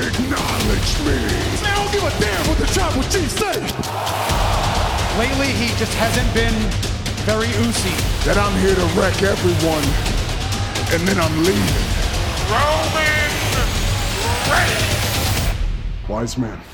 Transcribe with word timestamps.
Acknowledge 0.00 0.92
me. 1.04 1.12
I 1.60 1.74
don't 1.76 1.92
give 1.92 2.02
a 2.02 2.10
damn 2.18 2.48
what 2.48 2.56
the 2.56 2.66
tribal 2.72 3.02
chief 3.12 3.30
say. 3.30 3.60
Lately, 5.18 5.52
he 5.52 5.68
just 5.76 5.92
hasn't 5.92 6.32
been 6.32 6.54
very 7.28 7.48
oozy. 7.60 7.92
That 8.24 8.38
I'm 8.38 8.56
here 8.60 8.74
to 8.74 8.86
wreck 8.98 9.22
everyone, 9.22 9.84
and 10.94 11.06
then 11.06 11.20
I'm 11.20 11.36
leaving. 11.44 11.84
Roman 12.48 13.30
Reigns. 14.48 16.08
Wise 16.08 16.38
man. 16.38 16.69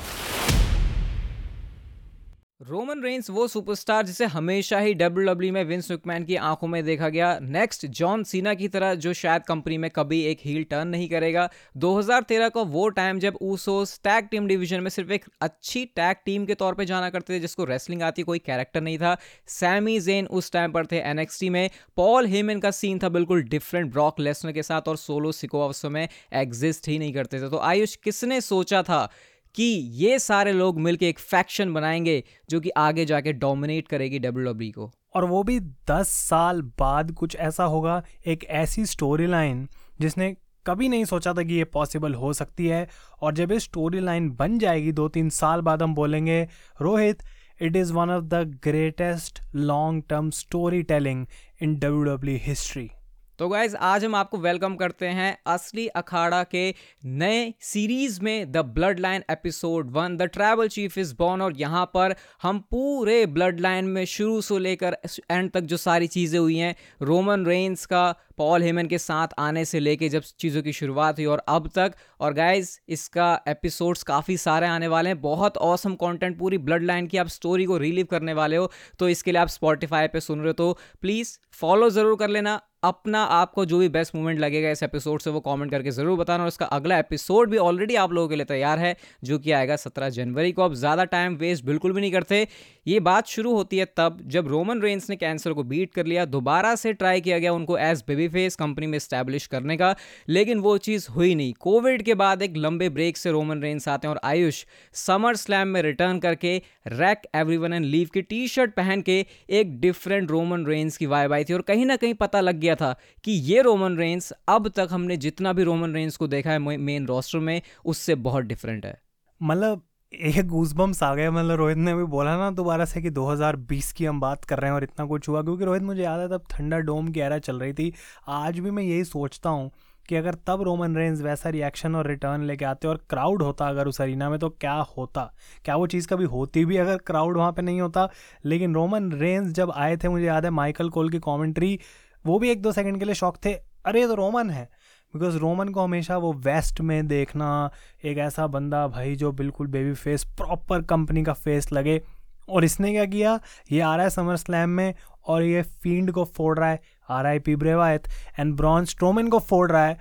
Roman 2.69 3.01
Reigns 3.03 3.29
वो 3.29 3.47
superstar 3.47 4.05
जिसे 4.05 4.25
हमेशा 4.25 4.79
ही 4.79 4.93
W 4.93 5.53
में 5.53 5.63
Vince 5.63 5.91
McMahon 5.91 6.23
की 6.23 6.35
आँखों 6.35 6.67
में 6.67 6.85
देखा 6.85 7.09
गया। 7.09 7.39
नेक्स्ट 7.41 7.85
जॉन 7.85 8.23
सीना 8.23 8.53
की 8.53 8.67
तरह, 8.67 8.95
जो 8.95 9.13
शायद 9.13 9.43
कंपनी 9.43 9.77
में 9.77 9.91
कभी 9.91 10.21
एक 10.21 10.37
हील 10.45 10.63
टर्न 10.63 10.87
नहीं 10.87 11.09
करेगा। 11.09 11.49
2013 11.77 12.49
का 12.49 12.61
वो 12.61 12.89
टाइम 12.89 13.19
जब 13.19 13.37
ऊसोस 13.41 13.99
टैग 14.03 14.27
टीम 14.27 14.47
डिवीज़न 14.47 14.79
में 14.79 14.89
सिर्फ़ 14.89 15.11
एक 15.11 15.25
अच्छी 15.41 15.85
टैग 15.85 16.17
टीम 16.25 16.45
के 16.45 16.55
तौर 16.55 16.75
पे 16.75 16.85
जाना 16.85 17.09
करते 17.09 17.33
थे, 17.33 17.39
जिसको 17.39 17.63
रेसलिंग 17.63 18.01
आती 18.01 18.23
कोई 18.23 18.39
कैरेक्टर 18.39 18.81
नहीं 18.81 18.97
था। 18.97 19.17
सैमी 19.47 19.99
जेन 19.99 20.27
उस 20.27 20.51
टाइम 20.51 20.71
पर 20.71 20.85
थे 20.85 20.97
एनएक्सटी 20.97 21.49
में। 21.49 21.69
पॉल 21.95 22.25
हेमन 22.25 22.59
का 22.59 22.71
सीन 22.71 22.99
था 22.99 23.09
बिल्कुल 23.09 23.43
डिफरेंट 23.43 23.91
ब्रॉक 23.91 24.19
लेसनर 24.19 24.51
के 24.51 24.63
साथ 24.63 24.81
और 24.87 24.97
सोलो 24.97 25.31
सिको 25.31 25.71
में 25.89 26.07
एग्जिस्ट 26.33 26.87
ही 26.87 26.99
नहीं 26.99 27.13
करते 27.13 27.41
थे। 27.41 27.49
तो 27.49 27.57
आयुष, 27.57 27.95
किसने 27.95 28.41
सोचा 28.41 28.83
था 28.83 29.09
कि 29.57 29.63
ये 29.93 30.19
सारे 30.19 30.51
लोग 30.53 30.79
मिलकर 30.79 31.05
एक 31.05 31.19
फैक्शन 31.19 31.73
बनाएँगे 31.73 32.23
जो 32.49 32.59
कि 32.59 32.69
आगे 32.69 33.05
जाके 33.05 33.33
डोमिनेट 33.33 33.87
करेगी 33.87 34.19
डब्ल्यू 34.19 34.71
को। 34.71 34.91
और 35.15 35.25
वो 35.25 35.43
भी 35.43 35.59
दस 35.59 36.07
साल 36.07 36.61
बाद 36.61 37.11
कुछ 37.11 37.35
ऐसा 37.35 37.63
होगा, 37.63 38.03
एक 38.27 38.43
ऐसी 38.43 38.85
स्टोरी 38.85 39.27
लाइन 39.27 39.69
जिसने 40.01 40.35
कभी 40.65 40.89
नहीं 40.89 41.05
सोचा 41.05 41.33
था 41.33 41.43
कि 41.43 41.53
ये 41.53 41.63
पॉसिबल 41.63 42.13
हो 42.13 42.33
सकती 42.33 42.67
है। 42.67 42.87
और 43.21 43.33
जब 43.33 43.51
ये 43.51 43.59
स्टोरी 43.59 43.99
लाइन 43.99 44.29
बन 44.29 44.59
जाएगी 44.59 44.91
दो 44.91 45.07
तीन 45.07 45.29
साल 45.29 45.61
बाद 45.61 45.83
हम 45.83 45.95
बोलेंगे, 45.95 46.47
Rohit 46.81 47.23
it 47.61 47.75
is 47.75 47.93
one 47.93 48.09
of 48.09 48.23
the 48.23 48.59
greatest 48.63 49.41
long 49.55 50.03
term 50.09 50.29
storytelling 50.83 51.25
in 51.61 51.75
W 51.75 52.39
history 52.41 52.91
तो 53.39 53.47
गाइज़ 53.49 53.75
आज 53.77 54.03
हम 54.05 54.15
आपको 54.15 54.37
वेलकम 54.37 54.75
करते 54.75 55.05
हैं 55.07 55.37
असली 55.47 55.85
अखाड़ा 55.99 56.41
के 56.43 56.63
नए 57.05 57.53
सीरीज़ 57.61 58.19
में 58.21 58.51
the 58.51 58.57
Bloodline 58.99 59.23
episode 59.31 59.89
one 59.93 60.15
the 60.17 60.23
tribal 60.33 60.67
chief 60.67 60.97
is 60.97 61.13
born 61.15 61.41
और 61.41 61.57
यहाँ 61.57 61.85
पर 61.93 62.15
हम 62.41 62.59
पूरे 62.71 63.25
ब्लड 63.25 63.59
लाइन 63.59 63.85
में 63.87 64.03
शुरू 64.05 64.39
से 64.41 64.57
लेकर 64.59 64.97
एंड 65.31 65.51
तक 65.51 65.61
जो 65.63 65.77
सारी 65.77 66.07
चीज़ें 66.07 66.39
हुई 66.39 66.57
हैं 66.57 66.75
रोमन 67.01 67.45
रेंस 67.45 67.85
का 67.85 68.11
पॉल 68.37 68.63
हेमन 68.63 68.87
के 68.87 68.97
साथ 68.97 69.27
आने 69.39 69.65
से 69.65 69.79
लेके 69.79 70.09
जब 70.09 70.23
चीज़ों 70.39 70.61
की 70.61 70.73
शुरुआत 70.73 71.17
हुई 71.17 71.25
और 71.25 71.43
अब 71.49 71.69
तक 71.75 71.93
और 72.19 72.33
गाइज़ 72.33 72.77
इसका 72.89 73.29
एपिसोड्स 73.47 74.03
काफ़ी 74.03 74.37
सारे 74.37 74.67
आने 74.67 74.87
वाले 74.87 75.09
हैं। 75.09 75.19
बहुत 75.21 75.57
औसम 75.59 75.95
कंटेंट 75.95 76.37
पूरी 76.39 76.57
ब्लड 76.59 76.83
लाइन 76.83 77.07
की 77.07 77.17
आप 77.17 77.27
स्टोरी 77.29 77.65
को 77.65 77.77
रिलीव 77.77 78.05
करने 78.11 78.33
वाले 78.33 78.55
हो। 78.55 78.71
तो 78.99 79.09
इसके 79.09 79.31
लिए 79.31 79.41
आप 79.41 79.47
स्पॉटिफाई 79.49 80.07
पे 80.07 80.19
सुन 80.21 80.39
रहे 80.39 80.47
हो 80.47 80.53
तो 80.53 80.77
प्लीज़ 81.01 81.37
फॉलो 81.53 81.89
ज़रूर 81.89 82.15
कर 82.17 82.29
लेना। 82.29 82.59
अपना 82.83 83.23
आपको 83.23 83.65
जो 83.65 83.77
भी 83.79 83.87
बेस्ट 83.89 84.15
मोमेंट 84.15 84.39
लगेगा 84.39 84.69
इस 84.71 84.83
एपिसोड 84.83 85.21
से 85.21 85.29
वो 85.29 85.39
कमेंट 85.39 85.71
करके 85.71 85.91
ज़रूर 85.91 86.17
बताना 86.17 86.43
और 86.43 86.47
इसका 86.47 86.65
अगला 86.67 86.97
एपिसोड 86.99 87.49
भी 87.49 87.57
ऑलरेडी 87.59 87.95
आप 87.97 88.11
लोगों 88.13 88.29
के 88.29 88.35
लिए 88.35 88.45
तैयार 88.45 88.79
है, 88.79 88.95
जो 89.23 89.39
कि 89.39 89.51
आएगा 89.51 89.75
सत्रह 89.75 90.09
जनवरी 90.09 90.51
को। 90.51 90.63
अब 90.63 90.73
ज़्यादा 90.75 91.03
टाइम 91.05 91.35
वेस्ट 91.35 91.65
बिल्कुल 91.65 91.93
भी 91.93 92.01
नहीं 92.01 92.11
करते। 92.11 92.47
ये 92.87 92.99
बात 93.01 93.27
शुरू 93.27 93.53
होती 93.53 93.77
है 93.77 93.85
तब 93.97 94.19
जब 94.27 94.47
रोमन 94.47 94.81
रेंस 94.81 95.09
ने 95.09 95.15
कैंसर 95.15 95.53
को 95.53 95.63
बीट 95.63 95.93
कर 95.93 96.05
लिया, 96.05 96.25
दोबारा 96.27 96.75
से 96.75 96.93
ट्राई 96.93 97.21
किया 97.21 97.39
गया 97.39 97.53
उनको 97.53 97.77
एज 97.77 98.03
बेबी 98.07 98.27
फेस 98.27 98.55
कंपनी 98.55 98.87
में 98.87 98.97
स्टैब्लिश 98.99 99.47
करने 99.47 99.77
का, 99.77 99.95
लेकिन 100.29 100.59
वो 100.59 100.77
चीज़ 100.79 101.07
हुई 101.11 101.33
नहीं। 101.35 101.53
कोविड 101.59 102.03
के 102.03 102.13
बाद 102.15 102.41
एक 102.41 102.57
लंबे 102.57 102.89
ब्रेक 102.89 103.17
से 103.17 103.31
रोमन 103.31 103.61
रेंस 103.61 103.87
आते 103.87 104.07
हैं 104.07 104.13
और 104.13 104.19
आयुष 104.23 104.63
समर 104.95 105.35
स्लैम 105.35 105.67
में 105.67 105.81
रिटर्न 105.81 106.19
करके 106.19 106.55
रैक 106.89 107.27
एवरीवन 107.35 107.73
एंड 107.73 107.85
लीव 107.85 108.09
की 108.13 108.21
टी 108.23 108.47
शर्ट 108.47 108.73
पहन 108.73 109.01
के 109.01 109.25
एक 109.51 109.79
डिफरेंट 109.81 110.31
रोमन 110.31 110.65
रेंस 110.65 110.97
की 110.97 111.05
वाइब 111.07 111.33
आई 111.33 111.43
थी 111.43 111.53
और 111.53 111.61
कहीं 111.63 111.85
ना 111.85 111.95
कहीं 111.95 112.13
पता 112.15 112.41
लग 112.41 112.59
गया 112.59 112.66
था 112.75 112.93
कि 113.23 113.31
ये 113.31 113.61
रोमन 113.61 113.97
रेंस 113.97 114.31
अब 114.49 114.67
तक 114.69 114.87
हमने 114.91 115.17
जितना 115.17 115.53
भी 115.53 115.63
रोमन 115.63 115.93
रेंस 115.93 116.17
को 116.17 116.27
देखा 116.27 116.51
है 116.51 116.59
मेन 116.59 117.07
रोस्टर 117.07 117.39
में, 117.39 117.61
उससे 117.85 118.15
बहुत 118.15 118.43
डिफरेंट 118.43 118.85
है। 118.85 118.97
मतलब 119.41 119.81
एक 120.13 120.47
गूजबम्स 120.47 121.01
आ 121.03 121.13
गए 121.15 121.29
मतलब 121.29 121.55
रोहित 121.55 121.77
ने 121.77 121.91
अभी 121.91 122.03
बोला 122.03 122.35
ना 122.37 122.49
दोबारा 122.51 122.85
से 122.85 123.01
कि 123.01 123.09
2020 123.09 123.91
की 123.93 124.05
हम 124.05 124.19
बात 124.19 124.45
कर 124.45 124.59
रहे 124.59 124.69
हैं 124.69 124.75
और 124.75 124.83
इतना 124.83 125.05
कुछ 125.05 125.27
हुआ, 125.29 125.41
क्योंकि 125.41 125.65
रोहित, 125.65 125.83
मुझे 125.83 126.03
याद 126.03 126.19
है 126.19 126.27
तब 126.27 126.43
थंडर 126.51 126.79
डोम 126.79 127.11
की 127.11 127.19
एरा 127.19 127.37
चल 127.39 127.59
रही 127.59 127.73
थी। 127.73 127.93
आज 128.27 128.59
भी 128.59 128.71
मैं 128.71 128.83
यही 128.83 129.03
सोचता 129.03 129.49
हूँ 129.49 129.71
कि 130.09 130.15
अगर 130.15 130.35
तब 130.47 130.61
रोमन 130.61 130.95
रेंज 130.95 131.21
वैसा 131.21 131.49
रिएक्शन 131.49 131.95
और 131.95 132.07
रिटर्न 132.07 132.43
लेके 132.43 132.65
आते 132.65 132.87
और 132.87 132.97
क्राउड 133.09 133.41
होता 133.41 133.67
अगर 133.69 133.87
उस 133.87 134.01
अरीना 134.01 134.29
में 134.29 134.37
तो 134.39 134.49
क्या 134.49 134.73
होता? 134.97 135.31
क्या 135.65 135.75
वो 135.75 135.87
चीज़ 135.87 136.07
कभी 136.07 136.25
होती 136.25 136.65
भी 136.65 136.77
अगर 136.77 136.97
क्राउड 136.97 137.37
वहाँ 137.37 137.51
पे 137.51 137.61
नहीं 137.61 137.81
होता? 137.81 138.09
लेकिन 138.45 138.75
रोमन 138.75 139.11
रेंज 139.11 139.53
जब 139.53 139.71
आए 139.75 139.97
थे, 139.97 140.09
मुझे 140.09 140.25
याद 140.25 140.45
है 140.45 140.51
माइकल 140.51 140.89
कोल 140.89 141.09
की 141.09 141.19
कॉमेंट्री 141.19 141.79
वो 142.27 142.39
भी 142.39 142.49
एक 142.49 142.61
दो 142.61 142.71
सेकंड 142.71 142.99
के 142.99 143.05
लिए 143.05 143.15
शौक 143.15 143.37
थे। 143.45 143.53
अरे 143.85 144.05
तो 144.07 144.15
रोमन 144.15 144.49
है। 144.49 144.69
बिकॉज़ 145.13 145.37
रोमन 145.37 145.69
को 145.69 145.81
हमेशा 145.81 146.17
वो 146.17 146.33
वेस्ट 146.33 146.81
में 146.81 147.07
देखना, 147.07 147.69
एक 148.05 148.17
ऐसा 148.17 148.47
बंदा 148.47 148.87
भाई 148.87 149.15
जो 149.15 149.31
बिल्कुल 149.31 149.67
बेबी 149.67 149.93
फेस 149.93 150.23
प्रॉपर 150.37 150.81
कंपनी 150.81 151.23
का 151.23 151.33
फेस 151.33 151.71
लगे। 151.73 152.01
और 152.49 152.63
इसने 152.63 152.91
क्या 152.91 153.05
किया? 153.05 153.39
ये 153.71 153.79
आ 153.81 153.95
रहा 153.95 154.03
है 154.03 154.09
समर 154.09 154.35
स्लैम 154.35 154.69
में 154.69 154.93
और 155.27 155.43
ये 155.43 155.61
फ़ील्ड 155.61 156.11
को 156.11 156.23
फोड़ 156.25 156.57
रहा 156.59 156.69
है। 156.69 156.79
R 157.09 157.25
I 157.25 157.39
P 157.39 157.55
Bray Wyatt 157.55 158.07
and 158.39 158.55
Braun 158.55 158.95
Strowman 158.97 159.27
को 159.27 159.39
फोड़ 159.39 159.71
रहा 159.71 159.85
है। 159.85 159.97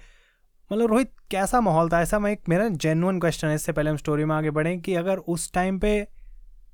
मतलब 0.72 0.86
रोहित, 0.86 1.12
कैसा 1.30 1.60
माहौल 1.60 1.88
था? 1.88 2.00
ऐसा 2.00 2.18
मैं 2.18 2.32
एक, 2.32 2.40
मेरा 2.48 2.68
जेनुअन 2.68 3.20
क्वेश्चन 3.20 3.48
है। 3.48 3.54
इससे 3.54 3.72
पहले 3.72 3.90
हम 3.90 3.96
स्टोरी 3.96 4.24
में 4.24 4.34
आगे 4.36 4.50
बढ़ें 4.50 4.80
कि 4.80 4.94
अगर 4.94 5.16
उस 5.16 5.52
टाइम 5.52 5.78
पे 5.78 6.00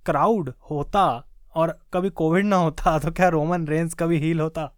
क्राउड 0.06 0.52
होता 0.70 1.04
और 1.54 1.78
कभी 1.94 2.10
कोविड 2.10 2.44
ना 2.44 2.56
होता 2.56 2.98
तो 2.98 3.10
क्या 3.10 3.28
रोमन 3.28 3.66
रेंज 3.66 3.94
कभी 3.94 4.19
हील 4.19 4.40
होता? 4.40 4.72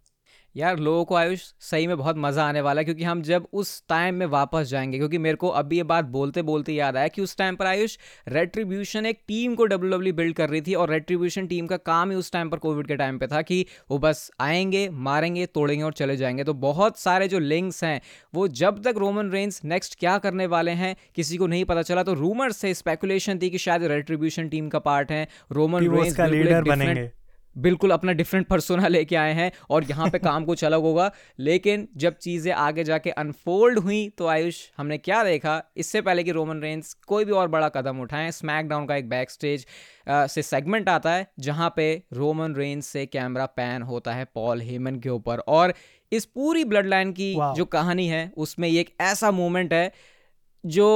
यार 0.55 0.79
लोगों 0.79 1.05
को 1.05 1.15
आयुष 1.15 1.41
सही 1.59 1.87
में 1.87 1.97
बहुत 1.97 2.15
मज़ा 2.17 2.43
आने 2.43 2.61
वाला 2.61 2.81
है 2.81 2.85
क्योंकि 2.85 3.03
हम 3.03 3.21
जब 3.21 3.47
उस 3.53 3.83
टाइम 3.89 4.15
में 4.15 4.25
वापस 4.25 4.67
जाएँगे 4.67 4.97
क्योंकि 4.97 5.17
मेरे 5.17 5.35
को 5.35 5.47
अभी 5.47 5.77
ये 5.77 5.83
बात 5.83 6.05
बोलते 6.05 6.41
बोलते 6.41 6.73
याद 6.73 6.97
आया 6.97 7.07
कि 7.07 7.21
उस 7.21 7.37
टाइम 7.37 7.55
पर 7.55 7.65
आयुष 7.65 7.97
रेट्रीब्यूशन 8.27 9.05
एक 9.05 9.19
टीम 9.27 9.55
को 9.55 9.65
डब्ल्यू 9.65 9.91
डब्ल्यू 9.91 10.13
बिल्ड 10.13 10.35
कर 10.35 10.49
रही 10.49 10.61
थी 10.61 10.73
और 10.73 10.89
रेट्रीब्यूशन 10.89 11.47
टीम 11.47 11.67
का 11.67 11.77
काम 11.77 12.11
ही 12.11 12.17
उस 12.17 12.31
टाइम 12.31 12.49
पर 12.49 12.57
कोविड 12.57 12.87
के 12.87 12.95
टाइम 12.95 13.17
पे 13.17 13.27
था 13.27 13.41
कि 13.41 13.65
वो 13.91 13.97
बस 13.97 14.31
आएँगे 14.39 14.87
मारेंगे 14.89 15.45
तोड़ेंगे 15.45 15.83
और 15.83 15.93
चले 15.93 16.17
जाएँगे। 16.17 16.43
तो 16.43 16.53
बहुत 16.53 16.99
सारे 16.99 17.27
जो 17.27 17.39
लिंक्स 17.39 17.83
हैं 17.83 18.01
वो 18.33 18.47
जब 18.47 18.81
तक 18.83 18.95
रोमन 18.97 19.31
रेंस 19.31 19.61
नेक्स्ट 19.65 19.99
क्या 19.99 20.17
करने 20.17 20.47
वाले 20.47 20.71
हैं 20.71 20.95
किसी 21.15 21.37
को 21.37 21.47
नहीं 21.47 21.65
पता 21.65 21.81
चला 21.81 22.03
तो 22.03 22.13
रूमर 22.13 22.51
से 22.51 22.73
स्पेकुलेशन 22.73 23.39
थी 23.41 23.49
कि 23.49 23.57
शायद 23.57 23.83
रेट्रीब्यूशन 23.83 24.49
टीम 24.49 24.69
का 24.69 24.79
पार्ट 24.79 25.11
है। 25.11 25.27
रोमन 25.51 25.87
रेंस 25.87 26.15
का 26.15 26.27
लीडर 26.27 26.63
बनेंगे। 26.63 27.24
बिल्कुल 27.55 27.91
अपना 27.91 28.11
डिफरेंट 28.11 28.47
पर्सोना 28.47 28.87
लेके 28.87 29.15
आए 29.15 29.33
हैं 29.33 29.51
और 29.69 29.83
यहाँ 29.83 30.09
पे 30.09 30.19
काम 30.19 30.45
कुछ 30.45 30.63
अलग 30.65 30.81
होगा। 30.81 31.11
लेकिन 31.39 31.87
जब 31.97 32.17
चीज़ें 32.17 32.51
आगे 32.53 32.83
जाके 32.83 33.09
अनफोल्ड 33.11 33.79
हुई 33.79 34.07
तो 34.17 34.27
आयुष 34.27 34.61
हमने 34.77 34.97
क्या 34.97 35.23
देखा? 35.23 35.61
इससे 35.77 36.01
पहले 36.01 36.23
कि 36.23 36.31
रोमन 36.31 36.61
रेंस 36.61 36.93
कोई 37.07 37.25
भी 37.25 37.31
और 37.31 37.47
बड़ा 37.47 37.69
कदम 37.69 38.01
उठाएँ 38.01 38.31
स्मैकडाउन 38.31 38.85
का 38.85 38.95
एक 38.95 39.09
बैक 39.09 39.31
स्टेज 39.31 39.65
से 40.09 40.41
सेगमेंट 40.41 40.89
आता 40.89 41.11
है 41.11 41.27
जहाँ 41.39 41.73
पे 41.75 41.91
रोमन 42.13 42.55
रेंस 42.55 42.87
से 42.87 43.05
कैमरा 43.05 43.45
पैन 43.45 43.81
होता 43.83 44.13
है 44.13 44.25
पॉल 44.35 44.61
हेमन 44.61 44.99
के 44.99 45.09
ऊपर। 45.09 45.39
और 45.39 45.73
इस 46.11 46.25
पूरी 46.25 46.63
ब्लड 46.65 46.87
लाइन 46.87 47.11
की 47.11 47.33
जो 47.55 47.65
कहानी 47.67 48.07
है 48.07 48.31
उसमें 48.37 48.67
ये 48.67 48.79
एक 48.81 48.95
ऐसा 49.01 49.31
मोमेंट 49.31 49.73
है 49.73 49.91
जो 50.63 50.87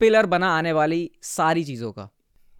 पिलर 0.00 0.26
बना 0.26 0.48
आने 0.48 0.72
वाली 0.72 1.10
सारी 1.22 1.64
चीज़ों 1.64 1.92
का। 1.92 2.08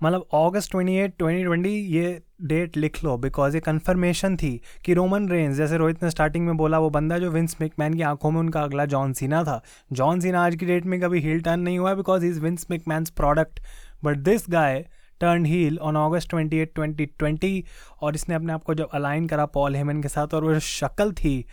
मतलब 0.02 0.26
August 0.34 0.70
twenty 0.70 0.94
eight 0.94 1.14
twenty 1.18 1.44
twenty 1.44 1.70
ये 1.94 2.20
डेट 2.42 2.76
लिख 2.76 3.02
लो 3.04 3.16
बिकॉज़ 3.18 3.54
ये 3.54 3.60
कन्फर्मेशन 3.60 4.36
थी 4.36 4.60
कि 4.84 4.94
रोमन 4.94 5.28
रेंज 5.28 5.56
जैसे 5.56 5.76
रोहित 5.78 6.02
ने 6.02 6.10
स्टार्टिंग 6.10 6.46
में 6.46 6.56
बोला, 6.56 6.78
वो 6.78 6.90
बंदा 6.90 7.18
जो 7.18 7.30
विंस 7.30 7.56
मैकमैन 7.60 7.94
की 7.94 8.02
आँखों 8.02 8.30
में 8.30 8.38
उनका 8.40 8.62
अगला 8.62 8.84
जॉन 8.86 9.12
सीना 9.12 9.42
था। 9.44 9.60
जॉन 9.92 10.20
सीना 10.20 10.44
आज 10.44 10.56
की 10.56 10.66
डेट 10.66 10.86
में 10.86 11.00
कभी 11.00 11.20
हील 11.20 11.40
टर्न 11.40 11.60
नहीं 11.60 11.78
हुआ 11.78 11.94
because 11.94 12.24
is 12.26 12.40
Vince 12.40 12.66
McMahon's 12.70 13.10
product 13.10 13.60
but 14.04 14.18
this 14.18 14.44
guy 14.50 14.84
turn 15.20 15.44
heel 15.46 15.78
on 15.78 15.96
August 15.96 16.30
twenty 16.30 16.58
eight 16.58 16.74
twenty 16.74 17.06
twenty 17.08 17.64
और 18.02 18.14
इसने 18.14 18.34
अपने 18.34 18.52
आप 18.52 18.62
को 18.64 18.74
जब 18.74 18.88
अलाइन 18.94 19.26
करा 19.28 19.46
पॉल 19.48 19.76
हेमन 19.76 20.00
के 20.02 20.08
साथ, 20.08 20.34
और 20.34 20.44
वो 20.44 20.52
जो 20.52 20.60
शक्ल 20.60 21.12
थी। 21.14 21.44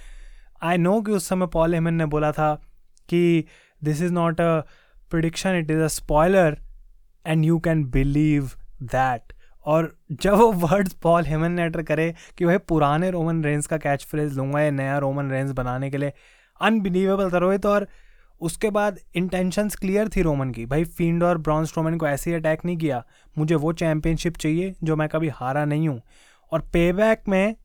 आई 0.63 0.77
नो 0.77 1.01
कि 1.01 1.11
उस 1.11 1.27
समय 1.29 1.47
पॉल 1.53 1.73
हेमन 1.73 1.94
ने 1.94 2.05
बोला 2.05 2.31
था 2.31 2.53
कि 3.09 3.44
this 3.81 4.01
is 4.01 4.13
not 4.13 4.41
a 4.41 4.59
prediction 5.11 5.55
it 5.55 5.71
is 5.71 5.79
a 5.79 5.88
spoiler 5.95 6.57
and 7.27 7.45
you 7.45 7.59
can 7.59 7.83
believe 7.83 8.51
that 8.83 9.33
और 9.65 9.97
जब 10.12 10.33
वो 10.33 10.51
वर्ड्स 10.51 10.94
पॉल 10.94 11.25
हेमन 11.25 11.51
ने 11.51 11.65
एटर 11.65 11.81
करे 11.81 12.13
कि 12.38 12.45
भाई 12.45 12.57
पुराने 12.57 13.12
रोमन 13.12 13.44
रेंस 13.44 13.68
का 13.68 13.77
कैच 13.77 14.06
फ्रेज 14.06 14.38
लूँगा 14.38 14.62
या 14.62 14.71
नया 14.71 14.97
रोमन 14.97 15.31
रेंस 15.31 15.51
बनाने 15.51 15.89
के 15.89 15.97
लिए 15.97 16.13
अनबिलीवेबल 16.62 17.31
था 17.31 17.38
रोहित 17.38 17.65
और 17.65 17.88
उसके 18.41 18.69
बाद 18.69 19.00
इंटेंशंस 19.15 19.75
क्लियर 19.75 20.09
थी 20.09 20.21
रोमन 20.21 20.51
की। 20.51 20.65
भाई 20.65 20.83
फ़ील्ड 20.83 21.24
और 21.24 21.38
ब्रॉन्स 21.38 21.74
रोमन 21.77 21.97
को 21.97 22.07
ऐसे 22.07 22.29
ही 22.29 22.35
अटैक 22.35 22.65
नहीं 22.65 22.77
किया। 22.77 23.03
मुझे 23.38 23.56
वो 23.56 23.73
चैम्पियनशिप 23.73 24.38
चाहिए 24.38 24.75
जो 24.83 24.95
मैं 24.95 25.09
कभी 25.09 25.30
हारा 25.30 25.65
नहीं 25.65 25.89
हूँ। 25.89 26.01
और 26.51 26.62
पे 26.62 26.94
बैक 26.94 27.23
में 27.27 27.56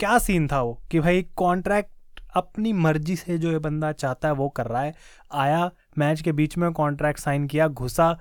क्या 0.00 0.18
सीन 0.18 0.48
था 0.48 0.62
वो? 0.62 0.82
कि 0.90 1.00
भाई 1.00 1.22
कॉन्ट्रैक्ट 1.22 2.20
अपनी 2.36 2.72
मर्ज़ी 2.72 3.16
से 3.16 3.38
जो 3.38 3.52
ये 3.52 3.58
बंदा 3.58 3.92
चाहता 3.92 4.28
है 4.28 4.34
वो 4.34 4.48
कर 4.48 4.66
रहा 4.66 4.82
है। 4.82 4.94
आया 5.32 5.70
मैच 5.98 6.20
के 6.20 6.32
बीच 6.32 6.58
में 6.58 6.72
कॉन्ट्रैक्ट 6.72 7.20
साइन 7.20 7.46
किया, 7.46 7.68
घुसा 7.68 8.18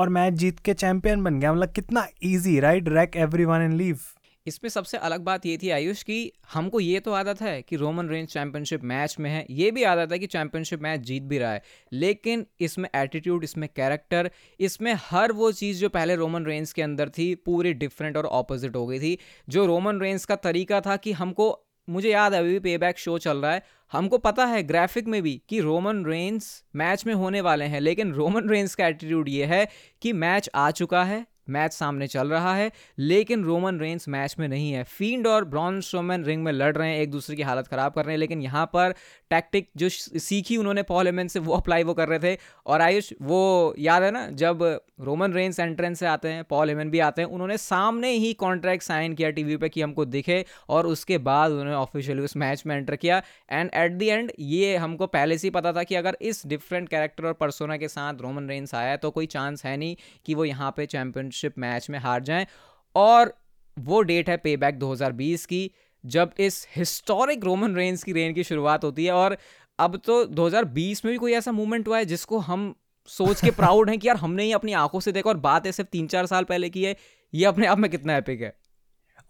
और 0.00 0.08
मैच 0.08 0.34
जीत 0.34 0.58
के 0.58 0.74
चैंपियन 0.74 1.24
बन 1.24 1.40
गया। 1.40 1.52
मतलब 1.52 1.72
कितना 1.72 2.06
easy 2.22 2.58
right 2.60 2.88
wreck 2.88 3.16
everyone 3.44 3.62
and 3.62 3.74
leave 3.74 3.98
इसमें 4.46 4.68
सबसे 4.70 4.98
अलग 4.98 5.20
बात 5.20 5.44
ये 5.46 5.56
थी 5.56 5.70
आयुष 5.70 6.02
की, 6.02 6.32
हमको 6.52 6.80
ये 6.80 7.00
तो 7.00 7.12
आदत 7.12 7.40
है 7.42 7.60
कि 7.62 7.76
रोमन 7.76 8.08
रेंज 8.08 8.28
चैंपियनशिप 8.28 8.84
मैच 8.84 9.16
में 9.20 9.28
है। 9.30 9.44
ये 9.50 9.70
भी 9.70 9.82
आदत 9.82 10.12
है 10.12 10.18
कि 10.18 10.26
चैंपियनशिप 10.26 10.82
मैच 10.82 11.00
जीत 11.00 11.22
भी 11.22 11.38
रहा 11.38 11.52
है। 11.52 11.62
लेकिन 11.92 12.46
इसमें 12.60 12.88
एटीट्यूड 12.96 13.44
इसमें 13.44 13.68
कैरेक्टर 13.76 14.30
इसमें 14.60 14.94
हर 15.10 15.32
वो 15.32 15.50
चीज़ 15.52 15.80
जो 15.80 15.88
पहले 15.88 16.16
रोमन 16.16 16.44
रेंज 16.44 16.72
के 16.72 16.82
अंदर 16.82 17.08
थी, 17.08 17.34
पूरी 17.34 17.72
डिफरेंट 17.74 18.16
और 18.16 18.26
ऑपोजिट 18.26 18.76
हो 18.76 18.86
गई 18.86 19.00
थी। 19.00 19.18
जो 19.48 19.66
रोमन 19.66 20.00
रेंज 20.00 20.24
का 20.24 20.36
तरीका 20.36 20.80
था 20.80 20.96
कि 20.96 21.12
हमको 21.12 21.50
मुझे 21.88 22.10
याद 22.10 22.34
है, 22.34 22.40
अभी 22.40 22.50
भी 22.50 22.58
पे 22.58 22.78
बैक 22.78 22.98
शो 22.98 23.18
चल 23.18 23.38
रहा 23.38 23.52
है। 23.52 23.62
हमको 23.92 24.18
पता 24.18 24.44
है 24.46 24.62
ग्राफिक 24.62 25.06
में 25.06 25.22
भी 25.22 25.42
कि 25.48 25.60
रोमन 25.60 26.04
रेंस 26.06 26.64
मैच 26.76 27.06
में 27.06 27.14
होने 27.14 27.40
वाले 27.40 27.64
हैं, 27.64 27.80
लेकिन 27.80 28.12
रोमन 28.12 28.48
रेंस 28.48 28.74
का 28.74 28.86
एटीट्यूड 28.86 29.28
ये 29.28 29.44
है 29.44 29.68
कि 30.02 30.12
मैच 30.12 30.50
आ 30.54 30.70
चुका 30.70 31.04
है। 31.04 31.26
मैच 31.50 31.72
सामने 31.72 32.06
चल 32.06 32.28
रहा 32.28 32.54
है, 32.54 32.70
लेकिन 32.98 33.44
रोमन 33.44 33.78
रेंस 33.80 34.08
मैच 34.08 34.36
में 34.38 34.46
नहीं 34.48 34.72
है। 34.72 34.82
फ़ील्ड 34.84 35.26
और 35.26 35.44
ब्रॉन 35.44 35.80
स्ट्रोमैन 35.80 36.24
रिंग 36.24 36.42
में 36.44 36.52
लड़ 36.52 36.74
रहे 36.76 36.90
हैं, 36.90 37.00
एक 37.00 37.10
दूसरे 37.10 37.36
की 37.36 37.42
हालत 37.42 37.66
ख़राब 37.66 37.92
कर 37.92 38.04
रहे 38.04 38.12
हैं, 38.12 38.18
लेकिन 38.18 38.42
यहाँ 38.42 38.66
पर 38.66 38.94
टैक्टिक 39.30 39.68
जो 39.76 39.88
सीखी 39.88 40.56
उन्होंने 40.56 40.82
पॉल 40.82 41.06
हेमन 41.06 41.28
से, 41.28 41.38
वो 41.38 41.54
अप्लाई 41.54 41.82
वो 41.82 41.94
कर 41.94 42.08
रहे 42.08 42.18
थे। 42.18 42.38
और 42.66 42.80
आयुष, 42.80 43.12
वो 43.22 43.74
याद 43.78 44.02
है 44.02 44.10
ना, 44.10 44.26
जब 44.30 44.80
रोमन 45.00 45.32
रेंस 45.32 45.60
एंट्रेंस 45.60 45.98
से 45.98 46.06
आते 46.06 46.28
हैं, 46.28 46.44
पॉल 46.44 46.68
हेमन 46.68 46.90
भी 46.90 46.98
आते 46.98 47.22
हैं, 47.22 47.28
उन्होंने 47.28 47.56
सामने 47.56 48.10
ही 48.10 48.32
कॉन्ट्रैक्ट 48.32 48.82
साइन 48.82 49.14
किया 49.14 49.30
टीवी 49.30 49.56
पे 49.56 49.68
कि 49.68 49.82
हमको 49.82 50.04
दिखे, 50.04 50.44
और 50.68 50.86
उसके 50.86 51.18
बाद 51.18 51.50
उन्होंने 51.50 51.74
ऑफिशियली 51.74 52.22
उस 52.22 52.36
मैच 52.36 52.62
में 52.66 52.76
एंटर 52.76 52.96
किया। 52.96 53.22
एंड 53.50 53.70
एट 53.74 53.92
दी 53.92 54.06
एंड 54.06 54.32
ये 54.40 54.76
हमको 54.76 55.06
पहले 55.06 55.38
से 55.38 55.46
ही 55.46 55.50
पता 55.50 55.72
था 55.72 55.82
कि 55.82 55.94
अगर 55.94 56.16
इस 56.20 56.46
डिफरेंट 56.46 56.88
कैरेक्टर 56.88 57.26
और 57.26 57.32
परसोना 57.32 57.76
के 57.76 57.88
साथ 57.88 58.20
रोमन 58.20 58.48
रेंस 58.48 58.74
आया 58.74 58.96
तो 58.96 59.10
कोई 59.10 59.26
चांस 59.26 59.64
है 59.64 59.76
नहीं 59.76 59.96
कि 60.26 60.34
वो 60.34 60.44
यहाँ 60.44 60.70
पे 60.76 60.86
चैंपियनशिप 60.86 61.39
मैच 61.58 61.90
में 61.90 61.98
हार 61.98 62.22
जाएँ। 62.22 62.46
और 62.94 63.34
वो 63.78 64.02
डेट 64.02 64.30
है 64.30 64.36
पे 64.36 64.56
बैक 64.56 64.78
2020 64.78 65.46
की, 65.46 65.70
जब 66.06 66.30
इस 66.38 66.68
हिस्टोरिक 66.76 67.44
रोमन 67.44 67.74
रेंज 67.74 68.02
की 68.02 68.12
रेन 68.12 68.34
की 68.34 68.44
शुरुआत 68.44 68.84
होती 68.84 69.04
है। 69.04 69.12
और 69.12 69.36
अब 69.78 70.00
तो 70.04 70.24
2020 70.24 71.04
में 71.04 71.12
भी 71.12 71.18
कोई 71.18 71.32
ऐसा 71.32 71.52
मूवमेंट 71.52 71.88
हुआ 71.88 71.98
है 71.98 72.04
जिसको 72.04 72.38
हम 72.38 72.74
सोच 73.06 73.40
के 73.40 73.50
प्राउड 73.56 73.90
हैं 73.90 73.98
कि 73.98 74.08
यार 74.08 74.16
हमने 74.16 74.44
ही 74.44 74.52
अपनी 74.52 74.72
आँखों 74.72 75.00
से 75.00 75.12
देखा 75.12 75.30
और 75.30 75.36
बात 75.36 75.66
है 75.66 75.72
सिर्फ़ 75.72 75.90
तीन 75.90 76.06
चार 76.06 76.26
साल 76.26 76.44
पहले 76.44 76.70
की 76.70 76.84
है, 76.84 76.96
ये 77.34 77.44
अपने 77.44 77.66
आप 77.66 77.78
में 77.78 77.90
कितना 77.90 78.16
एपिक 78.16 78.40
है। 78.40 78.59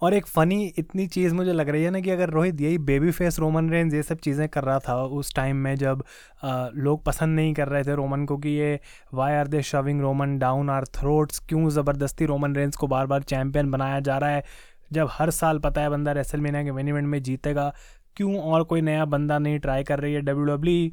और 0.02 0.14
एक 0.14 0.26
फ़नी 0.26 0.72
इतनी 0.78 1.06
चीज़ 1.06 1.34
मुझे 1.34 1.52
लग 1.52 1.68
रही 1.68 1.82
है 1.84 1.90
ना 1.90 2.00
कि 2.00 2.10
अगर 2.10 2.30
रोहित 2.30 2.60
यही 2.60 2.78
बेबी 2.78 3.10
फेस 3.10 3.38
रोमन 3.38 3.70
रेंज 3.70 3.94
ये 3.94 4.02
सब 4.02 4.18
चीज़ें 4.18 4.48
कर 4.48 4.64
रहा 4.64 4.78
था 4.78 5.02
उस 5.04 5.34
टाइम 5.34 5.56
में 5.56 5.74
जब 5.76 6.04
आ, 6.44 6.68
लोग 6.74 7.04
पसंद 7.04 7.36
नहीं 7.36 7.54
कर 7.54 7.68
रहे 7.68 7.84
थे 7.84 7.94
रोमन 7.94 8.24
को 8.24 8.36
कि 8.38 8.48
ये 8.48 8.80
why 9.14 9.32
are 9.32 9.46
they 9.46 9.62
shoving 9.62 10.00
Roman 10.00 10.38
down 10.38 10.70
our 10.70 10.84
throats 10.84 11.38
क्यों 11.38 11.68
ज़बरदस्ती 11.70 12.26
रोमन 12.26 12.56
रेंज 12.56 12.76
को 12.76 12.86
बार 12.86 13.06
बार 13.06 13.22
चैम्पियन 13.22 13.70
बनाया 13.70 14.00
जा 14.00 14.18
रहा 14.18 14.30
है? 14.30 14.44
जब 14.92 15.08
हर 15.12 15.30
साल 15.30 15.58
पता 15.58 15.80
है 15.80 15.90
बंदा 15.90 16.12
रेसल 16.12 16.40
मीना 16.40 16.62
के 16.64 16.72
मिनी 16.72 16.92
में 16.92 17.22
जीतेगा 17.22 17.74
क्यों 18.16 18.36
और 18.40 18.64
कोई 18.64 18.80
नया 18.80 19.04
बंदा 19.04 19.38
नहीं 19.38 19.58
ट्राई 19.58 19.84
कर 19.84 20.00
रही 20.00 20.14
है 20.14 20.20
डब्ल्यू 20.20 20.56
डब्ल्यू 20.56 20.90
e? 20.90 20.92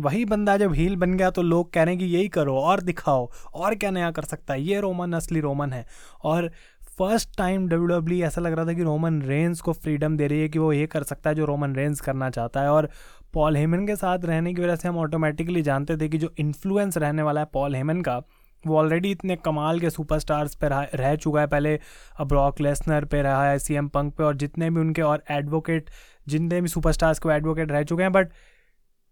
वही 0.00 0.24
बंदा 0.24 0.56
जब 0.56 0.72
हील 0.74 0.96
बन 0.96 1.14
गया 1.14 1.30
तो 1.30 1.42
लोग 1.42 1.72
कह 1.72 1.82
रहे 1.82 1.94
हैं 1.94 1.98
कि 1.98 2.14
यही 2.16 2.28
करो 2.28 2.56
और 2.56 2.80
दिखाओ 2.80 3.30
और 3.54 3.74
क्या 3.74 3.90
नया 3.90 4.10
कर 4.10 4.22
सकता 4.22 4.54
है? 4.54 4.62
ये 4.62 4.80
रोमन 4.80 5.12
असली 5.12 5.40
रोमन 5.40 5.72
है। 5.72 5.86
और 6.24 6.50
फ़र्स्ट 6.98 7.36
टाइम 7.38 7.66
डब्ल्यू 7.68 7.86
डब्ल्यू 7.88 8.24
ऐसा 8.26 8.40
लग 8.40 8.52
रहा 8.52 8.66
था 8.66 8.72
कि 8.72 8.82
रोमन 8.82 9.20
रेंज 9.22 9.60
को 9.60 9.72
फ्रीडम 9.72 10.16
दे 10.16 10.26
रही 10.26 10.40
है 10.40 10.48
कि 10.48 10.58
वो 10.58 10.72
ये 10.72 10.86
कर 10.86 11.02
सकता 11.02 11.30
है 11.30 11.36
जो 11.36 11.44
रोमन 11.44 11.74
रेंज 11.74 12.00
करना 12.00 12.30
चाहता 12.30 12.60
है। 12.60 12.70
और 12.70 12.88
पॉल 13.34 13.56
हेमन 13.56 13.86
के 13.86 13.96
साथ 13.96 14.24
रहने 14.24 14.54
की 14.54 14.62
वजह 14.62 14.76
से 14.76 14.88
हम 14.88 14.98
ऑटोमेटिकली 14.98 15.62
जानते 15.62 15.96
थे 15.96 16.08
कि 16.08 16.18
जो 16.18 16.32
इन्फ्लुएंस 16.38 16.98
रहने 16.98 17.22
वाला 17.22 17.40
है 17.40 17.46
पॉल 17.52 17.74
हेमन 17.74 18.00
का 18.00 18.20
वो 18.64 18.76
ऑलरेडी 18.78 19.10
इतने 19.10 19.36
कमाल 19.36 19.80
के 19.80 19.90
सुपरस्टार्स 19.90 20.54
पे 20.54 20.68
रह, 20.68 20.86
रह 20.94 21.14
चुका 21.16 21.40
है। 21.40 21.46
पहले 21.46 21.78
ब्रॉक 22.20 22.60
लेसनर 22.60 23.04
पे 23.04 23.22
रहा 23.22 23.48
है 23.48 23.58
सी 23.58 23.74
एम 23.74 23.88
पंक 23.88 24.14
पे 24.14 24.24
और 24.24 24.36
जितने 24.36 24.70
भी 24.70 24.80
उनके 24.80 25.02
और 25.02 25.22
एडवोकेट 25.30 25.90
जितने 26.28 26.60
भी 26.60 26.68
सुपरस्टार्स 26.68 27.18
को 27.18 27.30
एडवोकेट 27.30 27.72
रह 27.72 27.82
चुके 27.82 28.02
हैं। 28.02 28.12
बट 28.12 28.28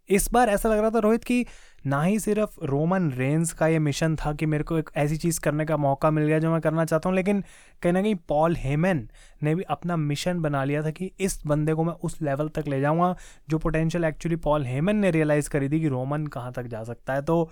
इस 0.08 0.28
बार 0.32 0.48
ऐसा 0.48 0.68
लग 0.68 0.78
रहा 0.78 0.90
था 0.90 0.98
रोहित 0.98 1.24
कि 1.24 1.44
ना 1.86 2.02
ही 2.02 2.18
सिर्फ़ 2.20 2.64
रोमन 2.64 3.10
रेंज 3.12 3.52
का 3.52 3.66
ये 3.66 3.78
मिशन 3.78 4.16
था 4.16 4.32
कि 4.32 4.46
मेरे 4.46 4.64
को 4.64 4.78
एक 4.78 4.90
ऐसी 4.96 5.16
चीज़ 5.16 5.40
करने 5.40 5.64
का 5.64 5.76
मौका 5.76 6.10
मिल 6.10 6.24
गया 6.24 6.38
जो 6.38 6.50
मैं 6.52 6.60
करना 6.60 6.84
चाहता 6.84 7.08
हूँ, 7.08 7.16
लेकिन 7.16 7.42
कहीं 7.82 7.92
ना 7.92 8.02
कहीं 8.02 8.14
पॉल 8.28 8.56
हेमन 8.56 9.08
ने 9.42 9.54
भी 9.54 9.62
अपना 9.62 9.96
मिशन 9.96 10.40
बना 10.40 10.64
लिया 10.64 10.82
था 10.82 10.90
कि 10.90 11.10
इस 11.20 11.40
बंदे 11.46 11.74
को 11.74 11.84
मैं 11.84 11.92
उस 11.94 12.20
लेवल 12.22 12.48
तक 12.48 12.68
ले 12.68 12.80
जाऊँगा 12.80 13.14
जो 13.48 13.58
पोटेंशियल 13.58 14.04
एक्चुअली 14.04 14.36
पॉल 14.38 14.64
हेमन 14.66 14.96
ने 14.96 15.10
रियलाइज़ 15.10 15.50
करी 15.50 15.68
थी 15.68 15.80
कि 15.80 15.88
रोमन 15.88 16.26
कहाँ 16.26 16.52
तक 16.52 16.66
जा 16.66 16.82
सकता 16.84 17.14
है। 17.14 17.22
तो 17.22 17.50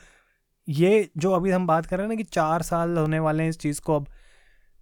ये 0.69 1.09
जो 1.17 1.33
अभी 1.33 1.51
हम 1.51 1.67
बात 1.67 1.87
कर 1.87 1.97
रहे 1.97 2.05
हैं 2.05 2.09
ना 2.09 2.17
कि 2.17 2.25
चार 2.25 2.63
साल 2.63 2.97
होने 2.99 3.19
वाले 3.19 3.43
हैं 3.43 3.51
इस 3.51 3.59
चीज़ 3.59 3.81
को, 3.81 3.97
अब 3.97 4.07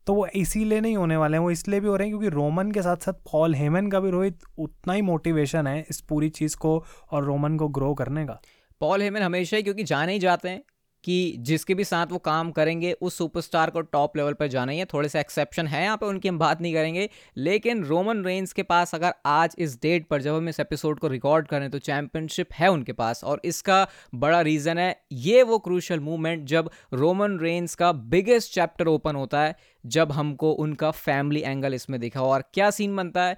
तो 0.09 0.15
वो 0.15 0.27
इसीलिए 0.27 0.81
नहीं 0.81 0.97
होने 0.97 1.17
वाले 1.17 1.37
हैं, 1.37 1.43
वो 1.43 1.51
इसलिए 1.51 1.81
भी 1.81 1.89
हो 1.89 1.97
रहे 1.97 2.09
हैं 2.09 2.19
क्योंकि 2.19 2.35
रोमन 2.37 2.71
के 2.71 2.83
साथ 2.83 2.97
साथ 2.97 3.13
पॉल 3.33 3.55
हेमन 3.55 3.89
का 3.89 4.01
भी 4.01 4.11
रोहित 4.11 4.45
उतना 4.59 4.93
ही 4.93 5.03
मोटिवेशन 5.03 5.67
है 5.67 5.85
इस 5.91 6.01
पूरी 6.01 6.29
चीज़ 6.31 6.57
को 6.57 6.85
और 7.11 7.25
रोमन 7.25 7.57
को 7.57 7.69
ग्रो 7.69 7.93
करने 7.95 8.25
का। 8.27 8.41
पॉल 8.81 9.03
हेमन 9.03 9.23
हमेशा 9.23 9.57
ही, 9.57 9.63
क्योंकि 9.63 9.85
जाने 9.85 10.13
ही 10.13 10.19
जाते 10.19 10.49
हैं 10.49 10.63
कि 11.05 11.35
जिसके 11.39 11.75
भी 11.75 11.85
साथ 11.85 12.07
वो 12.07 12.19
काम 12.19 12.51
करेंगे, 12.51 12.93
उस 12.93 13.17
सुपरस्टार 13.19 13.71
को 13.71 13.81
टॉप 13.81 14.17
लेवल 14.17 14.33
पर 14.33 14.47
जाना 14.47 14.73
ही 14.73 14.79
है। 14.79 14.85
थोड़े 14.85 15.09
से 15.09 15.21
एक्सेप्शन 15.21 15.67
है 15.67 15.83
यहाँ 15.83 15.97
पे, 15.97 16.07
उनकी 16.07 16.29
हम 16.29 16.39
बात 16.39 16.61
नहीं 16.61 16.73
करेंगे। 16.75 17.09
लेकिन 17.37 17.85
रोमन 17.85 18.25
रेंज 18.25 18.53
के 18.53 18.63
पास 18.63 18.95
अगर 18.95 19.13
आज 19.27 19.55
इस 19.59 19.77
डेट 19.83 20.07
पर 20.07 20.23
जब 20.23 20.35
हम 20.35 20.49
इस 20.49 20.61
एपिसोड 20.61 20.99
को 20.99 21.09
रिकॉर्ड 21.09 21.47
करें 21.47 21.71
तो 21.71 21.79
चैंपियनशिप 21.79 22.53
है 22.55 22.69
उनके 22.69 22.93
पास 22.93 23.25
और 23.25 23.41
इसका 23.45 23.87
बड़ा 24.15 24.41
रीज़न 24.41 24.79
है। 24.79 24.95
ये 25.13 25.43
वो 25.43 25.59
क्रूशल 25.59 26.01
मूवमेंट 26.01 26.45
जब 26.45 26.71
रोमन 26.95 27.39
रेंज 27.39 27.75
का 27.75 27.93
बिगेस्ट 27.93 28.55
चैप्टर 28.55 28.87
ओपन 28.87 29.17
होता 29.17 29.41
है 29.41 29.57
जब 29.89 30.13
हमको 30.13 30.53
उनका 30.53 30.91
फैमिली 30.91 31.41
एंगल 31.41 31.75
इसमें 31.75 32.01
दिखा 32.01 32.23
और 32.23 32.43
क्या 32.55 32.71
सीन 32.71 32.97
बनता 32.97 33.25
है? 33.25 33.37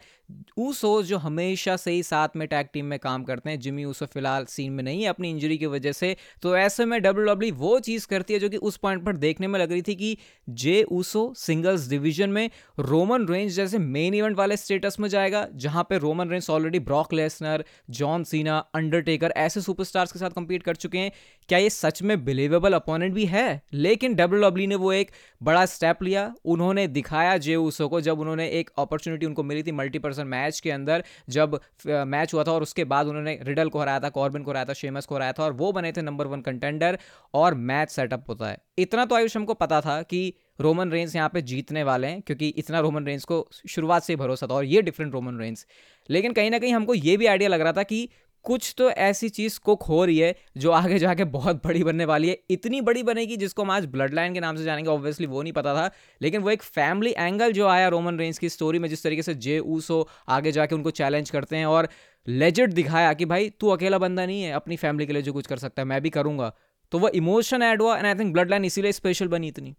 ऊसोस 0.58 1.06
जो 1.06 1.18
हमेशा 1.18 1.76
से 1.76 1.90
ही 1.90 2.02
साथ 2.02 2.28
में 2.36 2.46
टैग 2.48 2.66
टीम 2.72 2.86
में 2.86 2.98
काम 2.98 3.22
करते 3.24 3.50
हैं 3.50 3.58
जिमी 3.60 3.84
ऊसो 3.84 4.06
फ़िलहाल 4.06 4.44
सीन 4.44 4.72
में 4.72 4.82
नहीं 4.84 5.02
है 5.02 5.08
अपनी 5.08 5.30
इंजरी 5.30 5.58
की 5.58 5.66
वजह 5.66 5.92
से। 5.92 6.16
तो 6.42 6.56
ऐसे 6.56 6.84
में 6.84 7.00
डब्ल्यू 7.02 7.26
डब्ल्यू 7.26 7.54
वो 7.54 7.78
चीज़ 7.80 8.06
करती 8.06 8.34
है 8.34 8.40
जो 8.40 8.48
कि 8.48 8.56
उस 8.56 8.76
पॉइंट 8.76 9.04
पर 9.04 9.16
देखने 9.16 9.46
में 9.46 9.58
लग 9.60 9.72
रही 9.72 9.82
थी 9.82 9.94
कि 9.94 10.16
जे 10.48 10.82
ऊसो 10.82 11.32
सिंगल्स 11.36 11.88
डिवीज़न 11.88 12.30
में 12.30 12.50
रोमन 12.78 13.26
रेंज 13.28 13.52
जैसे 13.52 13.78
मेन 13.78 14.14
इवेंट 14.14 14.36
वाले 14.36 14.56
स्टेटस 14.56 14.96
में 15.00 15.08
जाएगा, 15.08 15.46
जहाँ 15.54 15.86
पे 15.90 15.98
Roman 15.98 16.28
Reigns 16.28 16.46
already 16.50 16.78
Brock 16.80 17.12
Lesnar 17.14 17.64
John 17.90 18.24
Cena 18.24 18.58
Undertaker 18.74 19.32
ऐसे 19.36 19.60
सुपरस्टार्स 19.60 20.12
के 20.12 20.18
साथ 20.18 20.30
कंपीट 20.30 20.62
कर 20.62 20.76
चुके 20.76 20.98
हैं। 20.98 21.12
क्या 21.48 21.58
ये 21.58 21.70
सच 21.70 22.02
में 22.02 22.24
बिलीवेबल 22.24 22.72
अपोनेंट 22.72 23.14
भी 23.14 23.24
है? 23.26 23.62
लेकिन 23.72 24.14
डब्ल्यू 24.14 24.42
डब्ल्यू 24.42 24.68
ने 24.68 24.74
वो 24.74 24.92
एक 24.92 25.10
बड़ा 25.42 25.66
स्टेप 25.66 26.02
लिया 26.02 26.32
उन्होंने 26.44 26.86
दिखाया 26.88 27.36
जे 27.38 27.56
ऊसो 27.56 27.88
को 27.88 28.00
जब 28.00 28.20
उन्होंने 28.20 28.48
एक 28.50 28.70
अपॉर्चुनिटी 28.78 29.26
उनको 29.26 29.42
मिली 29.42 29.62
थी 29.62 29.72
मल्टीपर्सन 29.72 30.26
मैच 30.26 30.60
के 30.60 30.70
अंदर, 30.70 31.04
जब 31.28 31.60
मैच 31.86 32.34
हुआ 32.34 32.44
था 32.44 32.52
और 32.52 32.62
उसके 32.62 32.84
बाद 32.84 33.06
उन्होंने 33.06 33.38
रिडल 33.42 33.68
को 33.68 33.80
हराया 33.80 34.00
था 34.00 34.08
कॉर्बिन 34.10 34.42
को 34.42 34.50
हराया 34.50 34.64
था 34.64 34.72
शेमस 34.74 35.06
को 35.06 35.14
हराया 35.14 35.32
था 35.32 35.44
और 35.44 35.52
वो 35.52 35.72
बने 35.72 35.92
थे 35.92 36.02
नंबर 36.02 36.26
वन 36.26 36.40
कंटेंडर 36.40 36.98
और 37.34 37.54
मैच 37.54 37.90
सेटअप 37.90 38.28
होता 38.28 38.48
है। 38.48 38.58
इतना 38.78 39.04
तो 39.04 39.14
आयुष 39.14 39.36
हमको 39.36 39.54
पता 39.54 39.80
था 39.80 40.00
कि 40.02 40.32
रोमन 40.60 40.90
रेंज 40.90 41.14
यहाँ 41.16 41.28
पे 41.28 41.42
जीतने 41.42 41.82
वाले 41.82 42.06
हैं, 42.06 42.20
क्योंकि 42.22 42.48
इतना 42.48 42.80
रोमन 42.80 43.06
रेंज 43.06 43.24
को 43.24 43.46
शुरुआत 43.68 44.02
से 44.02 44.16
भरोसा 44.16 44.46
था 44.46 44.54
और 44.54 44.64
ये 44.64 44.82
डिफरेंट 44.82 45.12
रोमन 45.12 45.38
रेंज 45.38 45.64
लेकिन 46.08 46.32
कहीं 46.32 46.50
ना 46.50 46.58
कहीं 46.58 46.72
हमको 46.74 46.94
ये 46.94 47.16
भी 47.16 47.26
आइडिया 47.26 47.48
लग 47.48 47.60
रहा 47.60 47.72
था 47.72 47.82
कि 47.82 48.08
कुछ 48.44 48.74
तो 48.78 48.90
ऐसी 48.90 49.28
चीज़ 49.28 49.58
कुक 49.60 49.82
हो 49.82 50.04
रही 50.04 50.18
है, 50.18 50.34
जो 50.56 50.70
आगे 50.70 50.98
जाके 50.98 51.24
बहुत 51.24 51.66
बड़ी 51.66 51.84
बनने 51.84 52.04
वाली 52.04 52.28
है। 52.28 52.38
इतनी 52.50 52.80
बड़ी 52.80 53.02
बनेगी 53.02 53.36
जिसको 53.36 53.62
हम 53.62 53.70
आज 53.70 53.86
ब्लड 53.86 54.14
लाइन 54.14 54.34
के 54.34 54.40
नाम 54.40 54.56
से 54.56 54.64
जानेंगे 54.64 54.90
ऑब्वियसली 54.90 55.26
वो 55.26 55.42
नहीं 55.42 55.52
पता 55.52 55.74
था। 55.74 55.90
लेकिन 56.22 56.42
वो 56.42 56.50
एक 56.50 56.62
फैमिली 56.62 57.14
एंगल 57.18 57.52
जो 57.52 57.66
आया 57.66 57.88
रोमन 57.88 58.18
रेंज 58.18 58.38
की 58.38 58.48
स्टोरी 58.48 58.78
में, 58.78 58.88
जिस 58.88 59.02
तरीके 59.02 59.22
से 59.22 59.34
जे 59.34 59.58
ऊसो 59.58 60.08
आगे 60.28 60.52
जाके 60.52 60.74
उनको 60.74 60.90
चैलेंज 60.90 61.30
करते 61.30 61.56
हैं 61.56 61.66
और 61.66 61.88
लेजेड 62.28 62.72
दिखाया 62.72 63.12
कि 63.12 63.24
भाई, 63.24 63.50
तू 63.50 63.68
अकेला 63.68 63.98
बंदा 63.98 64.26
नहीं 64.26 64.42
है, 64.42 64.52
अपनी 64.52 64.76
फैमिली 64.76 65.06
के 65.06 65.12
लिए 65.12 65.22
जो 65.22 65.32
कुछ 65.32 65.46
कर 65.46 65.56
सकता 65.56 65.82
है, 65.82 65.88
मैं 65.88 66.00
भी 66.00 66.10
करूँगा। 66.10 66.52
तो 66.92 66.98
वो 66.98 67.08
इमोशन 67.08 67.62
ऐड 67.62 67.82
हुआ 67.82 67.96
and 67.96 68.06
I 68.06 68.14
think 68.14 68.32
blood 68.32 68.50
line 68.50 68.64
इसीलिए 68.64 68.92
स्पेशल 68.92 69.28
बनी 69.28 69.48
इतनी। 69.48 69.74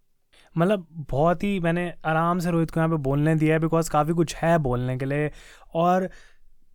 मतलब 0.57 0.87
बहुत 0.91 1.43
ही 1.43 1.59
मैंने 1.59 1.93
आराम 2.05 2.39
से 2.39 2.51
रोहित 2.51 2.71
को 2.71 2.79
यहाँ 2.79 2.89
पे 2.89 2.95
बोलने 2.95 3.35
दिया 3.35 3.53
है 3.53 3.59
बिकॉज़ 3.59 3.89
काफ़ी 3.89 4.13
कुछ 4.13 4.35
है 4.35 4.57
बोलने 4.57 4.97
के 4.97 5.05
लिए। 5.05 5.31
और 5.73 6.09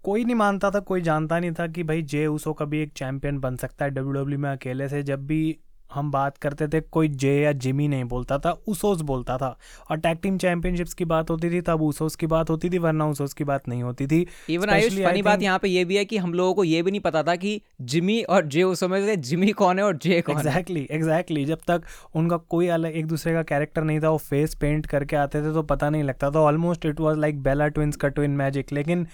कोई 0.06 0.24
नहीं 0.24 0.34
मानता 0.34 0.70
था 0.70 0.80
कोई 0.80 1.00
जानता 1.02 1.38
नहीं 1.38 1.52
था 1.52 1.66
कि 1.66 1.82
भाई 1.82 2.02
जे 2.04 2.26
उसो 2.28 2.52
कभी 2.52 2.82
एक 2.82 2.92
चैंपियन 2.96 3.38
बन 3.40 3.56
सकता 3.56 3.84
है 3.84 3.90
डब्ल्यू 3.90 4.12
डब्ल्यू 4.12 4.38
में 4.38 4.50
अकेले 4.50 4.88
से। 4.88 5.02
जब 5.02 5.26
भी 5.26 5.56
हम 5.90 6.10
बात 6.10 6.36
करते 6.38 6.66
थे 6.68 6.80
कोई 6.80 7.08
जे 7.08 7.32
या 7.34 7.50
जिमी 7.54 7.86
नहीं 7.88 8.04
बोलता 8.04 8.38
था 8.38 8.50
उसोस 8.68 9.00
बोलता 9.00 9.36
था। 9.38 9.48
और 9.90 9.96
टैग 9.96 10.18
टीम 10.22 10.38
चैंपियनशिप्स 10.38 10.94
की 10.94 11.04
बात 11.04 11.30
होती 11.30 11.50
थी 11.50 11.60
तब 11.60 11.82
उसोस 11.82 12.16
की 12.16 12.26
बात 12.26 12.50
होती 12.50 12.70
थी 12.70 12.78
वरना 12.78 13.06
उसोस 13.06 13.32
की 13.34 13.44
बात 13.44 13.68
नहीं 13.68 13.82
होती 13.82 14.06
थी। 14.06 14.26
इवन 14.50 14.70
आयुष 14.70 14.98
फनी 14.98 15.22
बात 15.22 15.42
यहाँ 15.42 15.58
पे 15.58 15.68
ये 15.68 15.84
भी 15.84 15.96
है 15.96 16.04
कि 16.04 16.16
हम 16.16 16.34
लोगों 16.34 16.54
को 16.54 16.64
ये 16.64 16.82
भी 16.82 16.90
नहीं 16.90 17.00
पता 17.00 17.22
था 17.22 17.36
कि 17.36 17.60
जिमी 17.80 18.20
और 18.22 18.46
जे 18.46 18.62
उसो 18.62 18.88
में 18.88 19.00
से 19.06 19.16
जिमी 19.16 19.52
कौन 19.52 19.78
है 19.78 19.84
और 19.84 19.96
जे 19.96 20.20
कौन 20.20 20.36
एग्जैक्टली 20.36 20.80
exactly, 20.80 20.96
एग्जैक्टली 20.96 21.44
exactly. 21.44 21.68
जब 21.68 21.80
तक 21.80 22.16
उनका 22.16 22.36
कोई 22.36 22.68
अलग 22.68 22.92
एक 22.92 23.06
दूसरे 23.06 23.34
का 23.34 23.42
कैरेक्टर 23.44 23.84
नहीं 23.84 24.00
था 24.00 24.10
वो 24.10 24.18
फेस 24.18 24.54
पेंट 24.54 24.86
करके 24.86 25.16
आते 25.16 25.42
थे 25.42 25.52
तो 25.54 25.62
पता 25.64 25.90
नहीं 25.90 26.02
लगता 26.02 26.30
था। 26.30 26.40
Almost 26.40 26.86
it 26.86 27.00
was 27.00 27.18
like 27.18 27.42
Bella 27.42 27.68
Twins 27.68 27.96
का 27.96 28.08
ट्विन 28.08 28.30
मैजिक 28.36 28.72
लेकिन 28.72 29.06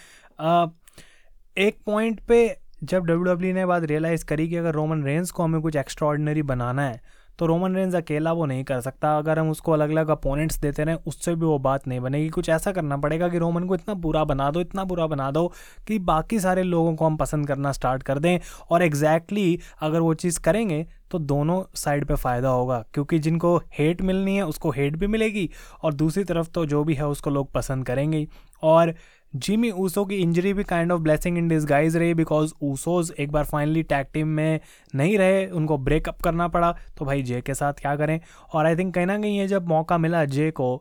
एक 1.56 1.76
पॉइंट 1.86 2.20
पे 2.20 2.36
जब 2.82 3.04
डब्ल्यू 3.04 3.52
ने 3.54 3.64
बात 3.66 3.82
रियलाइज़ 3.84 4.24
करी 4.24 4.48
कि 4.48 4.56
अगर 4.56 4.74
रोमन 4.74 5.02
रेंस 5.04 5.30
को 5.30 5.42
हमें 5.42 5.60
कुछ 5.60 5.76
एक्स्ट्रॉर्डनरी 5.76 6.42
बनाना 6.42 6.82
है 6.82 7.00
तो 7.38 7.46
रोमन 7.46 7.74
रेंज 7.76 7.94
अकेला 7.94 8.32
वो 8.32 8.46
नहीं 8.46 8.62
कर 8.64 8.80
सकता। 8.80 9.16
अगर 9.18 9.38
हम 9.38 9.50
उसको 9.50 9.72
अलग 9.72 9.90
अलग 9.90 10.08
अपोनेंट्स 10.10 10.58
देते 10.60 10.84
रहें, 10.84 10.96
उससे 10.96 11.34
भी 11.34 11.46
वो 11.46 11.58
बात 11.58 11.86
नहीं 11.88 12.00
बनेगी। 12.00 12.28
कुछ 12.28 12.48
ऐसा 12.48 12.72
करना 12.72 12.96
पड़ेगा 12.96 13.28
कि 13.28 13.38
रोमन 13.38 13.64
को 13.64 13.74
इतना 13.74 13.94
बुरा 13.96 14.24
बना 14.24 14.50
दो, 14.50 14.60
इतना 14.60 14.84
बुरा 14.84 15.06
बना 15.06 15.30
दो 15.30 15.46
कि 15.88 15.98
बाकी 16.00 16.40
सारे 16.40 16.62
लोगों 16.62 16.94
को 16.96 17.06
हम 17.06 17.16
पसंद 17.16 17.48
करना 17.48 17.72
स्टार्ट 17.72 18.02
कर 18.02 18.18
दें। 18.18 18.38
और 18.70 18.82
एग्जैक्टली 18.82 19.46
exactly 19.46 19.84
अगर 19.84 20.00
वो 20.00 20.12
चीज़ 20.14 20.40
करेंगे 20.40 20.86
तो 21.10 21.18
दोनों 21.18 21.62
साइड 21.74 22.04
पे 22.04 22.14
फ़ायदा 22.14 22.48
होगा, 22.48 22.84
क्योंकि 22.94 23.18
जिनको 23.18 23.56
हेट 23.78 24.02
मिलनी 24.02 24.36
है, 24.36 24.46
उसको 24.46 24.70
हेट 24.70 24.96
भी 24.96 25.06
मिलेगी। 25.06 25.48
और 25.82 25.94
दूसरी 25.94 26.24
तरफ़ 26.24 26.50
तो 26.50 26.66
जो 26.66 26.84
भी 26.84 26.94
है, 26.94 27.06
उसको 27.06 27.30
लोग 27.30 27.52
पसंद 27.52 27.86
करेंगे 27.86 28.26
और 28.62 28.94
जिमी 29.32 29.70
ऊसो 29.70 30.04
की 30.04 30.14
इंजरी 30.14 30.52
भी 30.54 30.64
kind 30.64 30.92
of 30.92 31.00
blessing 31.00 31.38
in 31.38 31.46
disguise 31.48 31.96
रही 31.96 32.14
बिकॉज़ 32.14 32.52
ऊसोज 32.62 33.12
एक 33.18 33.30
बार 33.32 33.44
फाइनली 33.44 33.82
टैग 33.82 34.06
टीम 34.12 34.28
में 34.28 34.60
नहीं 34.94 35.16
रहे, 35.18 35.46
उनको 35.46 35.78
ब्रेकअप 35.78 36.20
करना 36.22 36.48
पड़ा। 36.48 36.72
तो 36.98 37.04
भाई 37.04 37.22
जे 37.22 37.40
के 37.40 37.54
साथ 37.54 37.72
क्या 37.72 37.94
करें? 37.96 38.18
और 38.54 38.66
आई 38.66 38.76
थिंक 38.76 38.94
कहीं 38.94 39.06
ना 39.06 39.16
कहीं 39.18 39.38
ये 39.38 39.46
जब 39.48 39.68
मौका 39.68 39.98
मिला 39.98 40.24
जे 40.24 40.50
को 40.50 40.76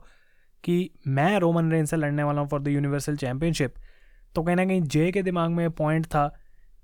कि 0.64 0.90
मैं 1.08 1.40
रोमन 1.40 1.72
रेन 1.72 1.86
से 1.86 1.98
लड़ने 1.98 2.24
वाला 2.24 2.42
हूँ 2.42 2.50
फॉर 2.50 2.62
द 2.62 2.68
यूनिवर्सल 2.68 3.16
चैम्पियनशिप 3.16 3.74
तो 4.36 4.44
कहीं 4.44 4.56
ना 4.56 4.66
कहीं 4.66 4.82
जे 4.82 5.12
के 5.12 5.22
दिमाग 5.24 5.52
में 5.52 5.70
पॉइंट 5.72 6.06
था 6.06 6.28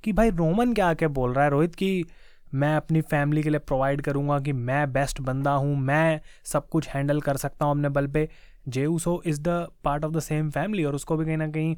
कि 0.04 0.14
भाई 0.14 0.30
रोमन 0.30 0.74
क्या 0.74 0.88
आके 0.88 1.08
बोल 1.10 1.34
रहा 1.34 1.44
है? 1.44 1.50
रोहित 1.52 1.76
कि 1.76 2.06
मैं 2.54 2.76
अपनी 2.76 3.02
फैमिली 3.02 3.44
के 3.44 3.50
लिए 3.50 3.60
प्रोवाइड 3.60 4.02
करूँगा 4.02 4.40
कि 4.40 4.54
मैं 4.54 4.92
बेस्ट 4.94 5.22
बंदा 5.22 5.52
हूँ, 5.52 5.76
मैं 5.78 6.22
सब 6.46 6.68
कुछ 6.70 6.88
हैंडल 6.90 7.22
कर 7.22 7.38
सकता 7.38 7.66
हूँ 7.66 7.74
अपने 7.74 7.90
बल 7.90 8.08
पे। 8.08 8.28
Jey 8.68 8.86
Uso 8.86 9.22
is 9.26 9.42
the 9.42 9.68
part 9.84 10.06
of 10.06 10.14
the 10.14 10.20
same 10.20 10.50
family 10.50 10.84
और 10.84 10.96
उसको 10.96 11.18
भी 11.18 11.26
कहीं 11.26 11.38
ना 11.38 11.48
कहीं 11.48 11.76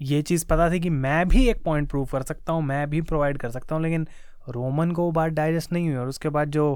ये 0.00 0.22
चीज़ 0.22 0.46
पता 0.46 0.70
थी 0.70 0.80
कि 0.80 0.90
मैं 0.90 1.28
भी 1.28 1.48
एक 1.48 1.62
पॉइंट 1.64 1.88
प्रूव 1.90 2.06
कर 2.06 2.22
सकता 2.22 2.52
हूँ, 2.52 2.62
मैं 2.62 2.90
भी 2.90 3.00
प्रोवाइड 3.02 3.38
कर 3.38 3.50
सकता 3.50 3.74
हूँ, 3.74 3.82
लेकिन 3.82 4.08
रोमन 4.48 4.90
को 4.90 5.02
वो 5.02 5.10
बात 5.10 5.32
डाइजेस्ट 5.32 5.72
नहीं 5.72 5.88
हुई 5.88 5.96
और 5.96 6.08
उसके 6.08 6.28
बाद 6.28 6.50
जो 6.50 6.74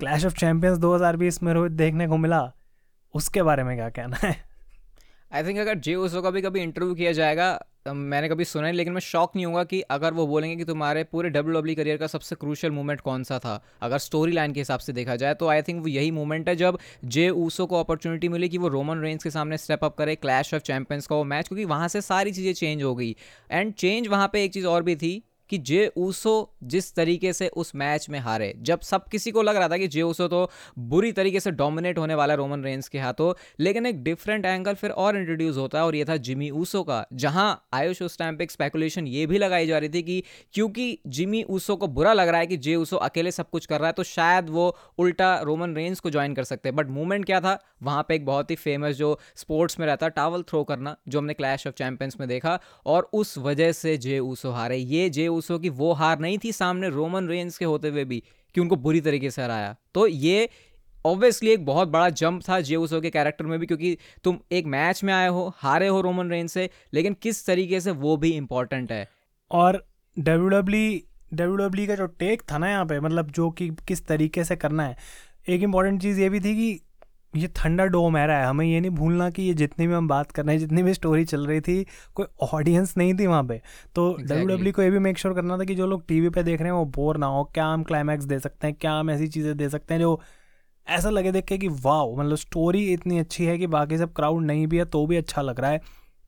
क्लैश 0.00 0.24
ऑफ़ 0.26 0.34
चैम्पियंस 0.34 0.78
2020 0.78 1.42
में 1.42 1.52
रोहित 1.52 1.72
देखने 1.72 2.06
को 2.06 2.16
मिला, 2.16 2.52
उसके 3.14 3.42
बारे 3.42 3.64
में 3.64 3.76
क्या 3.76 3.88
कहना 3.88 4.16
है? 4.22 4.53
आई 5.34 5.42
थिंक 5.44 5.58
अगर 5.58 5.78
जे 5.78 5.94
उसो 5.94 6.20
का 6.22 6.30
भी 6.30 6.40
कभी 6.42 6.60
इंटरव्यू 6.60 6.94
किया 6.94 7.12
जाएगा 7.12 7.52
तो 7.86 7.92
मैंने 7.94 8.28
कभी 8.28 8.44
सुना 8.44 8.66
है 8.66 8.72
लेकिन 8.72 8.92
मैं 8.92 9.00
शॉक 9.00 9.34
नहीं 9.36 9.46
होगा 9.46 9.64
कि 9.64 9.80
अगर 9.90 10.12
वो 10.14 10.26
बोलेंगे 10.26 10.56
कि 10.56 10.64
तुम्हारे 10.64 11.02
पूरे 11.04 11.30
डब्ल्यू 11.30 11.54
डब्ल्यू 11.54 11.74
करियर 11.76 11.96
का 11.96 12.06
सबसे 12.06 12.36
क्रूशल 12.36 12.70
मोमेंट 12.70 13.00
कौन 13.00 13.24
सा 13.24 13.38
था, 13.38 13.60
अगर 13.82 13.98
स्टोरी 13.98 14.32
लाइन 14.32 14.52
के 14.52 14.60
हिसाब 14.60 14.80
से 14.80 14.92
देखा 14.92 15.16
जाए 15.16 15.34
तो 15.34 15.48
आई 15.48 15.62
थिंक 15.62 15.80
वो 15.82 15.88
यही 15.88 16.10
मोमेंट 16.10 16.48
है 16.48 16.56
जब 16.56 16.78
जे 17.06 17.28
ऊसो 17.30 17.66
को 17.66 17.80
अपॉर्चुनिटी 17.80 18.28
मिली 18.28 18.48
कि 18.48 18.58
वो 18.58 18.68
रोमन 18.68 19.00
रेंज 19.00 19.22
के 19.24 19.30
सामने 19.30 19.58
स्टेप 19.58 19.84
अप 19.84 19.96
करे 19.98 20.16
क्लैश 20.16 20.54
ऑफ़ 20.54 20.62
चैंपियंस 20.62 21.06
का 21.06 21.16
वो 21.16 21.24
मैच 21.24 21.48
क्योंकि 21.48 21.64
वहाँ 21.64 21.88
से 21.88 22.00
सारी 22.00 22.32
चीज़ें 22.32 22.52
चेंज 22.54 22.82
हो 22.82 22.94
गई। 22.94 23.14
एंड 23.50 23.72
चेंज 23.74 24.08
वहाँ 24.08 24.28
पर 24.28 24.38
एक 24.38 24.52
चीज़ 24.52 24.66
और 24.66 24.82
भी 24.82 24.96
थी 24.96 25.22
कि 25.50 25.58
जे 25.60 25.90
ऊसो 25.96 26.34
जिस 26.64 26.94
तरीके 26.94 27.32
से 27.32 27.48
उस 27.48 27.74
मैच 27.74 28.08
में 28.10 28.18
हारे। 28.18 28.52
जब 28.62 28.80
सब 28.80 29.08
किसी 29.08 29.30
को 29.30 29.42
लग 29.42 29.56
रहा 29.56 29.68
था 29.68 29.76
कि 29.76 29.88
जे 29.88 30.02
ऊसो 30.02 30.28
तो 30.28 30.50
बुरी 30.78 31.12
तरीके 31.12 31.40
से 31.40 31.50
डोमिनेट 31.52 31.98
होने 31.98 32.14
वाला 32.14 32.34
रोमन 32.34 32.62
रेंज 32.64 32.88
के 32.88 32.98
हाथों, 32.98 33.32
लेकिन 33.60 33.86
एक 33.86 34.02
डिफरेंट 34.04 34.46
एंगल 34.46 34.74
फिर 34.74 34.90
और 34.90 35.16
इंट्रोड्यूस 35.16 35.56
होता 35.56 35.78
है 35.78 35.84
और 35.84 35.94
ये 35.94 36.04
था 36.04 36.16
जिमी 36.18 36.50
ऊसो 36.50 36.82
का, 36.82 37.04
जहाँ 37.12 37.68
आयुष 37.74 38.02
उस 38.02 38.18
टाइम 38.18 38.36
पे 38.36 38.46
स्पेकुलेशन 38.50 39.06
ये 39.06 39.26
भी 39.26 39.38
लगाई 39.38 39.66
जा 39.66 39.78
रही 39.78 39.88
थी 39.88 40.02
कि 40.02 40.22
क्योंकि 40.54 40.98
जिमी 41.06 41.42
ऊसो 41.42 41.76
को 41.76 41.86
बुरा 41.88 42.12
लग 42.12 42.28
रहा 42.28 42.40
है 42.40 42.46
कि 42.46 42.56
जे 42.56 42.74
ऊसो 42.76 42.96
अकेले 42.96 43.30
सब 43.30 43.50
कुछ 43.50 43.66
कर 43.66 43.78
रहा 43.78 43.86
है 43.86 43.92
तो 43.92 44.02
शायद 44.02 44.48
वो 44.50 44.76
उल्टा 44.98 45.34
रोमन 45.40 45.74
रेंज 45.74 46.00
को 46.00 46.10
ज्वाइन 46.10 46.34
कर 46.34 46.44
सकते 46.44 46.68
हैं। 46.68 46.76
बट 46.76 46.88
मूवमेंट 46.88 47.24
क्या 47.24 47.40
था? 47.40 47.58
वहाँ 47.82 48.02
पर 48.02 48.14
एक 48.14 48.24
बहुत 48.26 48.50
ही 48.50 48.56
फ़ेमस 48.56 48.94
जो 48.96 49.18
स्पोर्ट्स 49.36 49.78
में 49.80 49.86
रहता 49.86 50.08
टावल 50.08 50.42
थ्रो 50.42 50.62
करना, 50.64 50.96
जो 51.08 51.18
हमने 51.18 51.34
क्लैश 51.34 51.66
ऑफ़ 51.66 51.74
चैंपियंस 51.74 52.16
में 52.20 52.28
देखा, 52.28 52.58
और 52.86 53.10
उस 53.12 53.36
वजह 53.38 53.72
से 53.72 53.96
जे 53.96 54.18
ऊसो 54.18 54.50
हारे। 54.50 54.76
ये 54.76 55.08
जे 55.10 55.26
ऊसो 55.34 55.58
की 55.58 55.68
वो 55.68 55.92
हार 55.92 56.18
नहीं 56.18 56.38
थी 56.44 56.52
सामने 56.52 56.88
रोमन 56.88 57.28
रेंज 57.28 57.58
के 57.58 57.64
होते 57.64 57.88
हुए 57.88 58.04
भी 58.04 58.22
कि 58.54 58.60
उनको 58.60 58.76
बुरी 58.76 59.00
तरीके 59.00 59.30
से 59.30 59.42
हराया। 59.42 59.74
तो 59.94 60.06
ये 60.06 60.48
ऑब्वियसली 61.04 61.50
एक 61.50 61.64
बहुत 61.66 61.88
बड़ा 61.88 62.08
जंप 62.10 62.42
था 62.48 62.60
जे 62.60 62.76
ऊसो 62.76 63.00
के 63.00 63.10
कैरेक्टर 63.10 63.44
में 63.44 63.58
भी 63.58 63.66
क्योंकि 63.66 63.96
तुम 64.24 64.38
एक 64.52 64.66
मैच 64.66 65.02
में 65.04 65.12
आए 65.14 65.28
हो, 65.28 65.52
हारे 65.56 65.88
हो 65.88 66.00
रोमन 66.00 66.30
रेंज 66.30 66.50
से, 66.50 66.70
लेकिन 66.94 67.16
किस 67.22 67.46
तरीके 67.46 67.80
से 67.80 67.90
वो 67.90 68.16
भी 68.16 68.30
इंपॉर्टेंट 68.30 68.92
है। 68.92 69.08
और 69.50 69.84
डब्ल्यू 70.18 70.48
डब्ल्यू 70.48 71.56
डब्ल्यू 71.56 71.86
का 71.86 71.94
जो 71.94 72.06
टेक 72.06 72.42
था 72.52 72.58
ना 72.58 72.68
यहाँ 72.68 72.86
पे 72.86 73.00
मतलब 73.00 73.30
जो 73.30 73.50
कि 73.50 73.68
किस 73.88 74.06
तरीके 74.06 74.44
से 74.44 74.56
करना 74.56 74.82
है, 74.82 74.96
एक 75.48 75.62
इंपॉर्टेंट 75.62 76.00
चीज़ 76.02 76.20
ये 76.20 76.28
भी 76.28 76.40
थी 76.40 76.54
कि 76.56 76.80
ये 77.36 77.48
थंडर 77.56 77.86
डोम 77.86 78.16
है 78.16 78.26
रहा 78.26 78.38
है। 78.38 78.46
हमें 78.46 78.64
ये 78.66 78.80
नहीं 78.80 78.90
भूलना 78.92 79.28
कि 79.30 79.42
ये 79.42 79.54
जितनी 79.54 79.86
भी 79.86 79.94
हम 79.94 80.08
बात 80.08 80.30
कर 80.32 80.44
रहे 80.44 80.54
हैं 80.54 80.60
जितनी 80.60 80.82
भी 80.82 80.94
स्टोरी 80.94 81.24
चल 81.24 81.46
रही 81.46 81.60
थी 81.60 81.84
कोई 82.14 82.26
ऑडियंस 82.52 82.96
नहीं 82.96 83.14
थी 83.14 83.26
वहाँ 83.26 83.44
पे। 83.44 83.60
तो 83.96 84.12
डब्ल्यू 84.14 84.46
डब्ल्यू 84.46 84.72
को 84.72 84.82
ये 84.82 84.90
भी 84.90 84.98
मेक 84.98 85.18
श्योर 85.18 85.34
करना 85.34 85.58
था 85.58 85.64
कि 85.64 85.74
जो 85.74 85.86
लोग 85.86 86.06
टीवी 86.08 86.28
पे 86.28 86.42
देख 86.42 86.60
रहे 86.60 86.68
हैं 86.68 86.76
वो 86.76 86.84
बोर 86.94 87.16
ना 87.16 87.26
हो 87.26 87.44
क्या 87.54 87.66
हम 87.66 87.82
क्लाइमैक्स 87.82 88.24
दे 88.24 88.38
सकते 88.38 88.66
हैं 88.66 88.76
क्या 88.80 88.92
हम 88.92 89.10
ऐसी 89.10 89.28
चीज़ें 89.28 89.56
दे 89.56 89.68
सकते 89.68 89.94
हैं 89.94 90.00
जो 90.00 90.20
ऐसा 90.86 91.10
लगे 91.10 91.32
देख 91.32 91.44
के 91.44 91.58
कि 91.58 91.68
वाह 91.82 92.04
मतलब 92.16 92.36
स्टोरी 92.36 92.84
इतनी 92.92 93.18
अच्छी 93.18 93.44
है 93.44 93.58
कि 93.58 93.66
बाकी 93.68 93.98
सब 93.98 94.12
क्राउड 94.12 94.44
नहीं 94.44 94.66
भी 94.66 94.78
है 94.78 94.84
तो 94.86 95.06
भी 95.06 95.16
अच्छा 95.16 95.42
लग 95.42 95.60
रहा 95.60 95.70
है। 95.70 95.80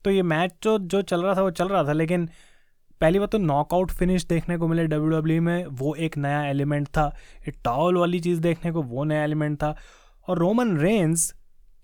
तो 0.05 0.11
ये 0.11 0.21
मैच 0.23 0.53
जो 0.63 0.77
जो 0.79 1.01
चल 1.03 1.21
रहा 1.21 1.35
था 1.35 1.41
वो 1.41 1.51
चल 1.51 1.67
रहा 1.67 1.83
था 1.83 1.93
लेकिन 1.93 2.29
पहली 3.01 3.19
बात 3.19 3.31
तो 3.31 3.37
नॉकआउट 3.37 3.91
फिनिश 3.91 4.25
देखने 4.25 4.57
को 4.57 4.67
मिले 4.67 4.85
डब्ल्यू 4.85 5.09
डब्ल्यू 5.09 5.41
में 5.41 5.65
वो 5.71 5.93
एक 5.95 6.17
नया 6.17 6.43
एलिमेंट 6.45 6.87
था। 6.87 7.07
टावल 7.63 7.97
वाली 7.97 8.19
चीज़ 8.19 8.39
देखने 8.41 8.71
को 8.71 8.81
वो 8.83 9.03
नया 9.03 9.23
एलिमेंट 9.23 9.57
था। 9.57 9.75
और 10.27 10.37
रोमन 10.39 10.77
रेंस 10.77 11.31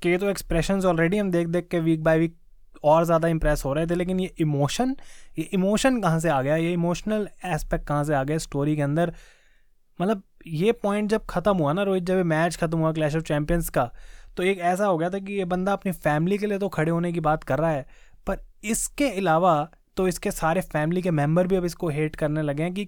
के 0.02 0.18
तो 0.18 0.30
एक्सप्रेशन 0.30 0.82
ऑलरेडी 0.86 1.18
हम 1.18 1.32
देख 1.32 1.48
देख 1.48 1.68
के 1.72 1.80
वीक 1.80 2.04
बाय 2.04 2.20
वीक 2.20 2.36
और 2.84 3.04
ज़्यादा 3.06 3.28
इंप्रेस 3.28 3.64
हो 3.66 3.74
रहे 3.74 3.88
थे, 3.88 3.96
लेकिन 3.96 4.20
ये 4.20 4.34
इमोशन 4.42 4.96
ये 5.38 5.44
इमोशन 5.54 6.02
कहाँ 6.02 6.20
से 6.20 6.30
आ 6.30 6.42
गया? 6.42 6.56
ये 6.56 6.72
इमोशनल 6.74 7.28
एस्पेक्ट 7.46 7.86
कहाँ 7.88 8.04
से 8.04 8.14
आ 8.16 8.24
गया 8.24 8.38
स्टोरी 8.38 8.76
के 8.76 8.82
अंदर? 8.82 9.14
मतलब 10.00 10.24
ये 10.48 10.72
पॉइंट 10.74 11.10
जब 11.10 11.26
ख़त्म 11.30 11.58
हुआ 11.58 11.74
ना 11.74 11.84
रोहित, 11.84 12.04
जब 12.04 12.26
मैच 12.26 12.58
ख़त्म 12.58 12.78
हुआ 12.80 12.92
क्लैश 12.94 13.16
ऑफ़ 13.16 13.24
चैम्पियंस 13.24 13.70
का 13.70 13.90
तो 14.38 14.44
एक 14.44 14.60
ऐसा 14.62 14.86
हो 14.86 14.98
गया 14.98 15.10
था 15.10 15.20
कि 15.20 15.34
ये 15.34 15.46
बंदा 15.46 15.74
अपनी 15.74 15.92
फैमिली 15.94 16.38
के 16.38 16.46
लिए 16.46 16.58
तो 16.60 16.70
खड़े 16.70 16.92
होने 16.92 17.12
की 17.14 17.20
बात 17.22 17.44
कर 17.44 17.60
रहा 17.60 17.72
है, 17.72 17.86
पर 18.28 18.46
इसके 18.64 19.10
अलावा 19.10 19.56
तो 19.98 20.08
इसके 20.08 20.32
सारे 20.32 20.62
फैमिली 20.64 21.02
के 21.02 21.12
मेंबर 21.12 21.48
भी 21.48 21.56
अब 21.56 21.66
इसको 21.66 21.90
हेट 21.90 22.16
करने 22.16 22.42
लगे 22.42 22.64
हैं 22.64 22.74
कि 22.74 22.88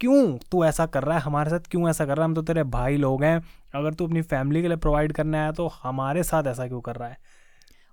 क्यों 0.00 0.38
तू 0.52 0.64
ऐसा 0.64 0.86
कर 0.86 1.02
रहा 1.02 1.16
है? 1.16 1.22
हमारे 1.22 1.50
साथ 1.50 1.58
क्यों 1.70 1.88
ऐसा 1.88 2.06
कर 2.06 2.16
रहा 2.16 2.24
है? 2.24 2.28
हम 2.28 2.34
तो 2.34 2.42
तेरे 2.42 2.62
भाई 2.64 2.96
लोग 2.96 3.24
हैं। 3.24 3.42
अगर 3.74 3.94
तू 3.94 4.06
अपनी 4.06 4.22
फैमिली 4.22 4.62
के 4.62 4.68
लिए 4.68 4.76
प्रोवाइड 4.76 5.12
करने 5.12 5.38
आया 5.38 5.52
तो 5.52 5.66
हमारे 5.82 6.22
साथ 6.22 6.44
ऐसा 6.44 6.66
क्यों 6.68 6.80
कर 6.80 6.96
रहा 6.96 7.08
है? 7.08 7.18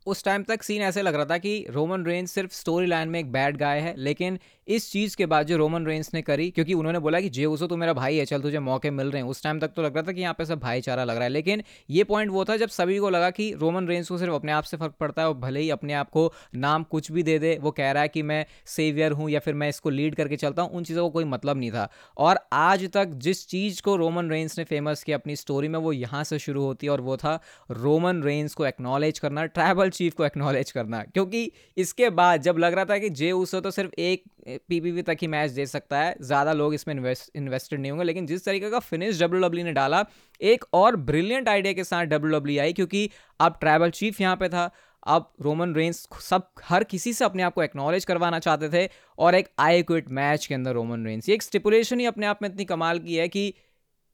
उस 0.07 0.23
टाइम 0.23 0.43
तक 0.43 0.63
सीन 0.63 0.81
ऐसे 0.81 1.01
लग 1.01 1.15
रहा 1.15 1.25
था 1.25 1.37
कि 1.37 1.65
रोमन 1.69 2.05
रेंज 2.05 2.27
सिर्फ़ 2.29 2.53
स्टोरी 2.53 2.87
लाइन 2.87 3.09
में 3.09 3.19
एक 3.19 3.31
बैड 3.31 3.57
गाय 3.57 3.79
है, 3.79 3.93
लेकिन 3.97 4.39
इस 4.67 4.91
चीज़ 4.91 5.15
के 5.17 5.25
बाद 5.25 5.47
जो 5.47 5.57
रोमन 5.57 5.85
रेंज 5.85 6.09
ने 6.13 6.21
करी, 6.21 6.49
क्योंकि 6.51 6.73
उन्होंने 6.73 6.99
बोला 6.99 7.19
कि 7.21 7.29
जे 7.29 7.45
उसो 7.45 7.67
तो 7.67 7.77
मेरा 7.77 7.93
भाई 7.93 8.17
है, 8.17 8.25
चल 8.25 8.41
तुझे 8.41 8.59
मौके 8.59 8.89
मिल 8.91 9.11
रहे 9.11 9.21
हैं। 9.21 9.29
उस 9.29 9.43
टाइम 9.43 9.59
तक 9.59 9.71
तो 9.75 9.81
लग 9.81 9.95
रहा 9.95 10.03
था 10.03 10.11
कि 10.11 10.21
यहाँ 10.21 10.33
पे 10.33 10.45
सब 10.45 10.59
भाईचारा 10.59 11.03
लग 11.03 11.15
रहा 11.15 11.23
है, 11.23 11.29
लेकिन 11.29 11.63
ये 11.89 12.03
पॉइंट 12.03 12.31
वो 12.31 12.45
था 12.45 12.55
जब 12.57 12.69
सभी 12.69 12.97
को 12.99 13.09
लगा 13.09 13.29
कि 13.31 13.51
रोमन 13.53 13.87
रेंज 13.87 14.07
को 14.09 14.17
सिर्फ़ 14.17 14.33
अपने 14.33 14.51
आप 14.51 14.63
से 14.63 14.77
फ़र्क 14.77 14.93
पड़ता 14.99 15.21
है 15.21 15.27
और 15.27 15.33
भले 15.35 15.59
ही 15.59 15.69
अपने 15.69 15.93
आप 15.93 16.09
को 16.09 16.31
नाम 16.55 16.83
कुछ 16.85 17.11
भी 17.11 17.23
दे 17.23 17.37
दे, 17.39 17.57
वो 17.61 17.71
कह 17.71 17.91
रहा 17.91 18.03
है 18.03 18.09
कि 18.09 18.23
मैं 18.23 18.45
सेवियर 18.67 19.11
हूँ 19.11 19.29
या 19.29 19.39
फिर 19.39 19.53
मैं 19.53 19.69
इसको 19.69 19.89
लीड 19.89 20.15
करके 20.15 20.35
चलता 20.37 20.61
हूँ, 20.61 20.71
उन 20.71 20.83
चीज़ों 20.83 21.03
को 21.03 21.09
कोई 21.09 21.23
मतलब 21.25 21.57
नहीं 21.57 21.71
था। 21.71 21.87
और 22.17 22.39
आज 22.53 22.89
तक 22.93 23.11
जिस 23.19 23.47
चीज़ 23.47 23.81
को 23.81 23.95
रोमन 23.95 24.29
रेंज 24.29 24.55
ने 24.57 24.63
फ़ेमस 24.63 25.03
किया 25.03 25.17
अपनी 25.17 25.35
स्टोरी 25.35 25.67
में, 25.67 25.79
वो 25.79 25.93
यहाँ 25.93 26.23
से 26.23 26.39
शुरू 26.39 26.63
होती 26.63 26.87
है 26.87 26.91
और 26.91 27.01
वो 27.01 27.17
था 27.17 27.39
रोमन 27.71 28.23
रेंज 28.23 28.53
को 28.53 28.65
एक्नॉलेज 28.65 29.19
करना 29.19 29.45
ट्राइबल 29.47 29.89
चीफ 29.91 30.13
को 30.13 30.25
एक्नॉलेज 30.25 30.71
करना। 30.71 31.01
क्योंकि 31.05 31.51
इसके 31.77 32.09
बाद 32.11 32.41
जब 32.41 32.57
लग 32.57 32.73
रहा 32.73 32.85
था 32.85 32.97
कि 32.97 33.09
जे 33.11 33.31
उसो 33.33 33.61
तो 33.61 33.71
सिर्फ़ 33.71 33.99
एक 33.99 34.23
पीपीवी 34.59 35.01
तक 35.01 35.17
ही 35.21 35.27
मैच 35.27 35.51
दे 35.51 35.65
सकता 35.67 35.99
है, 35.99 36.15
ज़्यादा 36.21 36.53
लोग 36.53 36.73
इसमें 36.73 36.93
इन्वेस्ट 36.95 37.35
इन्वेस्टेड 37.35 37.79
नहीं 37.79 37.91
होंगे। 37.91 38.05
लेकिन 38.05 38.25
जिस 38.27 38.45
तरीके 38.45 38.69
का 38.69 38.79
फिनिश 38.81 39.21
डब्ल्यू 39.21 39.41
डब्ल्यू 39.41 39.65
ने 39.65 39.71
डाला, 39.73 40.03
एक 40.41 40.65
और 40.73 40.95
ब्रिलियंट 41.07 41.49
आइडिया 41.49 41.73
के 41.73 41.83
साथ 41.83 42.05
डब्ल्यू 42.05 42.39
डब्ल्यू 42.39 42.61
आई, 42.61 42.73
क्योंकि 42.73 43.09
अब 43.39 43.57
ट्राइबल 43.59 43.89
चीफ 43.91 44.21
यहाँ 44.21 44.35
पे 44.35 44.49
था, 44.49 44.69
अब 45.07 45.31
रोमन 45.41 45.73
रेंस 45.75 46.07
सब, 46.21 46.47
हर 46.63 46.83
किसी 46.85 47.13
से 47.13 47.25
अपने 47.25 47.43
आप 47.43 47.53
को 47.53 47.63
एक्नॉलेज 47.63 48.05
करवाना 48.05 48.39
चाहते 48.39 48.69
थे, 48.69 48.89
और 49.17 49.35
एक 49.35 49.47
आई 49.59 49.83
क्विट 49.83 50.09
मैच 50.11 50.45
के 50.45 50.55
अंदर 50.55 50.73
रोमन 50.73 51.05
रेंस 51.05 51.29
ये 51.29 51.35
एक 51.35 51.43
स्टिपुलेशन 51.43 51.99
ही 51.99 52.05
अपने 52.05 52.25
आप 52.25 52.41
में 52.41 52.49
इतनी 52.49 52.65
कमाल 52.65 52.99
की 52.99 53.15
है 53.15 53.27
कि 53.27 53.53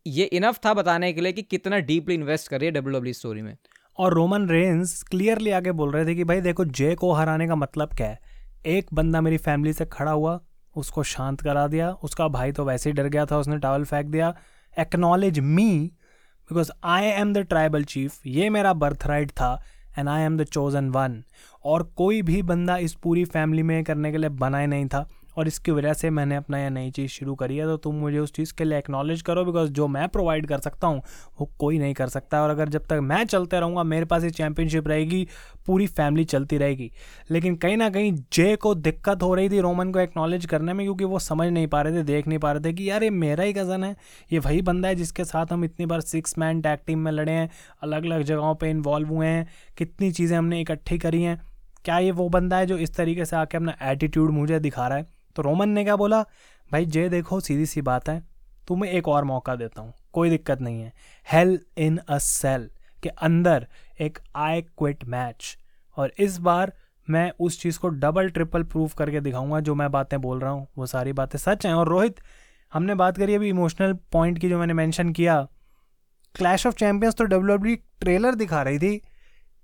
ये 0.05 0.25
इनफ 0.33 0.59
था 0.65 0.73
बताने 0.73 1.11
के 1.13 1.21
लिए 1.21 1.31
कि 1.31 1.41
कितना 1.43 1.77
डीपली 1.81 2.15
इन्वेस्ट 2.15 2.47
कर 2.47 2.63
है 2.63 2.71
डब्ल्यू 2.71 2.93
डब्ल्यू 2.93 3.13
स्टोरी 3.13 3.41
में। 3.41 3.55
और 3.97 4.13
रोमन 4.13 4.47
रेंस 4.49 5.01
क्लियरली 5.03 5.51
आगे 5.51 5.71
बोल 5.71 5.91
रहे 5.91 6.05
थे 6.05 6.15
कि 6.15 6.23
भाई 6.23 6.41
देखो 6.41 6.65
जे 6.65 6.93
को 6.95 7.11
हराने 7.13 7.47
का 7.47 7.55
मतलब 7.55 7.93
क्या 7.93 8.07
है? 8.07 8.19
एक 8.65 8.87
बंदा 8.93 9.21
मेरी 9.21 9.37
फैमिली 9.37 9.73
से 9.73 9.85
खड़ा 9.85 10.11
हुआ, 10.11 10.39
उसको 10.75 11.03
शांत 11.03 11.41
करा 11.41 11.67
दिया, 11.67 11.91
उसका 11.91 12.27
भाई 12.27 12.51
तो 12.51 12.65
वैसे 12.65 12.89
ही 12.89 12.93
डर 12.93 13.07
गया 13.07 13.25
था, 13.25 13.37
उसने 13.37 13.57
टावल 13.57 13.83
फेंक 13.83 14.05
दिया। 14.05 14.33
Acknowledge 14.79 15.39
me 15.39 15.69
because 16.49 16.71
I 16.83 17.03
am 17.03 17.33
the 17.33 17.37
tribal 17.37 17.83
chief 17.83 18.25
ये 18.25 18.49
मेरा 18.49 18.73
बर्थ 18.73 19.07
राइट 19.07 19.31
था 19.31 19.61
and 19.99 20.09
I 20.09 20.21
am 20.21 20.37
the 20.37 20.43
chosen 20.43 20.89
one 20.89 21.23
और 21.65 21.83
कोई 21.83 22.21
भी 22.21 22.41
बंदा 22.41 22.77
इस 22.77 22.93
पूरी 22.93 23.25
फैमिली 23.25 23.63
में 23.63 23.83
करने 23.83 24.11
के 24.11 24.17
लिए 24.17 24.29
बनाए 24.29 24.67
नहीं 24.67 24.87
था। 24.87 25.07
और 25.37 25.47
इसकी 25.47 25.71
वजह 25.71 25.93
से 25.93 26.09
मैंने 26.09 26.35
अपना 26.35 26.59
यह 26.59 26.69
नई 26.69 26.91
चीज़ 26.91 27.11
शुरू 27.11 27.35
करी 27.35 27.57
है 27.57 27.65
तो 27.65 27.77
तुम 27.77 27.95
मुझे 27.95 28.19
उस 28.19 28.33
चीज़ 28.33 28.53
के 28.53 28.63
लिए 28.63 28.77
एक्नॉलेज 28.77 29.21
करो 29.21 29.43
बिकॉज़ 29.45 29.71
जो 29.71 29.87
मैं 29.87 30.07
प्रोवाइड 30.09 30.47
कर 30.47 30.59
सकता 30.59 30.87
हूँ, 30.87 31.01
वो 31.39 31.49
कोई 31.59 31.79
नहीं 31.79 31.93
कर 31.93 32.07
सकता। 32.07 32.41
और 32.43 32.49
अगर 32.49 32.69
जब 32.69 32.85
तक 32.85 32.99
मैं 33.03 33.23
चलते 33.25 33.59
रहूँगा, 33.59 33.83
मेरे 33.83 34.05
पास 34.05 34.23
ये 34.23 34.29
चैम्पियनशिप 34.29 34.87
रहेगी, 34.87 35.27
पूरी 35.67 35.87
फैमिली 35.87 36.23
चलती 36.25 36.57
रहेगी। 36.57 36.91
लेकिन 37.31 37.55
कहीं 37.55 37.77
ना 37.77 37.89
कहीं 37.89 38.11
जे 38.33 38.55
को 38.55 38.73
दिक्कत 38.75 39.23
हो 39.23 39.33
रही 39.33 39.49
थी 39.49 39.59
रोमन 39.59 39.91
को 39.91 39.99
एक्नॉलेज 39.99 40.45
करने 40.45 40.73
में, 40.73 40.85
क्योंकि 40.85 41.03
वो 41.03 41.19
समझ 41.19 41.47
नहीं 41.49 41.67
पा 41.67 41.81
रहे 41.81 41.93
थे, 41.93 42.03
देख 42.03 42.27
नहीं 42.27 42.39
पा 42.39 42.51
रहे 42.51 42.63
थे 42.63 42.73
कि 42.73 42.89
यार 42.89 43.03
ये 43.03 43.09
मेरा 43.09 43.43
ही 43.43 43.53
कज़न 43.53 43.83
है, 43.83 43.95
ये 44.31 44.39
वही 44.39 44.61
बंदा 44.61 44.87
है 44.87 44.95
जिसके 44.95 45.23
साथ 45.25 45.51
हम 45.51 45.63
इतनी 45.63 45.85
बार 45.85 46.01
सिक्स 46.01 46.37
मैन 46.37 46.61
टैग 46.61 46.79
टीम 46.87 46.99
में 46.99 47.11
लड़े 47.11 47.31
हैं 47.31 47.49
अलग 47.83 48.05
अलग 48.05 48.21
जगहों 48.23 48.55
पर 48.55 48.67
इन्वॉल्व 48.67 49.09
हुए 49.09 49.27
हैं, 49.27 49.47
कितनी 49.77 50.11
चीज़ें 50.11 50.37
हमने 50.37 50.61
इकट्ठी 50.61 50.97
करी 50.97 51.21
हैं, 51.23 51.41
क्या 51.85 51.97
ये 51.99 52.11
वो 52.11 52.29
बंदा 52.29 52.57
है 52.57 52.65
जो 52.65 52.77
इस 52.77 52.95
तरीके 52.95 53.25
से 53.25 53.35
आके 53.35 53.57
अपना 53.57 53.75
एटीट्यूड 53.81 54.31
मुझे 54.31 54.59
दिखा 54.59 54.87
रहा 54.87 54.97
है? 54.97 55.16
तो 55.37 55.43
रोमन 55.43 55.69
ने 55.69 55.83
क्या 55.83 55.95
बोला, 55.95 56.21
भाई, 56.71 56.85
जे 56.87 57.07
देखो, 57.09 57.39
सीधी 57.39 57.65
सी 57.65 57.81
बात 57.83 58.09
है, 58.09 58.21
तुम्हें 58.67 58.91
एक 58.91 59.07
और 59.07 59.23
मौका 59.25 59.55
देता 59.55 59.81
हूँ, 59.81 59.93
कोई 60.13 60.29
दिक्कत 60.29 60.61
नहीं 60.61 60.81
है। 60.81 60.93
हेल 61.27 61.59
इन 61.77 61.97
अ 61.99 62.17
सेल 62.19 62.69
के 63.03 63.09
अंदर 63.09 63.67
एक 63.99 64.19
आई 64.35 64.61
क्विट 64.61 65.03
मैच 65.05 65.57
और 65.97 66.11
इस 66.19 66.37
बार 66.39 66.73
मैं 67.07 67.31
उस 67.39 67.61
चीज़ 67.61 67.77
को 67.79 67.87
डबल 67.89 68.29
ट्रिपल 68.29 68.63
प्रूफ 68.63 68.93
करके 68.93 69.19
दिखाऊँगा, 69.21 69.59
जो 69.59 69.75
मैं 69.75 69.91
बातें 69.91 70.19
बोल 70.21 70.39
रहा 70.39 70.51
हूँ, 70.51 70.67
वो 70.77 70.85
सारी 70.85 71.13
बातें 71.13 71.37
सच 71.39 71.65
हैं। 71.65 71.73
और 71.73 71.87
रोहित, 71.87 72.19
हमने 72.73 72.95
बात 72.95 73.17
करी 73.17 73.35
अभी 73.35 73.49
इमोशनल 73.49 73.93
पॉइंट 74.11 74.39
की 74.39 74.49
जो 74.49 74.59
मैंने 74.59 74.73
मेंशन 74.73 75.11
किया। 75.11 75.41
क्लैश 76.35 76.65
ऑफ़ 76.67 76.75
चैंपियंस 76.75 77.15
तो 77.15 77.23
डब्ल्यू 77.25 77.75
ट्रेलर 78.01 78.35
दिखा 78.35 78.61
रही 78.61 78.79
थी। 78.79 79.01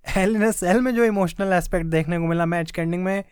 हेल 0.06 0.36
इन 0.36 0.46
अ 0.46 0.52
सेल 0.52 0.82
में 0.82 0.94
जो 0.96 1.04
इमोशनल 1.06 1.54
एस्पेक्ट 1.54 1.86
देखने 1.88 2.20
को 2.20 2.28
मिला 2.28 2.46
मैच 2.46 2.72
के 2.72 2.82
एंडिंग 2.82 3.04
में 3.04 3.24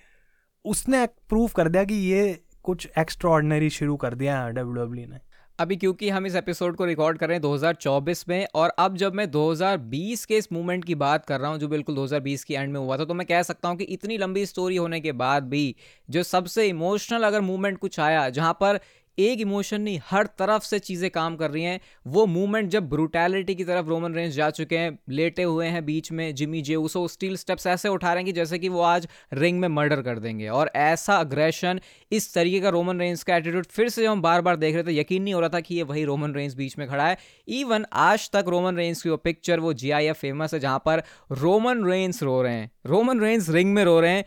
उसने 0.65 1.05
प्रूव 1.05 1.49
कर 1.55 1.67
दिया 1.67 1.83
कि 1.83 1.93
ये 1.93 2.39
कुछ 2.63 2.87
एक्स्ट्रा 2.97 3.69
शुरू 3.69 3.95
कर 3.95 4.13
दिया 4.13 4.43
है 4.43 4.51
डब्ल्यू 4.53 5.07
ने। 5.07 5.19
अभी 5.59 5.75
क्योंकि 5.75 6.09
हम 6.09 6.25
इस 6.25 6.35
एपिसोड 6.35 6.75
को 6.75 6.85
रिकॉर्ड 6.85 7.17
कर 7.17 7.27
रहे 7.27 7.37
हैं 7.37 7.43
2024 7.43 8.29
में 8.29 8.47
और 8.55 8.69
अब 8.69 8.97
जब 8.97 9.13
मैं 9.13 9.25
2020 9.31 10.25
के 10.25 10.37
इस 10.37 10.51
मूवमेंट 10.53 10.85
की 10.85 10.95
बात 10.95 11.25
कर 11.25 11.39
रहा 11.39 11.51
हूँ, 11.51 11.59
जो 11.59 11.67
बिल्कुल 11.67 11.95
2020 11.95 12.43
की 12.43 12.53
एंड 12.53 12.73
में 12.73 12.79
हुआ 12.79 12.97
था 12.97 13.05
तो 13.05 13.13
मैं 13.13 13.27
कह 13.27 13.43
सकता 13.43 13.69
हूँ 13.69 13.77
कि 13.77 13.83
इतनी 13.83 14.17
लंबी 14.17 14.45
स्टोरी 14.45 14.75
होने 14.75 14.99
के 14.99 15.11
बाद 15.11 15.43
भी 15.43 15.75
जो 16.09 16.23
सबसे 16.23 16.67
इमोशनल 16.67 17.23
अगर 17.23 17.41
मूवमेंट 17.41 17.77
कुछ 17.77 17.99
आया, 17.99 18.29
जहाँ 18.29 18.53
पर 18.53 18.79
एक 19.21 19.41
इमोशन 19.41 19.81
नहीं, 19.81 19.99
हर 20.05 20.25
तरफ़ 20.39 20.63
से 20.63 20.79
चीज़ें 20.79 21.09
काम 21.11 21.35
कर 21.35 21.51
रही 21.51 21.63
हैं। 21.63 21.79
वो 22.07 22.25
मूवमेंट 22.25 22.69
जब 22.69 22.89
ब्रूटैलिटी 22.89 23.55
की 23.55 23.63
तरफ़ 23.63 23.87
रोमन 23.87 24.13
रेंज 24.13 24.33
जा 24.33 24.49
चुके 24.49 24.77
हैं, 24.77 24.97
लेटे 25.09 25.43
हुए 25.43 25.67
हैं 25.67 25.85
बीच 25.85 26.11
में, 26.11 26.33
Jimmy 26.35 26.61
Jey 26.61 26.75
Uso 26.75 27.07
steel 27.07 27.35
steps 27.35 27.67
ऐसे 27.67 27.89
उठा 27.89 28.13
रहे 28.13 28.17
हैं 28.17 28.25
कि 28.25 28.31
जैसे 28.31 28.59
कि 28.59 28.69
वो 28.69 28.81
आज 28.81 29.07
रिंग 29.33 29.59
में 29.59 29.67
मर्डर 29.67 30.01
कर 30.01 30.19
देंगे। 30.19 30.47
और 30.49 30.71
ऐसा 30.75 31.15
अग्रेशन 31.15 31.79
इस 32.11 32.33
तरीके 32.33 32.59
का 32.59 32.69
रोमन 32.69 32.99
रेंज 32.99 33.23
का 33.23 33.35
एटीट्यूड 33.35 33.65
फिर 33.65 33.89
से 33.89 34.05
हम 34.05 34.21
बार 34.21 34.41
बार 34.41 34.55
देख 34.55 34.75
रहे 34.75 34.83
थे, 34.83 34.97
यकीन 34.97 35.23
नहीं 35.23 35.33
हो 35.33 35.39
रहा 35.39 35.49
था 35.49 35.59
कि 35.59 35.75
ये 35.75 35.83
वही 35.83 36.03
रोमन 36.05 36.33
रेंज 36.33 36.55
बीच 36.55 36.77
में 36.77 36.87
खड़ा 36.87 37.07
है। 37.07 37.17
इवन 37.47 37.85
आज 37.93 38.29
तक 38.31 38.45
रोमन 38.47 38.75
रेंज 38.75 39.01
की 39.01 39.09
वो 39.09 39.17
पिक्चर 39.17 39.59
वो 39.59 39.73
जी 39.73 40.11
फ़ेमस 40.11 40.53
है, 40.53 40.59
जहाँ 40.59 40.81
पर 40.85 41.03
रोमन 41.31 41.85
रेंज 41.85 42.19
रो 42.23 42.41
रहे 42.41 42.53
हैं, 42.53 42.71
रोमन 42.85 43.21
रेंज 43.21 43.49
रिंग 43.49 43.73
में 43.73 43.83
रो 43.85 43.99
रहे 43.99 44.11
हैं। 44.11 44.25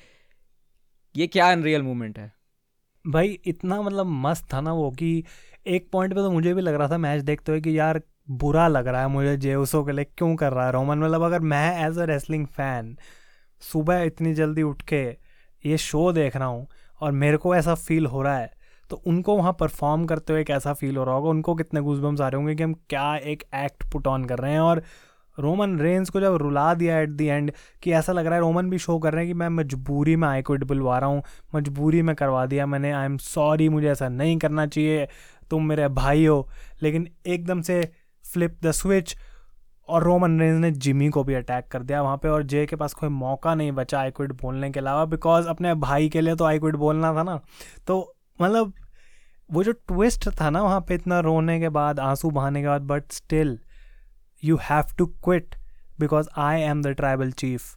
ये 1.14 1.26
क्या 1.26 1.50
अनरियल 1.52 1.82
मूवमेंट 1.82 2.18
है। 2.18 2.33
भाई, 3.04 3.38
इतना 3.46 3.80
मतलब 3.82 4.06
मस्त 4.06 4.52
था 4.52 4.60
ना 4.60 4.72
वो 4.72 4.90
कि 4.90 5.24
एक 5.66 5.88
पॉइंट 5.92 6.12
पे 6.14 6.20
तो 6.20 6.30
मुझे 6.30 6.52
भी 6.54 6.62
लग 6.62 6.74
रहा 6.74 6.88
था 6.88 6.98
मैच 6.98 7.22
देखते 7.22 7.52
हुए 7.52 7.60
कि 7.60 7.78
यार 7.78 8.00
बुरा 8.32 8.66
लग 8.68 8.86
रहा 8.88 9.00
है 9.00 9.08
मुझे 9.08 9.36
जेउसो 9.36 9.82
के 9.84 9.92
लिए, 9.92 10.04
क्यों 10.18 10.34
कर 10.36 10.52
रहा 10.52 10.66
है 10.66 10.72
रोमन? 10.72 10.98
मतलब 10.98 11.22
अगर 11.22 11.40
मैं 11.40 11.86
एज 11.88 11.98
अ 11.98 12.04
रेसलिंग 12.04 12.46
फ़ैन 12.46 12.96
सुबह 13.62 14.02
इतनी 14.02 14.34
जल्दी 14.34 14.62
उठ 14.62 14.82
के 14.82 15.02
ये 15.64 15.76
शो 15.78 16.10
देख 16.12 16.36
रहा 16.36 16.48
हूँ 16.48 16.66
और 17.00 17.12
मेरे 17.12 17.36
को 17.36 17.54
ऐसा 17.56 17.74
फील 17.74 18.06
हो 18.06 18.22
रहा 18.22 18.36
है 18.38 18.50
तो 18.90 18.96
उनको 19.06 19.36
वहाँ 19.36 19.52
परफॉर्म 19.60 20.04
करते 20.06 20.32
हुए 20.32 20.44
कैसा 20.44 20.72
फील 20.74 20.96
हो 20.96 21.04
रहा 21.04 21.14
होगा? 21.14 21.30
उनको 21.30 21.54
कितने 21.54 21.80
गूजबम्स 21.80 22.20
आ 22.20 22.28
रहे 22.28 22.36
होंगे 22.36 22.54
कि 22.54 22.62
हम 22.62 22.74
क्या 22.90 23.14
एक 23.16 23.44
एक्ट 23.54 23.90
पुट 23.92 24.06
ऑन 24.06 24.24
कर 24.24 24.38
रहे 24.38 24.52
हैं? 24.52 24.60
और 24.60 24.82
रोमन 25.38 25.78
रेंस 25.78 26.10
को 26.10 26.20
जब 26.20 26.36
रुला 26.36 26.72
दिया 26.74 26.98
एट 26.98 27.08
दी 27.08 27.26
एंड 27.26 27.52
कि 27.82 27.92
ऐसा 27.92 28.12
लग 28.12 28.26
रहा 28.26 28.34
है 28.34 28.40
रोमन 28.40 28.70
भी 28.70 28.78
शो 28.78 28.98
कर 28.98 29.12
रहे 29.12 29.24
हैं 29.24 29.34
कि 29.34 29.38
मैं 29.38 29.48
मजबूरी 29.48 30.16
में 30.16 30.28
आई 30.28 30.42
क्विट 30.42 30.64
बुलवा 30.64 30.98
रहा 30.98 31.10
हूँ, 31.10 31.22
मजबूरी 31.54 32.02
में 32.02 32.14
करवा 32.16 32.46
दिया 32.46 32.66
मैंने 32.66 32.92
आई 32.92 33.04
एम 33.04 33.16
सॉरी 33.18 33.68
मुझे 33.68 33.88
ऐसा 33.88 34.08
नहीं 34.08 34.36
करना 34.38 34.66
चाहिए, 34.66 35.08
तुम 35.50 35.66
मेरे 35.66 35.88
भाई 35.90 36.26
हो। 36.26 36.48
लेकिन 36.82 37.08
एकदम 37.26 37.60
से 37.62 37.82
फ्लिप 38.24 38.58
द 38.62 38.70
स्विच 38.70 39.16
और 39.88 40.02
रोमन 40.02 40.38
रेंज 40.40 40.60
ने 40.60 40.70
जिमी 40.70 41.08
को 41.08 41.24
भी 41.24 41.34
अटैक 41.34 41.66
कर 41.68 41.82
दिया 41.82 42.02
वहाँ 42.02 42.16
पे 42.16 42.28
और 42.28 42.42
जे 42.42 42.64
के 42.66 42.76
पास 42.76 42.94
कोई 42.94 43.08
मौका 43.08 43.54
नहीं 43.54 43.72
बचा 43.72 43.98
आई 44.00 44.10
क्विट 44.10 44.32
बोलने 44.32 44.70
के 44.70 44.80
अलावा 44.80 45.04
बिकॉज़ 45.04 45.48
अपने 45.48 45.74
भाई 45.74 46.08
के 46.08 46.20
लिए 46.20 46.34
तो 46.34 46.44
आई 46.44 46.58
क्विट 46.58 46.76
बोलना 46.76 47.12
था 47.14 47.22
ना। 47.22 47.40
तो 47.86 48.14
मतलब 48.40 48.72
वो 49.50 49.62
जो 49.64 49.72
ट्विस्ट 49.72 50.28
था 50.40 50.50
ना 50.50 50.62
वहाँ 50.62 50.80
पे 50.80 50.94
इतना 50.94 51.18
रोने 51.20 51.58
के 51.60 51.68
बाद, 51.68 52.00
आँसू 52.00 52.30
बहाने 52.30 52.62
के 52.62 52.68
बाद 52.68 52.82
but 52.82 53.12
still 53.12 53.58
you 54.44 54.56
have 54.70 54.94
to 54.98 55.06
quit 55.24 55.54
because 56.00 56.28
I 56.40 56.60
am 56.60 56.82
the 56.82 56.94
tribal 56.96 57.32
chief 57.32 57.74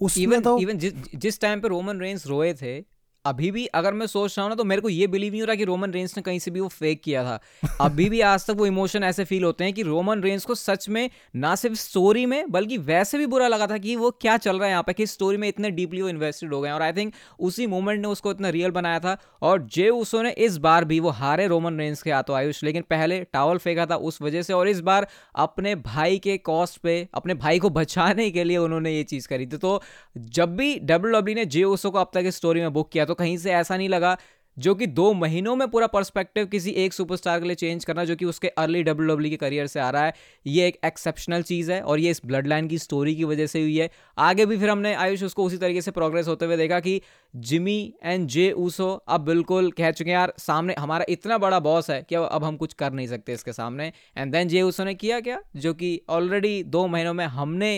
उसमें 0.00 0.40
तो 0.42 0.58
इवन 0.58 0.78
जिस 0.78 1.40
टाइम 1.40 1.60
पे 1.60 1.68
रोमन 1.68 2.00
रेंस 2.00 2.26
रोए 2.26 2.52
थे 2.54 2.78
अभी 3.24 3.50
भी 3.50 3.64
अगर 3.66 3.92
मैं 3.94 4.06
सोच 4.06 4.34
रहा 4.38 4.44
हूँ 4.44 4.50
ना 4.50 4.54
तो 4.54 4.64
मेरे 4.64 4.80
को 4.82 4.88
ये 4.88 5.06
बिलीव 5.06 5.32
नहीं 5.32 5.40
हो 5.40 5.46
रहा 5.46 5.56
कि 5.56 5.64
रोमन 5.64 5.90
रेंस 5.90 6.16
ने 6.16 6.22
कहीं 6.22 6.38
से 6.38 6.50
भी 6.50 6.60
वो 6.60 6.68
फेक 6.68 7.02
किया 7.02 7.22
था। 7.24 7.38
अभी 7.80 8.08
भी 8.10 8.20
आज 8.20 8.46
तक 8.46 8.54
वो 8.56 8.66
इमोशन 8.66 9.04
ऐसे 9.04 9.24
फील 9.24 9.44
होते 9.44 9.64
हैं 9.64 9.72
कि 9.72 9.82
रोमन 9.82 10.22
रेंस 10.22 10.44
को 10.44 10.54
सच 10.54 10.88
में 10.88 11.08
ना 11.36 11.54
सिर्फ़ 11.54 11.76
स्टोरी 11.76 12.24
में, 12.26 12.50
बल्कि 12.50 12.78
वैसे 12.78 13.18
भी 13.18 13.26
बुरा 13.26 13.48
लगा 13.48 13.66
था 13.66 13.78
कि 13.78 13.96
वो 13.96 14.10
क्या 14.10 14.36
चल 14.36 14.56
रहा 14.56 14.64
है 14.64 14.70
यहाँ 14.70 14.82
पे, 14.82 14.92
कि 14.92 15.06
स्टोरी 15.06 15.36
में 15.36 15.48
इतने 15.48 15.70
डीपली 15.70 16.02
वो 16.02 16.08
इन्वेस्टेड 16.08 16.52
हो 16.54 16.60
गए 16.60 16.70
और 16.70 16.82
आई 16.82 16.92
थिंक 16.92 17.12
उसी 17.40 17.66
मोमेंट 17.66 18.00
ने 18.02 18.08
उसको 18.08 18.30
इतना 18.30 18.48
रियल 18.48 18.70
बनाया 18.70 18.98
था 19.00 19.16
और 19.42 19.62
जे 19.68 19.88
उसो 19.90 20.22
ने 20.22 20.30
इस 20.38 20.56
बार 20.58 20.84
भी 20.84 21.00
वो 21.00 21.10
हारे 21.12 21.46
रोमन 21.46 21.78
रेंस 21.78 22.02
के 22.02 22.12
हाथों, 22.12 22.36
आयुष। 22.36 22.62
लेकिन 22.64 22.82
पहले 22.90 23.20
टावल 23.24 23.58
फेंका 23.58 23.86
था 23.86 23.96
उस 23.96 24.20
वजह 24.22 24.42
से 24.42 24.52
और 24.52 24.68
इस 24.68 24.80
बार 24.80 25.06
अपने 25.36 25.74
भाई 25.76 26.18
के 26.18 26.36
कॉस्ट 26.40 26.78
पे, 26.78 27.08
अपने 27.14 27.34
भाई 27.36 27.58
को 27.58 27.70
बचाने 27.70 28.30
के 28.30 28.44
लिए 28.44 28.56
उन्होंने 28.58 28.92
ये 28.92 29.02
चीज़ 29.04 29.28
करी 29.28 29.46
थी। 29.46 29.56
तो 29.56 29.80
जब 30.16 30.56
भी 30.56 30.74
डब्ल्यू 30.76 31.12
डब्ल्यू 31.12 31.34
ने 31.34 31.44
जे 31.46 31.64
उसो 31.64 31.90
को 31.90 31.98
अब 31.98 32.10
तक 32.14 32.22
इस 32.26 32.36
स्टोरी 32.36 32.60
में 32.60 32.72
बुक 32.72 32.90
किया 32.92 33.04
तो 33.14 33.18
कहीं 33.18 33.36
से 33.38 33.52
ऐसा 33.52 33.76
नहीं 33.76 33.88
लगा, 33.88 34.16
जो 34.56 34.74
कि 34.74 34.86
दो 34.86 35.12
महीनों 35.12 35.54
में 35.56 35.66
पूरा 35.68 35.86
पर्सपेक्टिव 35.86 36.46
किसी 36.46 36.70
एक 36.80 36.92
सुपरस्टार 36.92 37.40
के 37.40 37.46
लिए 37.46 37.54
चेंज 37.54 37.84
करना, 37.84 38.04
जो 38.04 38.16
कि 38.16 38.24
उसके 38.24 38.48
अर्ली 38.48 38.82
डब्ल्यू 38.82 39.08
डब्ल्यू 39.08 39.30
के 39.30 39.36
करियर 39.36 39.66
से 39.66 39.80
आ 39.80 39.88
रहा 39.90 40.04
है, 40.04 40.12
ये 40.46 40.66
एक 40.66 40.78
एक्सेप्शनल 40.84 41.42
चीज़ 41.42 41.72
है 41.72 41.80
और 41.82 42.00
ये 42.00 42.10
इस 42.10 42.20
ब्लड 42.26 42.46
लाइन 42.46 42.68
की 42.68 42.78
स्टोरी 42.78 43.14
की 43.16 43.24
वजह 43.24 43.46
से 43.46 43.60
हुई 43.60 43.76
है। 43.78 43.88
आगे 44.18 44.46
भी 44.46 44.58
फिर 44.58 44.70
हमने 44.70 44.94
आयुष 44.96 45.22
उसको 45.22 45.44
उसी 45.44 45.56
तरीके 45.56 45.80
से 45.80 45.90
प्रोग्रेस 45.90 46.28
होते 46.28 46.46
हुए 46.46 46.56
देखा 46.56 46.80
कि 46.80 47.00
जिमी 47.34 47.94
एंड 48.04 48.28
जे 48.28 48.50
ऊसो 48.52 48.90
अब 49.08 49.20
बिल्कुल 49.20 49.70
कह 49.72 49.90
चुके 49.90 50.10
हैं, 50.10 50.16
यार, 50.16 50.32
सामने 50.38 50.74
हमारा 50.78 51.04
इतना 51.08 51.38
बड़ा 51.38 51.58
बॉस 51.60 51.90
है 51.90 52.02
कि 52.02 52.14
अब 52.14 52.44
हम 52.44 52.56
कुछ 52.56 52.72
कर 52.74 52.92
नहीं 52.92 53.06
सकते 53.06 53.32
इसके 53.32 53.52
सामने। 53.52 53.92
एंड 54.16 54.32
देन 54.32 54.48
जे 54.48 54.62
ऊसो 54.62 54.84
ने 54.84 54.94
किया 54.94 55.20
क्या? 55.20 55.40
जो 55.56 55.74
कि 55.74 56.00
ऑलरेडी 56.10 56.62
दो 56.62 56.86
महीनों 56.86 57.14
में 57.14 57.24
हमने 57.26 57.72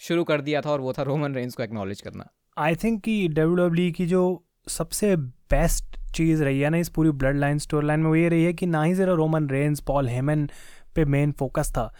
शुरू 0.00 0.24
कर 0.24 0.40
दिया 0.40 0.60
था 0.60 0.70
और 0.70 0.80
वो 0.80 0.92
था 0.92 1.02
रोमन 1.02 1.34
रेंज 1.34 1.54
को 1.54 1.62
एक्नॉलेज 1.62 2.00
करना। 2.00 2.28
आई 2.56 2.74
थिंक 2.74 3.02
कि 3.02 3.26
डब्ल्यू 3.28 3.54
डब्ल्यू 3.56 3.92
की 3.92 4.06
जो 4.06 4.22
सबसे 4.66 5.14
बेस्ट 5.16 5.96
चीज़ 6.14 6.42
रही 6.44 6.60
है 6.60 6.70
ना 6.70 6.76
इस 6.76 6.88
पूरी 6.88 7.10
ब्लड 7.12 7.36
लाइन 7.36 7.58
स्टोरी 7.58 7.86
लाइन 7.86 8.00
में, 8.00 8.08
वो 8.08 8.16
ये 8.16 8.28
रही 8.28 8.44
है 8.44 8.52
कि 8.52 8.66
ना 8.66 8.82
ही 8.82 8.94
ज़रा 8.94 9.12
रोमन 9.14 9.48
रेंस 9.50 9.80
पॉल 9.80 10.08
हेमन 10.08 10.48
पे 10.94 11.04
मेन 11.04 11.32
फोकस 11.32 11.70
था, 11.72 11.92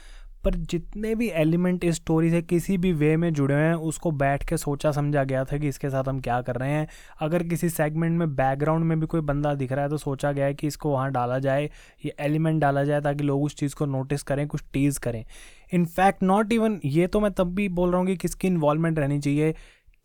पर 0.45 0.55
जितने 0.55 1.15
भी 1.15 1.29
एलिमेंट 1.31 1.85
इस 1.85 1.95
स्टोरी 1.97 2.31
से 2.31 2.41
किसी 2.43 2.77
भी 2.79 2.93
वे 2.93 3.17
में 3.17 3.33
जुड़े 3.33 3.55
हुए 3.55 3.63
हैं, 3.63 3.75
उसको 3.75 4.11
बैठ 4.13 4.45
के 4.49 4.57
सोचा 4.57 4.93
समझा 4.93 5.25
गया 5.25 5.45
था 5.45 5.59
कि 5.59 5.69
इसके 5.69 5.91
साथ 5.91 6.09
हम 6.09 6.21
क्या 6.21 6.41
कर 6.43 6.57
रहे 6.57 6.71
हैं। 6.71 6.87
अगर 7.21 7.43
किसी 7.45 7.69
सेगमेंट 7.71 8.19
में 8.19 8.35
बैकग्राउंड 8.37 8.85
में 8.85 8.99
भी 9.01 9.07
कोई 9.07 9.21
बंदा 9.23 9.55
दिख 9.55 9.73
रहा 9.73 9.85
है 9.85 9.91
तो 9.91 9.97
सोचा 9.99 10.33
गया 10.33 10.47
है 10.47 10.55
कि 10.55 10.67
इसको 10.67 10.91
वहाँ 10.91 11.11
डाला 11.13 11.39
जाए, 11.39 11.69
ये 12.05 12.15
एलिमेंट 12.21 12.61
डाला 12.61 12.85
जाए, 12.85 13.01
ताकि 13.01 13.25
लोग 13.25 13.43
उस 13.45 13.57
चीज़ 13.57 13.75
को 13.75 13.87
नोटिस 13.89 14.23
करें, 14.23 14.47
कुछ 14.49 14.65
टीज़ 14.73 15.01
करें। 15.01 15.25
इनफैक्ट 15.73 16.23
नॉट 16.23 16.53
इवन 16.53 16.81
ये 16.85 17.07
तो 17.07 17.21
मैं 17.21 17.33
तब 17.33 17.55
भी 17.55 17.69
बोल 17.71 17.91
रहा 17.91 17.99
हूँ 17.99 18.07
कि 18.07 18.17
किसकी 18.17 18.49
इन्वॉल्वमेंट 18.49 18.99
रहनी 18.99 19.19
चाहिए 19.21 19.53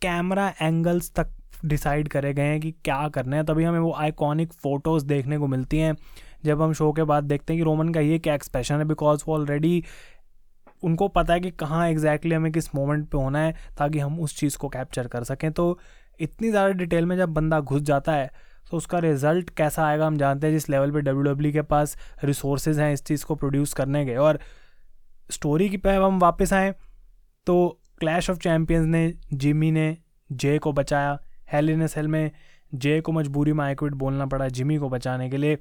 कैमरा 0.02 0.54
एंगल्स 0.62 1.12
तक 1.16 1.28
डिसाइड 1.66 2.08
करे 2.08 2.34
गए 2.34 2.44
हैं 2.44 2.60
कि 2.62 2.72
क्या 2.86 3.08
करना 3.10 3.36
है, 3.36 3.44
तभी 3.44 3.64
हमें 3.64 3.80
वो 3.80 3.94
आइकॉनिक 3.94 4.54
फ़ोटोज़ 4.54 5.06
देखने 5.06 5.38
को 5.38 5.48
मिलती 5.48 5.78
हैं। 5.78 5.96
जब 6.46 6.62
हम 6.62 6.74
शो 6.74 6.92
के 6.92 7.04
बाद 7.04 7.24
देखते 7.24 7.54
हैं 7.54 7.60
कि 7.60 7.64
रोमन 7.64 7.90
का 7.90 8.00
ये 8.00 8.20
क्या 8.20 8.34
एक्सप्रेशन 8.34 8.76
है 8.76 8.86
बिकॉज़ 8.86 9.24
वो 9.28 9.34
ऑलरेडी 9.36 9.84
उनको 10.84 11.08
पता 11.10 11.34
है 11.34 11.40
कि 11.40 11.52
कहाँ 11.52 11.88
एग्जैक्टली 11.90 12.30
exactly 12.30 12.36
हमें 12.36 12.52
किस 12.52 12.74
मोमेंट 12.76 13.08
पे 13.10 13.18
होना 13.18 13.40
है, 13.40 13.56
ताकि 13.78 14.00
हम 14.00 14.20
उस 14.20 14.38
चीज़ 14.38 14.58
को 14.58 14.70
कैप्चर 14.70 15.08
कर 15.08 15.24
सकें। 15.24 15.52
तो 15.52 15.78
इतनी 16.20 16.50
ज़्यादा 16.50 16.72
डिटेल 16.74 17.06
में 17.06 17.16
जब 17.18 17.34
बंदा 17.34 17.60
घुस 17.60 17.82
जाता 17.82 18.14
है 18.14 18.30
तो 18.72 18.78
उसका 18.78 19.00
रिज़ल्ट 19.00 19.50
कैसा 19.50 19.86
आएगा 19.86 20.06
हम 20.08 20.18
जानते 20.18 20.48
हैं, 20.48 20.54
जिस 20.54 20.70
लेवल 20.70 20.92
पे 20.92 21.02
डब्ल्यू 21.02 21.24
डब्ल्यू 21.24 21.52
के 21.54 21.62
पास 21.64 21.98
रिसोर्सेज 22.24 22.80
हैं 22.80 22.92
इस 22.94 23.04
चीज़ 23.06 23.26
को 23.26 23.36
प्रोड्यूस 23.36 23.74
करने 23.74 24.06
के। 24.06 24.16
और 24.18 24.40
स्टोरी 25.30 25.70
की 25.70 25.78
पे 25.78 25.96
हम 25.96 26.20
वापस 26.20 26.54
आएँ 26.54 26.74
तो 27.48 27.56
क्लैश 28.00 28.30
ऑफ़ 28.30 28.38
चैम्पियंस 28.40 28.88
ने 28.88 29.14
जिमी 29.34 29.72
ने 29.72 29.96
जे 30.30 30.58
को 30.60 30.72
बचाया 30.74 31.18
हेल 31.54 31.70
इन 31.70 31.88
सेल 31.88 32.08
में 32.08 32.32
जे 32.74 33.00
को 33.02 33.12
मजबूरी 33.12 33.54
में 33.54 33.64
आईक्विट 33.66 33.94
बोलना 33.94 34.26
पड़ा 34.26 34.48
जिमी 34.48 34.78
को 34.78 34.90
बचाने 34.90 35.30
के 35.30 35.38
लिए। 35.38 35.58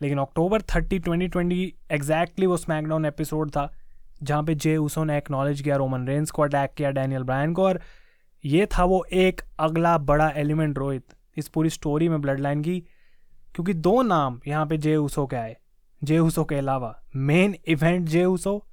लेकिन 0.00 0.18
October 0.18 0.62
thirty, 0.62 0.98
twenty 0.98 1.28
twenty 1.28 1.74
exactly 1.90 2.46
वो 2.46 2.56
स्मैकडाउन 2.56 3.06
एपिसोड 3.06 3.50
था, 3.50 3.70
जहाँ 4.22 4.42
पे 4.42 4.54
जे 4.54 4.76
उसो 4.76 5.04
ने 5.04 5.16
एक्नॉलेज 5.18 5.60
किया, 5.60 5.76
रोमन 5.76 6.06
रेंस 6.06 6.30
को 6.30 6.42
अटैक 6.42 6.74
किया, 6.76 6.90
डैनियल 6.90 7.22
ब्रायन 7.22 7.52
को, 7.52 7.64
और 7.64 7.80
ये 8.44 8.66
था 8.66 8.84
वो 8.84 9.04
एक 9.04 9.40
अगला 9.58 9.96
बड़ा 9.98 10.28
एलिमेंट 10.30 10.78
रोहित 10.78 11.14
इस 11.36 11.48
पूरी 11.48 11.70
स्टोरी 11.70 12.08
में 12.08 12.20
ब्लड 12.20 12.40
लाइन 12.40 12.62
की, 12.62 12.78
क्योंकि 13.54 13.74
दो 13.74 14.02
नाम 14.02 14.40
यहाँ 14.46 14.66
पे 14.66 14.76
जे 14.76 14.96
ऊसो 14.96 15.26
के 15.26 15.36
आए। 15.36 15.56
जे 16.02 16.18
ऊसो 16.18 16.44
के 16.44 16.54
अलावा 16.54 16.94
main 17.16 17.54
event 17.68 18.06
Jey 18.08 18.24
Uso 18.24 18.64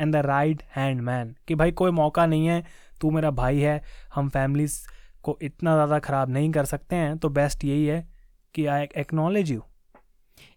and 0.00 0.12
the 0.12 0.16
right 0.16 0.62
hand 0.76 1.00
man 1.00 1.34
कि 1.48 1.54
भाई 1.54 1.72
कोई 1.72 1.90
मौका 1.90 2.26
नहीं 2.26 2.46
है, 2.46 2.64
तू 3.00 3.10
मेरा 3.10 3.30
भाई 3.30 3.58
है, 3.58 3.82
हम 4.14 4.28
फैमिलीज़ 4.28 4.80
को 5.24 5.38
इतना 5.42 5.74
ज़्यादा 5.74 5.98
ख़राब 5.98 6.30
नहीं 6.30 6.50
कर 6.52 6.64
सकते 6.64 6.96
हैं 6.96 7.16
तो 7.18 7.28
बेस्ट 7.30 7.64
यही 7.64 7.86
है 7.86 8.06
कि 8.54 8.66
आई 8.66 8.86
एक्नॉलेज 8.98 9.50
यू 9.52 9.62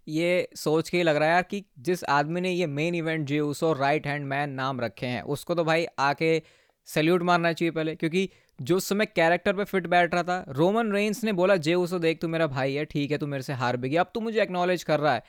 ये 0.08 0.48
सोच 0.56 0.90
के 0.90 1.04
लग 1.04 1.16
रहा 1.16 1.28
है 1.28 1.34
यार 1.34 1.44
कि 1.44 1.64
जिस 1.80 2.04
आदमी 2.04 2.42
ने 2.42 2.52
ये 2.52 2.68
main 2.68 2.96
event 2.96 3.28
Jey 3.28 3.40
Uso 3.40 3.72
right 3.74 4.08
hand 4.08 4.26
man 4.28 4.50
नाम 4.52 4.82
रखे 4.82 5.06
हैं, 5.06 5.22
उसको 5.24 5.56
तो 5.56 5.64
भाई 5.64 5.86
आके 6.00 6.42
सैल्यूट 6.88 7.22
मारना 7.24 7.52
चाहिए 7.54 7.72
पहले, 7.72 7.96
क्योंकि 7.96 8.30
जो 8.60 8.78
उस 8.78 8.88
समय 8.90 9.06
कैरेक्टर 9.06 9.54
पे 9.54 9.64
फिट 9.64 9.88
बैठ 9.88 10.14
रहा 10.14 10.24
था 10.24 10.44
रोमन 10.50 10.92
रेंस 10.92 11.24
ने 11.24 11.34
बोला 11.34 11.56
जे 11.58 11.74
उसो 11.76 12.00
देख 12.00 12.20
तू 12.22 12.28
मेरा 12.28 12.48
भाई 12.48 12.74
है, 12.74 12.86
ठीक 12.86 13.12
है, 13.12 13.18
तू 13.18 13.28
मेरे 13.28 13.44
से 13.44 13.54
हार 13.54 13.78
भी 13.78 13.90
गया, 13.90 14.02
अब 14.02 14.12
तू 14.14 14.20
मुझे 14.20 14.42
एक्नॉलेज 14.42 14.84
कर 14.84 15.00
रहा 15.00 15.14
है। 15.14 15.24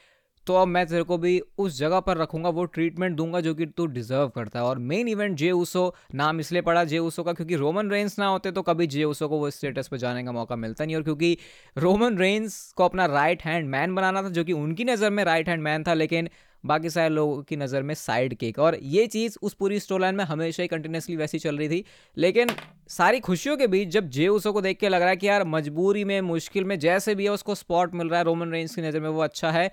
तो 0.46 0.54
अब 0.54 0.68
मैं 0.68 0.86
तेरे 0.86 1.02
को 1.02 1.16
भी 1.18 1.40
उस 1.58 1.78
जगह 1.78 2.00
पर 2.00 2.16
रखूँगा, 2.16 2.48
वो 2.48 2.64
ट्रीटमेंट 2.66 3.16
दूँगा 3.16 3.40
जो 3.40 3.54
कि 3.54 3.66
तू 3.66 3.86
डिजर्व 3.88 4.28
करता 4.28 4.58
है। 4.58 4.64
और 4.64 4.78
मेन 4.80 5.08
इवेंट 5.08 5.36
जे 5.38 5.50
उसो 5.52 5.94
नाम 6.14 6.40
इसलिए 6.40 6.62
पड़ा 6.62 6.84
जे 6.84 6.98
उसो 7.00 7.22
का 7.22 7.32
क्योंकि 7.32 7.56
रोमन 7.56 7.90
रेंस 7.90 8.18
ना 8.18 8.26
होते 8.26 8.52
तो 8.52 8.62
कभी 8.62 8.86
जे 8.86 9.04
उसो 9.04 9.28
को 9.28 9.38
वो 9.38 9.50
स्टेटस 9.50 9.88
पर 9.88 9.96
जाने 9.96 10.24
का 10.24 10.32
मौका 10.32 10.56
मिलता 10.56 10.84
नहीं। 10.84 10.96
और 10.96 11.02
क्योंकि 11.02 11.36
रोमन 11.76 12.18
रेंस 12.18 12.72
को 12.76 12.84
अपना 12.84 13.06
राइट 13.06 13.42
हैंड 13.42 13.68
मैन 13.68 13.94
बनाना 13.94 14.22
था, 14.22 14.28
जो 14.28 14.44
कि 14.44 14.52
उनकी 14.54 14.84
नज़र 14.84 15.10
में 15.10 15.24
राइट 15.24 15.48
हैंड 15.48 15.62
मैन 15.62 15.84
था, 15.84 15.94
लेकिन 15.94 16.28
बाकी 16.64 16.90
सारे 16.90 17.08
लोगों 17.08 17.42
की 17.42 17.56
नज़र 17.56 17.82
में 17.82 17.94
साइड 17.94 18.34
केक 18.34 18.58
और 18.58 18.76
ये 18.82 19.06
चीज़ 19.06 19.36
उस 19.42 19.54
पूरी 19.54 19.80
स्टोर 19.80 20.00
लाइन 20.00 20.14
में 20.14 20.24
हमेशा 20.24 20.62
ही 20.62 20.68
कंटिन्यूसली 20.68 21.16
वैसी 21.16 21.38
चल 21.38 21.58
रही 21.58 21.68
थी। 21.68 21.84
लेकिन 22.16 22.50
सारी 22.90 23.20
खुशियों 23.20 23.56
के 23.56 23.66
बीच 23.66 23.88
जब 23.88 24.08
जे 24.10 24.28
उसो 24.28 24.52
को 24.52 24.60
देख 24.60 24.78
के 24.78 24.88
लग 24.88 25.00
रहा 25.00 25.10
है 25.10 25.16
कि 25.16 25.28
यार 25.28 25.44
मजबूरी 25.46 26.04
में, 26.04 26.20
मुश्किल 26.22 26.64
में 26.64 26.78
जैसे 26.78 27.14
भी 27.14 27.24
है, 27.24 27.30
उसको 27.30 27.54
स्पॉट 27.54 27.94
मिल 27.94 28.08
रहा 28.08 28.18
है 28.18 28.24
रोमन 28.24 28.52
रेंज 28.52 28.74
की 28.74 28.82
नज़र 28.82 29.00
में 29.00 29.08
वो 29.08 29.20
अच्छा 29.22 29.50
है। 29.50 29.70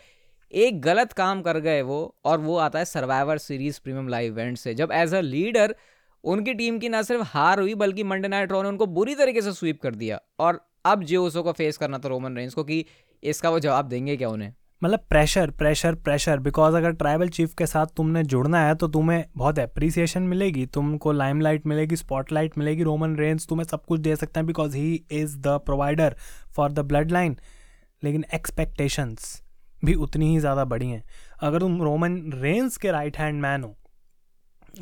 एक 0.54 0.82
गलत 0.82 1.14
काम 1.14 1.42
कर 1.42 1.60
गए 1.60 1.82
वो, 1.82 2.16
और 2.26 2.40
वो 2.40 2.58
आता 2.58 2.80
है 2.80 2.86
Survivor 2.86 3.38
Series 3.40 3.80
premium 3.84 4.08
live 4.08 4.34
event 4.34 4.58
से। 4.58 4.74
जब 4.74 4.92
एज 4.94 5.14
अ 5.14 5.22
लीडर 5.22 5.76
उनकी 6.24 6.54
टीम 6.54 6.80
की 6.80 6.90
ना 6.90 7.02
सिर्फ़ 7.02 7.24
हार 7.28 7.60
हुई, 7.60 7.76
बल्कि 7.76 8.04
मंडे 8.04 8.28
नाइट 8.28 8.52
रॉ 8.52 8.62
ने 8.64 8.70
उनको 8.70 8.86
बुरी 8.88 9.16
तरीके 9.16 9.42
से 9.42 9.54
स्वीप 9.54 9.82
कर 9.82 9.96
दिया। 9.96 10.20
और 10.40 10.60
अब 10.86 11.04
जियोसो 11.04 11.44
को 11.44 11.52
फेस 11.52 11.78
करना 11.78 11.98
था 11.98 12.10
रोमन 12.10 12.36
रेंज 12.38 12.54
को 12.54 12.64
कि 12.64 12.86
इसका 13.24 13.50
वो 13.50 13.60
जवाब 13.60 13.88
देंगे 13.88 14.18
क्या 14.18 14.30
उन्हें? 14.30 14.54
मतलब 14.82 15.00
प्रेशर 15.10 15.52
प्रेशर 15.52 15.96
प्रेशर 15.96 16.40
बिकॉज़ 16.40 16.76
अगर 16.76 16.92
ट्राइबल 16.94 17.30
चीफ 17.30 17.54
के 17.54 17.66
साथ 17.66 17.88
तुमने 17.98 18.24
जुड़ना 18.24 18.62
है 18.66 18.76
तो 18.76 18.88
तुम्हें 18.88 19.24
बहुत 19.38 19.60
अप्रिसिएशन 19.60 20.24
मिलेगी, 20.24 20.66
तुमको 20.66 21.12
लाइमलाइट 21.12 21.68
मिलेगी 21.68 21.96
स्पॉटलाइट 21.96 22.58
मिलेगी 22.58 22.84
रोमन 22.84 23.16
रेंज 23.16 23.48
तुम्हें 23.48 23.66
सब 23.68 23.86
कुछ 23.86 24.00
दे 24.00 24.16
सकते 24.16 24.40
हैं 24.40 24.48
because 24.48 24.78
he 24.78 24.94
is 25.12 25.38
the 25.38 25.60
provider 25.66 26.16
for 26.56 26.72
the 26.72 26.80
Bloodline 27.12 27.38
लेकिन 28.04 28.26
एक्सपेक्टेशंस 28.34 29.42
भी 29.86 29.94
उतनी 29.96 30.30
ही 30.30 30.40
ज़्यादा 30.40 30.66
बड़ी 30.66 30.88
हैं। 30.88 31.04
अगर 31.42 31.60
तुम 31.60 31.82
रोमन 31.84 32.18
रेंस 32.36 32.78
के 32.78 32.92
राइट 32.92 33.18
हैंड 33.18 33.42
मैन 33.42 33.64
हो, 33.64 33.76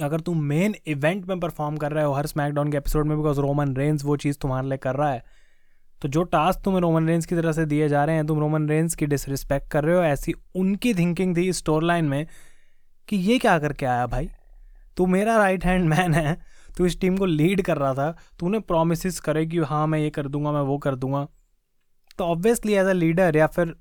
अगर 0.01 0.19
तुम 0.19 0.43
मेन 0.43 0.75
इवेंट 0.87 1.25
में 1.25 1.39
परफॉर्म 1.39 1.77
कर 1.77 1.91
रहे 1.91 2.03
हो 2.03 2.13
हर 2.13 2.27
स्मैकडाउन 2.27 2.71
के 2.71 2.77
एपिसोड 2.77 3.07
में 3.07 3.17
बिकॉज़ 3.17 3.39
रोमन 3.39 3.75
रेंस 3.75 4.03
वो 4.05 4.17
चीज़ 4.17 4.37
तुम्हारे 4.37 4.67
लिए 4.69 4.77
कर 4.77 4.95
रहा 4.95 5.11
है 5.11 5.23
तो 6.01 6.07
जो 6.07 6.21
टास्क 6.25 6.59
तुम्हें 6.63 6.81
रोमन 6.81 7.07
रेंस 7.07 7.25
की 7.25 7.35
तरह 7.35 7.51
से 7.51 7.65
दिए 7.65 7.87
जा 7.89 8.03
रहे 8.05 8.15
हैं, 8.15 8.25
तुम 8.27 8.39
रोमन 8.39 8.67
रेंस 8.69 8.93
की 8.95 9.05
डिसरिस्पेक्ट 9.05 9.69
कर 9.71 9.83
रहे 9.83 9.95
हो, 9.95 10.01
ऐसी 10.01 10.33
उनकी 10.55 10.93
थिंकिंग 10.93 11.35
थी 11.37 11.51
स्टोर 11.53 11.83
लाइन 11.83 12.05
में 12.05 12.27
कि 13.07 13.17
ये 13.17 13.37
क्या 13.39 13.57
करके 13.59 13.85
आया 13.85 14.05
भाई? 14.07 14.29
तू 14.97 15.05
मेरा 15.05 15.35
राइट 15.37 15.65
हैंड 15.65 15.87
मैन 15.89 16.13
है, 16.13 16.37
तू 16.77 16.85
इस 16.85 16.99
टीम 17.01 17.17
को 17.17 17.25
लीड 17.25 17.61
कर 17.61 17.77
रहा 17.77 17.93
था, 17.93 18.15
तूने 18.39 18.59
प्रोमिस 18.61 19.19
करे 19.19 19.45
कि 19.45 19.57
हाँ 19.59 19.85
मैं 19.87 19.99
ये 19.99 20.09
कर 20.09 20.27
दूँगा, 20.27 20.51
मैं 20.51 20.61
वो 20.61 20.77
कर 20.77 20.95
दूँगा। 20.95 21.27
तो 22.17 22.25
ऑब्वियसली 22.25 22.73
एज 22.73 22.85
अ 22.85 22.93
लीडर 22.93 23.37
या 23.37 23.47
फिर 23.49 23.75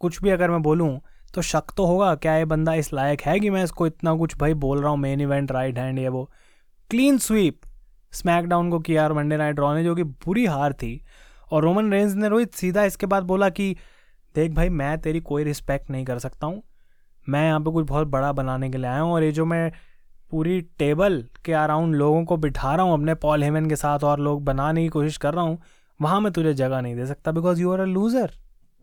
कुछ 0.00 0.20
भी 0.22 0.30
अगर 0.30 0.50
मैं 0.50 0.62
बोलूँ 0.62 0.98
तो 1.34 1.42
शक 1.42 1.72
तो 1.76 1.84
होगा, 1.86 2.14
क्या 2.14 2.36
ये 2.36 2.44
बंदा 2.44 2.74
इस 2.74 2.92
लायक 2.92 3.20
है 3.22 3.38
कि 3.40 3.50
मैं 3.50 3.64
इसको 3.64 3.86
इतना 3.86 4.14
कुछ 4.16 4.36
भाई 4.38 4.54
बोल 4.56 4.80
रहा 4.80 4.90
हूँ 4.90 4.98
मेन 4.98 5.20
इवेंट 5.20 5.52
राइट 5.52 5.78
हैंड 5.78 5.98
ये 5.98 6.08
वो। 6.08 6.24
क्लीन 6.90 7.18
स्वीप 7.18 7.60
स्मैकडाउन 8.12 8.70
को 8.70 8.78
किया 8.80 9.04
और 9.04 9.12
मंडे 9.12 9.36
नाइट 9.36 9.58
रॉ 9.60 9.74
ने, 9.74 9.84
जो 9.84 9.94
कि 9.94 10.02
बुरी 10.02 10.46
हार 10.46 10.72
थी। 10.72 11.00
और 11.50 11.62
रोमन 11.62 11.92
रेंज 11.92 12.14
ने 12.14 12.28
रोहित 12.28 12.54
सीधा 12.54 12.84
इसके 12.84 13.06
बाद 13.06 13.22
बोला 13.22 13.48
कि, 13.50 13.76
देख 14.34 14.52
भाई, 14.52 14.68
मैं 14.68 14.98
तेरी 14.98 15.20
कोई 15.20 15.44
रिस्पेक्ट 15.44 15.90
नहीं 15.90 16.04
कर 16.04 16.18
सकता 16.18 16.46
हूँ। 16.46 16.62
मैं 17.26 17.44
यहाँ 17.46 17.60
पे 17.60 17.70
कुछ 17.70 17.86
बहुत 17.86 18.08
बड़ा 18.08 18.32
बनाने 18.32 18.70
के 18.70 18.78
लिए 18.78 18.86
आया 18.86 19.00
हूँ 19.00 19.12
और 19.12 19.24
ये 19.24 19.32
जो 19.32 19.44
मैं 19.46 19.70
पूरी 20.30 20.60
टेबल 20.78 21.24
के 21.44 21.52
अराउंड 21.54 21.94
लोगों 21.94 22.24
को 22.24 22.36
बिठा 22.36 22.74
रहा 22.74 22.86
हूँ, 22.86 22.94
अपने 22.94 23.14
पॉल 23.16 23.42
हेमन 23.42 23.68
के 23.68 23.76
साथ 23.76 24.04
और 24.04 24.20
लोग 24.20 24.44
बनाने 24.44 24.82
की 24.82 24.88
कोशिश 24.88 25.16
कर 25.16 25.34
रहा 25.34 25.44
हूँ, 25.44 25.58
वहाँ 26.00 26.20
मैं 26.20 26.32
तुझे 26.32 26.54
जगह 26.54 26.80
नहीं 26.80 26.96
दे 26.96 27.06
सकता 27.06 27.32
because 27.32 27.60
you 27.60 27.72
are 27.72 27.80
a 27.80 27.84
loser 27.84 28.30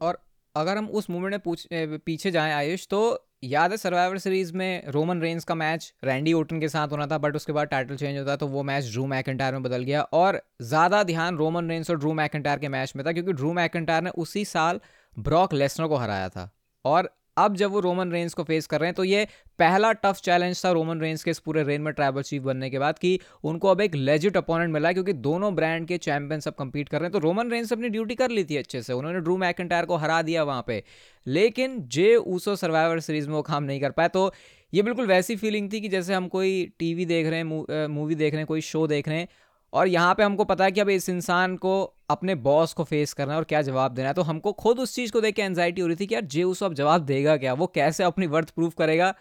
और 0.01 0.19
अगर 0.57 0.77
हम 0.77 0.87
उस 0.89 1.09
मूवमेंट 1.09 1.31
में 1.31 1.39
पूछ 1.39 1.67
पीछे 1.73 2.31
जाएँ 2.31 2.53
आयुष 2.53 2.87
तो 2.87 2.99
याद 3.43 3.71
है 3.71 3.77
सर्वाइवर 3.77 4.17
सीरीज़ 4.17 4.53
में 4.53 4.87
रोमन 4.87 5.21
रेंस 5.21 5.43
का 5.43 5.55
मैच 5.55 5.91
रैंडी 6.03 6.33
ओटन 6.33 6.59
के 6.59 6.69
साथ 6.69 6.87
होना 6.87 7.05
था 7.07 7.17
बट 7.17 7.35
उसके 7.35 7.53
बाद 7.53 7.67
टाइटल 7.67 7.95
चेंज 7.95 8.17
होता 8.17 8.35
तो 8.35 8.47
वो 8.47 8.63
मैच 8.63 8.91
ड्रू 8.91 9.05
मैकेंटायर 9.07 9.53
में 9.53 9.63
बदल 9.63 9.83
गया 9.83 10.01
और 10.13 10.41
ज़्यादा 10.61 11.03
ध्यान 11.03 11.37
रोमन 11.37 11.69
रेंस 11.69 11.89
और 11.89 11.97
ड्रू 11.97 12.13
मैकेंटायर 12.13 12.59
के 12.59 12.69
मैच 12.69 12.93
में 12.95 13.05
था, 13.05 13.11
क्योंकि 13.11 13.33
ड्रू 13.33 13.53
मैकेंटायर 13.53 14.03
ने 14.03 14.09
उसी 14.17 14.45
साल 14.45 14.79
ब्रॉक 15.19 15.53
लेसनर 15.53 15.87
को 15.87 15.95
हराया 15.95 16.29
था 16.29 16.49
और 16.85 17.09
अब 17.37 17.55
जब 17.55 17.71
वो 17.71 17.79
रोमन 17.79 18.11
रेंस 18.11 18.33
को 18.33 18.43
फेस 18.43 18.67
कर 18.67 18.79
रहे 18.79 18.87
हैं 18.87 18.95
तो 18.95 19.03
ये 19.03 19.27
पहला 19.59 19.91
टफ 19.93 20.19
चैलेंज 20.23 20.63
था 20.65 20.71
रोमन 20.71 21.01
रेंस 21.01 21.23
के 21.23 21.31
इस 21.31 21.39
पूरे 21.39 21.63
रेन 21.63 21.81
में 21.81 21.93
ट्राइबल 21.93 22.21
चीफ 22.21 22.43
बनने 22.43 22.69
के 22.69 22.79
बाद 22.79 22.99
कि 22.99 23.19
उनको 23.43 23.67
अब 23.67 23.81
एक 23.81 23.95
लेजिट 23.95 24.37
अपोनेंट 24.37 24.73
मिला 24.73 24.91
क्योंकि 24.93 25.13
दोनों 25.13 25.53
ब्रांड 25.55 25.87
के 25.87 25.97
चैंपियन 25.97 26.39
सब 26.39 26.55
कंपीट 26.55 26.89
कर 26.89 26.99
रहे 26.99 27.05
हैं। 27.05 27.11
तो 27.11 27.19
रोमन 27.19 27.51
रेंस 27.51 27.73
अपनी 27.73 27.89
ड्यूटी 27.89 28.15
कर 28.15 28.29
ली 28.29 28.43
थी 28.43 28.57
अच्छे 28.57 28.81
से। 28.81 28.93
उन्होंने 28.93 29.19
ड्रू 29.19 29.37
मैकेंटायर 29.37 29.85
को 29.85 29.95
हरा 29.95 30.21
दिया 30.21 30.43
वहाँ 30.43 30.63
पे। 30.67 30.83
लेकिन 31.27 31.81
जे 31.87 32.15
ऊसो 32.15 32.55
सर्वाइवर 32.55 32.99
सीरीज़ 32.99 33.27
में 33.27 33.35
वो 33.35 33.41
काम 33.41 33.63
नहीं 33.63 33.81
कर 33.81 33.91
पाया। 33.91 34.07
तो 34.07 34.31
ये 34.73 34.81
बिल्कुल 34.83 35.05
वैसी 35.05 35.35
फीलिंग 35.35 35.71
थी 35.73 35.81
कि 35.81 35.89
जैसे 35.89 36.13
हम 36.13 36.27
कोई 36.27 36.73
टीवी 36.79 37.05
देख 37.05 37.27
रहे 37.27 37.39
हैं 37.39 37.87
मूवी 37.87 38.15
देख 38.15 38.33
रहे 38.33 38.39
हैं, 38.39 38.47
कोई 38.47 38.61
शो 38.61 38.87
देख 38.87 39.07
रहे 39.07 39.17
हैं, 39.17 39.27
और 39.73 39.87
यहाँ 39.87 40.15
पे 40.15 40.23
हमको 40.23 40.43
पता 40.45 40.65
है 40.65 40.71
कि 40.71 40.81
अब 40.81 40.89
इस 40.89 41.09
इंसान 41.09 41.55
को 41.57 41.93
अपने 42.09 42.35
बॉस 42.35 42.73
को 42.73 42.83
फेस 42.83 43.13
करना 43.13 43.33
है 43.33 43.37
और 43.37 43.43
क्या 43.43 43.61
जवाब 43.61 43.93
देना 43.93 44.07
है। 44.07 44.13
तो 44.13 44.21
हमको 44.21 44.51
खुद 44.53 44.79
उस 44.79 44.95
चीज़ 44.95 45.11
को 45.11 45.21
देख 45.21 45.35
के 45.35 45.41
एनजाइटी 45.41 45.81
हो 45.81 45.87
रही 45.87 45.95
थी 45.95 46.05
कि 46.05 46.15
यार, 46.15 46.25
जे 46.25 46.43
उसको 46.43 46.65
अब 46.65 46.73
जवाब 46.73 47.05
देगा 47.05 47.37
क्या? 47.37 47.53
वो 47.53 47.67
कैसे 47.67 48.03
अपनी 48.03 48.27
वर्थ 48.27 48.49
प्रूफ 48.49 48.73
करेगा? 48.73 49.13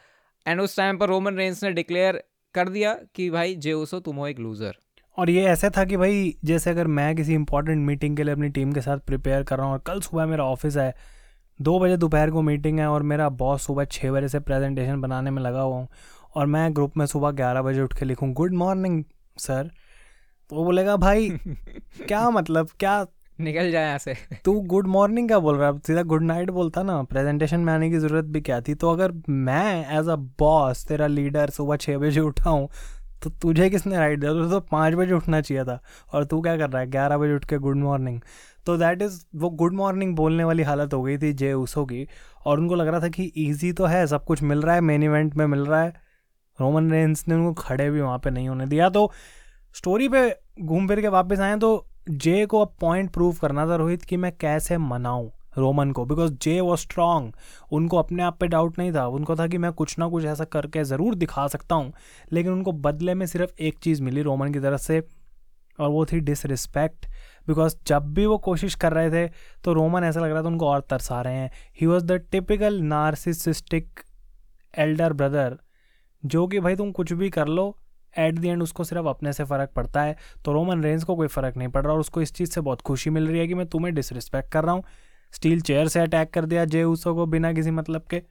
एंड 0.47 0.61
उस 0.61 0.77
टाइम 0.77 0.99
पर 0.99 1.09
रोमन 1.09 1.37
रेंस 1.37 1.63
ने 1.65 1.71
डिक्लेयर 1.73 2.23
कर 2.55 2.69
दिया 2.69 2.95
कि 3.15 3.31
भाई, 3.31 3.55
जे 3.55 3.73
उसो 3.73 4.01
तुम 4.01 4.17
हो 4.17 4.27
एक 4.27 4.39
लूज़र 4.39 4.77
और 5.19 5.31
ये 5.31 5.45
ऐसा 5.47 5.71
था 5.77 5.85
कि 5.85 5.97
भाई, 5.97 6.35
जैसे 6.45 6.71
अगर 6.71 6.87
मैं 6.87 7.15
किसी 7.17 7.35
इंपॉर्टेंट 7.35 7.87
मीटिंग 7.87 8.17
के 8.17 8.25
लिए 8.25 8.35
अपनी 8.35 8.49
टीम 8.49 8.73
के 8.73 8.81
साथ 8.81 8.99
प्रिपेयर 8.99 9.43
कर 9.43 9.57
रहा 9.57 9.67
हूँ 9.67 9.73
और 9.73 9.83
कल 9.87 10.01
सुबह 10.01 10.27
मेरा 10.27 10.45
ऑफ़िस 10.45 10.77
है, 10.77 10.95
दो 11.61 11.79
बजे 11.81 11.97
दोपहर 11.97 12.31
को 12.31 12.43
मीटिंग 12.43 12.79
है 12.81 12.87
और 12.87 13.03
मेरा 13.03 13.29
बॉस 13.29 13.67
सुबह 13.67 13.85
छः 13.85 14.11
बजे 14.11 14.29
से 14.29 14.41
प्रेजेंटेशन 14.41 15.01
बनाने 15.01 15.31
में 15.31 15.43
लगा 15.43 15.61
हुआ 15.61 15.77
हूँ 15.77 15.89
और 16.35 16.47
मैं 16.47 16.75
ग्रुप 16.75 16.97
में 16.97 17.05
सुबह 17.07 17.31
ग्यारह 17.31 17.63
बजे 17.63 17.81
उठ 17.81 17.99
के 17.99 18.05
लिखूँ 18.05 18.33
गुड 18.33 18.55
मॉर्निंग 18.55 19.03
सर 19.39 19.71
वो 20.51 20.65
बोलेगा 20.65 20.97
भाई 20.97 21.29
क्या 22.09 22.29
मतलब 22.31 22.69
क्या 22.81 23.05
निकल 23.39 23.71
जाए 23.71 23.87
यहाँ 23.87 23.99
से। 23.99 24.15
तू 24.45 24.53
गुड 24.63 24.87
मॉर्निंग 24.87 25.29
क्या 25.29 25.39
बोल 25.39 25.57
रहा 25.57 25.71
है। 25.71 25.79
सीधा 25.87 26.03
गुड 26.03 26.23
नाइट 26.23 26.51
बोलता 26.51 26.83
ना 26.83 27.03
प्रेजेंटेशन 27.03 27.61
में 27.61 27.73
आने 27.73 27.91
की 27.91 27.99
ज़रूरत 27.99 28.25
भी 28.25 28.41
क्या 28.41 28.61
थी? 28.61 28.75
तो 28.75 28.91
अगर 28.91 29.13
मैं 29.29 29.99
एज 29.99 30.09
अ 30.09 30.17
बॉस 30.41 30.87
तेरा 30.89 31.07
लीडर 31.07 31.51
सुबह 31.51 31.77
छः 31.77 31.99
बजे 31.99 32.21
उठा 32.21 32.51
हूँ 32.51 32.69
तो 33.23 33.31
तुझे 33.43 33.69
किसने 33.71 33.97
राइट 33.97 34.19
दिया? 34.21 34.33
तुझे 34.33 34.51
तो 34.51 34.61
पाँच 34.71 34.95
बजे 34.95 35.13
उठना 35.15 35.41
चाहिए 35.41 35.65
था। 35.65 35.81
और 36.13 36.25
तू 36.25 36.41
क्या 36.41 36.57
कर 36.57 36.71
रहा 36.71 36.81
है? 36.83 36.91
ग्यारह 36.91 37.19
बजे 37.19 37.35
उठ 37.35 37.45
के 37.45 37.59
गुड 37.59 37.77
मॉर्निंग 37.77 38.21
तो 38.67 38.77
दैट 38.79 39.03
इज़ 39.03 39.21
वो 39.37 39.51
गुड 39.53 39.75
मॉर्निंग 39.75 40.15
बोलने 40.17 40.45
वाली 40.45 40.63
हालत 40.63 40.95
हो 40.95 41.03
गई 41.03 41.19
थी 41.19 41.33
जे 41.33 41.53
उसो 41.53 41.85
की। 41.87 42.07
और 42.47 42.59
उनको 42.61 42.75
लग 42.75 42.89
रहा 42.89 43.01
था 43.01 43.09
कि 43.09 43.33
ईजी 43.39 43.73
तो 43.73 43.87
है 43.87 44.07
सब 44.07 44.25
कुछ 44.25 44.43
मिल 44.43 44.63
रहा 44.63 44.75
है 44.75 44.81
मेन 44.81 45.03
इवेंट 45.03 45.35
में 45.37 45.47
मिल 45.47 45.61
रहा 45.61 45.83
है। 45.83 45.93
रोमन 46.59 46.91
रेंस 46.91 47.25
ने 47.29 47.35
उनको 47.35 47.53
खड़े 47.63 47.91
भी 47.91 48.01
वहाँ 48.01 48.19
पर 48.19 48.31
नहीं 48.31 48.49
होने 48.49 48.67
दिया। 48.67 48.89
तो 48.91 49.11
स्टोरी 49.77 50.09
पे 50.09 50.21
घूम 50.63 50.87
फिर 50.89 51.01
के 51.01 51.09
वापस 51.09 51.41
आए 51.41 51.57
तो 51.57 51.69
जे 52.11 52.45
को 52.47 52.61
अब 52.61 52.75
पॉइंट 52.81 53.11
प्रूव 53.13 53.37
करना 53.41 53.67
था 53.67 53.77
रोहित 53.77 54.03
कि 54.03 54.17
मैं 54.17 54.31
कैसे 54.41 54.79
मनाऊं 54.79 55.29
रोमन 55.59 55.91
को 55.93 56.05
बिकॉज़ 56.05 56.33
जे 56.43 56.61
वो 56.61 56.77
स्ट्रांग 56.77 57.31
उनको 57.73 57.97
अपने 57.97 58.23
आप 58.23 58.39
पे 58.41 58.47
डाउट 58.47 58.79
नहीं 58.79 58.93
था। 58.93 59.07
उनको 59.09 59.37
था 59.37 59.47
कि 59.47 59.59
मैं 59.59 59.73
कुछ 59.73 59.99
ना 59.99 60.09
कुछ 60.09 60.25
ऐसा 60.25 60.45
करके 60.47 60.85
ज़रूर 60.85 61.15
दिखा 61.15 61.47
सकता 61.49 61.75
हूँ, 61.75 61.93
लेकिन 62.33 62.53
उनको 62.53 62.73
बदले 62.73 63.15
में 63.15 63.27
सिर्फ़ 63.27 63.63
एक 63.63 63.79
चीज़ 63.79 64.03
मिली 64.03 64.23
रोमन 64.23 64.53
की 64.53 64.61
तरफ़ 64.61 64.81
से, 64.81 65.03
और 65.79 65.89
वो 65.91 66.05
थी 66.07 66.21
डिसरिस्पेक्ट 66.23 67.07
बिकॉज़ 67.49 67.77
जब 67.87 68.13
भी 68.15 68.27
वो 68.27 68.39
कोशिश 68.41 68.75
कर 68.75 68.93
रहे 68.93 69.11
थे 69.11 69.29
तो 69.65 69.73
रोमन 69.73 70.05
ऐसा 70.05 70.21
लग 70.21 70.31
रहा 70.31 70.43
था 70.43 70.49
उनको 70.49 70.69
और 70.69 70.87
तरसा 70.91 71.21
रहे 71.23 71.35
हैं। 71.35 71.51
He 71.81 71.87
was 71.87 72.05
the 72.05 72.23
typical 72.33 72.81
narcissistic 72.85 74.01
elder 74.75 75.13
brother 75.13 75.59
जो 76.23 76.47
कि 76.47 76.61
भाई 76.61 76.77
तुम 76.77 76.93
कुछ 76.93 77.13
भी 77.13 77.31
कर 77.31 77.49
लो 77.49 77.75
एट 78.19 78.39
दी 78.39 78.49
एंड 78.49 78.63
उसको 78.63 78.85
सिर्फ़ 78.85 79.07
अपने 79.07 79.33
से 79.33 79.45
फ़र्क 79.45 79.71
पड़ता 79.77 80.03
है 80.03 80.17
तो 80.45 80.53
रोमन 80.53 80.83
रेंज 80.83 81.05
को 81.05 81.17
कोई 81.17 81.29
फ़र्क 81.29 81.57
नहीं 81.57 81.69
पड़ 81.69 81.83
रहा 81.85 81.93
और 81.95 82.01
उसको 82.01 82.23
इस 82.23 82.33
चीज़ 82.35 82.51
से 82.51 82.61
बहुत 82.61 82.81
खुशी 82.83 83.11
मिल 83.11 83.29
रही 83.29 83.39
है 83.39 83.47
कि 83.49 83.55
मैं 83.55 83.67
तुम्हें 83.67 83.95
डिसरिस्पेक्ट 83.95 84.53
कर 84.53 84.65
रहा 84.65 84.75
हूँ। 84.75 84.85
स्टील 85.33 85.61
चेयर 85.61 85.89
से 85.89 86.01
अटैक 86.01 86.31
कर 86.31 86.47
दिया 86.47 86.65
जे 86.65 86.83
उसो 86.85 87.15
को 87.15 87.27
बिना 87.27 87.53
किसी 87.53 87.71
मतलब 87.71 88.07
के। 88.11 88.23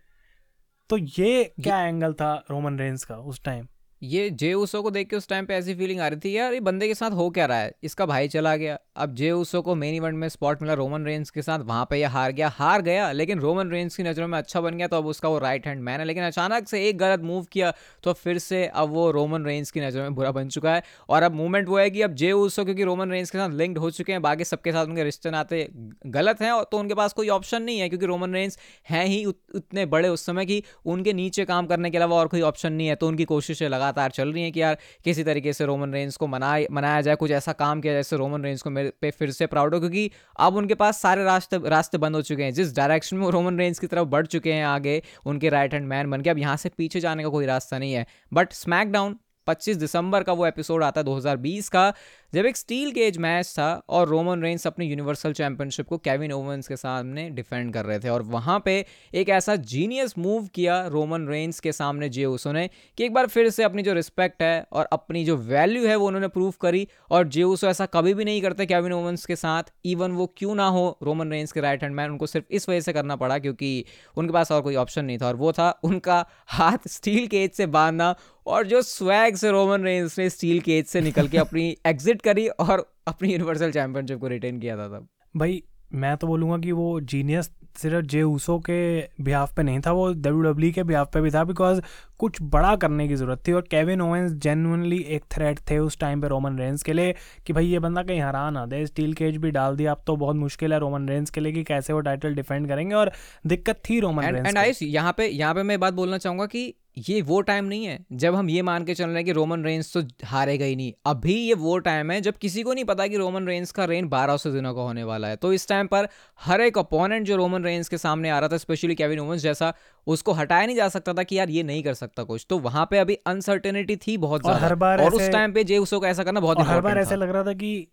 तो 0.89 0.97
ये 0.97 1.43
क्या 1.63 1.79
एंगल 1.81 2.13
था 2.13 2.33
रोमन 2.51 2.79
रेंज 2.79 3.03
का 3.03 3.15
उस 3.15 3.43
टाइम 3.43 3.67
ये 4.01 4.29
जे 4.31 4.53
उसो 4.53 4.81
को 4.81 4.89
देख 4.91 5.09
के 5.09 5.15
उस 5.15 5.27
टाइम 5.27 5.45
पे 5.45 5.53
ऐसी 5.53 5.73
फीलिंग 5.75 5.99
आ 5.99 6.07
रही 6.07 6.19
थी, 6.19 6.35
यार, 6.37 6.53
ये 6.53 6.59
बंदे 6.59 6.87
के 6.87 6.95
साथ 6.95 7.11
हो 7.11 7.29
क्या 7.29 7.45
रहा 7.45 7.57
है? 7.57 7.71
इसका 7.83 8.05
भाई 8.05 8.27
चला 8.27 8.55
गया। 8.55 8.77
अब 8.95 9.13
जे 9.15 9.29
उसो 9.31 9.61
को 9.61 9.75
मेन 9.75 9.95
इवेंट 9.95 10.15
में 10.15 10.27
स्पॉट 10.29 10.61
मिला 10.61 10.73
रोमन 10.73 11.05
रेंज 11.05 11.29
के 11.29 11.41
साथ, 11.41 11.59
वहाँ 11.59 11.85
पे 11.89 11.97
ये 11.97 12.05
हार 12.05 12.31
गया। 12.31 12.47
हार 12.49 12.81
गया, 12.81 13.11
लेकिन 13.11 13.39
रोमन 13.39 13.69
रेंज 13.69 13.95
की 13.95 14.03
नज़रों 14.03 14.27
में 14.27 14.37
अच्छा 14.37 14.61
बन 14.61 14.77
गया 14.77 14.87
तो 14.87 14.97
अब 14.97 15.05
उसका 15.05 15.29
वो 15.29 15.39
राइट 15.39 15.67
हैंड 15.67 15.81
मैन 15.83 15.99
है। 15.99 16.05
लेकिन 16.05 16.23
अचानक 16.23 16.67
से 16.67 16.83
एक 16.89 16.97
गलत 16.97 17.21
मूव 17.21 17.45
किया 17.51 17.73
तो 18.03 18.13
फिर 18.13 18.37
से 18.39 18.65
अब 18.65 18.89
वो 18.89 19.09
रोमन 19.11 19.45
रेंज 19.45 19.71
की 19.71 19.81
नज़रों 19.81 20.03
में 20.03 20.15
बुरा 20.15 20.31
बन 20.31 20.49
चुका 20.49 20.73
है। 20.73 20.83
और 21.09 21.23
अब 21.23 21.33
मूवमेंट 21.33 21.67
वो 21.69 21.77
है 21.79 21.89
कि 21.89 22.01
अब 22.01 22.13
जे 22.15 22.31
उसो 22.33 22.65
क्योंकि 22.65 22.83
रोमन 22.83 23.11
रेंज 23.11 23.29
के 23.29 23.37
साथ 23.37 23.49
लिंक्ड 23.51 23.77
हो 23.77 23.91
चुके 23.91 24.11
हैं, 24.11 24.21
बाकी 24.21 24.43
सबके 24.43 24.71
साथ 24.71 24.85
उनके 24.85 25.03
रिश्ते 25.03 25.31
नाते 25.31 25.67
गलत 26.07 26.41
हैं 26.41 26.53
तो 26.71 26.77
उनके 26.77 26.93
पास 26.93 27.13
कोई 27.13 27.29
ऑप्शन 27.29 27.63
नहीं 27.63 27.79
है, 27.79 27.89
क्योंकि 27.89 28.05
रोमन 28.05 28.33
रेंज 28.33 28.57
हैं 28.89 29.05
ही 29.05 29.23
उतने 29.25 29.85
बड़े 29.87 30.09
उस 30.09 30.25
समय 30.25 30.45
कि, 30.45 30.61
उनके 30.85 31.13
नीचे 31.13 31.45
काम 31.45 31.65
करने 31.65 31.89
के 31.89 31.97
अलावा 31.97 32.17
और 32.17 32.27
कोई 32.27 32.41
ऑप्शन 32.43 32.73
नहीं 32.73 32.87
है 32.87 32.95
तो 32.95 33.07
उनकी 33.07 33.25
कोशिशें 33.25 33.67
लगातार 33.85 34.11
चल 34.11 34.33
रही 34.33 34.43
हैं 34.43 34.51
कि 34.51 34.61
यार 34.61 34.77
किसी 35.03 35.23
तरीके 35.23 35.53
से 35.53 35.65
रोमन 35.65 35.93
रेंज 35.93 36.17
को 36.17 36.27
मनाए, 36.27 36.67
मनाया 36.71 37.01
जाए, 37.01 37.15
कुछ 37.15 37.31
ऐसा 37.31 37.51
काम 37.51 37.81
किया 37.81 37.93
जाए 37.93 37.99
जैसे 37.99 38.17
रोमन 38.17 38.43
रेंज 38.43 38.61
को 38.61 38.69
मेरे 38.69 38.93
पे 39.01 39.11
फिर 39.11 39.31
से 39.31 39.45
प्राउड 39.45 39.73
हो, 39.73 39.79
क्योंकि 39.79 40.11
अब 40.39 40.55
उनके 40.55 40.73
पास 40.73 41.01
सारे 41.01 41.23
रास्ते 41.23 41.59
रास्ते 41.69 41.97
बंद 41.97 42.15
हो 42.15 42.21
चुके 42.21 42.43
हैं। 42.43 42.53
जिस 42.53 42.75
डायरेक्शन 42.75 43.17
में 43.17 43.27
रोमन 43.27 43.59
रेंज 43.59 43.79
की 43.79 43.87
तरफ़ 43.87 44.07
बढ़ 44.07 44.25
चुके 44.25 44.53
हैं 44.53 44.65
आगे, 44.65 45.01
उनके 45.25 45.49
राइट 45.49 45.73
हैंड 45.73 45.87
मैन 45.87 46.11
बन 46.11 46.21
के, 46.21 46.29
अब 46.29 46.37
यहाँ 46.37 46.57
से 46.57 46.69
पीछे 46.69 46.99
जाने 46.99 47.23
का 47.23 47.29
कोई 47.29 47.45
रास्ता 47.45 47.79
नहीं 47.79 47.93
है। 47.93 48.05
बट 48.33 48.53
स्मैकडाउन 48.53 49.15
25 49.47 49.77
दिसंबर 49.77 50.23
का 50.23 50.33
वो 50.33 50.45
एपिसोड 50.47 50.83
आता 50.83 51.01
है 51.01 51.05
2020 51.05 51.69
का। 51.69 51.93
जब 52.35 52.45
एक 52.45 52.57
स्टील 52.57 52.91
केज 52.91 53.17
मैच 53.17 53.47
था 53.47 53.65
और 53.89 54.07
रोमन 54.07 54.41
रेंस 54.43 54.65
अपनी 54.67 54.85
यूनिवर्सल 54.85 55.33
चैंपियनशिप 55.33 55.87
को 55.87 55.97
केविन 55.97 56.31
ओवंस 56.31 56.67
के 56.67 56.75
सामने 56.75 57.29
डिफेंड 57.29 57.73
कर 57.73 57.85
रहे 57.85 57.99
थे, 57.99 58.09
और 58.09 58.21
वहाँ 58.23 58.59
पे 58.65 58.73
एक 59.13 59.29
ऐसा 59.29 59.55
जीनियस 59.55 60.17
मूव 60.17 60.47
किया 60.55 60.81
रोमन 60.87 61.27
रेंस 61.27 61.59
के 61.59 61.71
सामने 61.71 62.09
जे 62.09 62.25
उसो 62.25 62.51
ने 62.51 62.67
कि 62.97 63.05
एक 63.05 63.13
बार 63.13 63.27
फिर 63.27 63.49
से 63.49 63.63
अपनी 63.63 63.83
जो 63.83 63.93
रिस्पेक्ट 63.93 64.43
है 64.43 64.65
और 64.71 64.89
अपनी 64.93 65.23
जो 65.25 65.37
वैल्यू 65.37 65.87
है 65.87 65.95
वो 65.95 66.07
उन्होंने 66.07 66.27
प्रूव 66.27 66.53
करी, 66.61 66.87
और 67.11 67.27
जे 67.27 67.43
उसो 67.43 67.67
ऐसा 67.67 67.85
कभी 67.85 68.13
भी 68.13 68.25
नहीं 68.25 68.41
करते 68.41 68.65
केविन 68.65 68.93
ओवंस 68.93 69.25
के 69.25 69.35
साथ 69.35 69.71
इवन 69.85 70.11
वो 70.11 70.31
क्यों 70.37 70.55
ना 70.55 70.67
हो 70.67 70.85
रोमन 71.03 71.31
रेंस 71.31 71.51
के 71.51 71.61
राइट 71.61 71.83
हैंड 71.83 71.95
मैन 71.95 72.11
उनको 72.11 72.27
सिर्फ़ 72.27 72.45
इस 72.51 72.69
वजह 72.69 72.79
से 72.81 72.93
करना 72.93 73.15
पड़ा 73.15 73.39
क्योंकि 73.39 73.85
उनके 74.17 74.33
पास 74.33 74.51
और 74.51 74.61
कोई 74.61 74.75
ऑप्शन 74.75 75.05
नहीं 75.05 75.17
था, 75.17 75.27
और 75.27 75.35
वो 75.35 75.51
था 75.53 75.71
उनका 75.83 76.25
हाथ 76.47 76.87
स्टील 76.89 77.27
केज 77.27 77.51
से 77.51 77.65
बांधना, 77.67 78.15
और 78.47 78.65
जो 78.67 78.81
स्वैग 78.81 79.35
से 79.35 79.51
रोमन 79.51 79.83
रेंस 79.83 80.17
ने 80.19 80.29
स्टील 80.29 80.59
केज 80.61 80.85
से 80.85 81.01
निकल 81.01 81.27
के 81.27 81.37
अपनी 81.37 81.77
एग्जिट 81.85 82.21
करी 82.25 82.47
और 82.47 82.85
अपनी 83.07 83.31
यूनिवर्सल 83.31 83.71
चैंपियनशिप 83.71 84.19
को 84.19 84.27
रिटेन 84.27 84.59
किया 84.59 84.77
था 84.77 84.87
तब। 84.89 85.07
भाई, 85.35 85.63
मैं 85.93 86.15
तो 86.17 86.27
बोलूँगा 86.27 86.57
कि 86.57 86.71
वो 86.71 86.99
जीनियस 87.01 87.51
सिर्फ़ 87.77 88.05
जे 88.05 88.21
ऊसो 88.23 88.57
के 88.59 88.77
बिहाफ 89.23 89.55
पे 89.55 89.63
नहीं 89.63 89.79
था, 89.79 89.91
वो 89.91 90.11
डब्ल्यू 90.13 90.41
डब्ल्यू 90.41 90.71
के 90.73 90.83
बिहाफ 90.83 91.11
पे 91.13 91.21
भी 91.21 91.31
था 91.31 91.43
बिकॉज़ 91.43 91.81
कुछ 92.19 92.37
बड़ा 92.43 92.75
करने 92.75 93.07
की 93.07 93.15
ज़रूरत 93.15 93.41
थी 93.47 93.53
और 93.53 93.61
केविन 93.71 94.01
ओवेंस 94.01 94.31
जेनुअनली 94.33 94.99
एक 95.09 95.23
थ्रेट 95.31 95.59
थे 95.69 95.77
उस 95.79 95.97
टाइम 95.99 96.21
पे 96.21 96.27
रोमन 96.27 96.59
रेंस 96.59 96.83
के 96.83 96.93
लिए 96.93 97.15
कि 97.47 97.53
भाई 97.53 97.65
ये 97.65 97.79
बंदा 97.79 98.03
कहीं 98.03 98.21
हरा 98.21 98.49
ना 98.49 98.65
दे। 98.65 98.85
स्टील 98.85 99.13
केज 99.13 99.37
भी 99.37 99.51
डाल 99.51 99.75
दिया। 99.75 99.91
अब 99.91 100.03
तो 100.07 100.15
बहुत 100.15 100.35
मुश्किल 100.35 100.73
है 100.73 100.79
रोमन 100.79 101.09
रेंस 101.09 101.29
के 101.29 101.41
लिए 101.41 101.51
कि 101.51 101.63
कैसे 101.63 101.93
वो 101.93 101.99
टाइटल 102.01 102.35
डिफेंड 102.35 102.67
करेंगे 102.67 102.95
और 102.95 103.11
दिक्कत 103.47 103.81
थी 103.89 103.99
रोमन 103.99 104.25
रेंस 104.25 104.47
एंड 104.47 104.57
आयुष 104.57 104.81
यहाँ 104.81 105.13
पे 105.17 105.27
यहाँ 105.27 105.53
पे 105.53 105.63
मैं 105.63 105.79
बात 105.79 105.93
बोलना 105.93 106.17
चाहूँगा 106.17 106.45
कि 106.45 106.73
ये 106.97 107.21
वो 107.21 107.39
टाइम 107.41 107.65
नहीं 107.65 107.85
है 107.85 107.97
जब 108.13 108.35
हम 108.35 108.49
ये 108.49 108.61
मान 108.61 108.83
के 108.85 108.93
चल 108.93 109.05
रहे 109.05 109.15
हैं 109.15 109.23
कि 109.25 109.31
रोमन 109.31 109.63
रेंस 109.63 109.91
तो 109.93 110.01
हारेगा 110.25 110.65
ही 110.65 110.75
नहीं। 110.75 110.91
अभी 111.05 111.33
ये 111.33 111.53
वो 111.53 111.77
टाइम 111.77 112.11
है 112.11 112.19
जब 112.21 112.37
किसी 112.37 112.61
को 112.63 112.73
नहीं 112.73 112.85
पता 112.85 113.07
कि 113.07 113.17
रोमन 113.17 113.47
रेंस 113.47 113.71
का 113.71 113.85
रेन 113.85 114.07
बारह 114.09 114.37
सौ 114.37 114.51
दिनों 114.51 114.73
का 114.75 114.81
होने 114.81 115.03
वाला 115.03 115.27
है। 115.27 115.35
तो 115.35 115.51
इस 115.53 115.67
टाइम 115.67 115.87
पर 115.87 116.07
हर 116.39 116.61
एक 116.61 116.77
अपोनेंट 116.77 117.25
जो 117.27 117.35
रोमन 117.35 117.63
रेंस 117.63 117.89
के 117.89 117.97
सामने 117.97 118.29
आ 118.29 118.39
रहा 118.39 118.49
था 118.49 118.57
स्पेशली 118.57 118.95
केविन 118.95 119.19
ओवंस 119.19 119.41
जैसा 119.41 119.73
उसको 120.07 120.33
हटाया 120.33 120.65
नहीं 120.65 120.75
जा 120.75 120.87
सकता 120.89 121.13
था 121.13 121.23
कि 121.23 121.37
यार 121.37 121.49
ये 121.49 121.63
नहीं 121.63 121.83
कर 121.83 121.93
सकता। 121.93 122.04
कुछ। 122.13 122.45
तो 122.49 122.59
वहाँ 122.59 122.87
पे 122.91 122.97
अभी 122.97 123.15
अनसर्टेनिटी 123.15 123.95
थी 123.97 124.17
बहुत 124.17 124.43
ज़्यादा। 124.43 124.59
हर 124.59 124.75
बार 124.75 125.01
और 125.01 125.13
उस 125.13 125.31
टाइम 125.31 125.53
पे 125.53 125.63
जे 125.63 125.77
उसको 125.77 126.05
ऐसा 126.05 126.23
करना 126.23 126.39
बहुत 126.39 126.59
हर 126.59 126.81
बार 126.81 126.97
ऐसा 126.97 127.15
लग 127.15 127.29
रहा 127.29 127.43
था 127.43 127.53
कि 127.53 127.87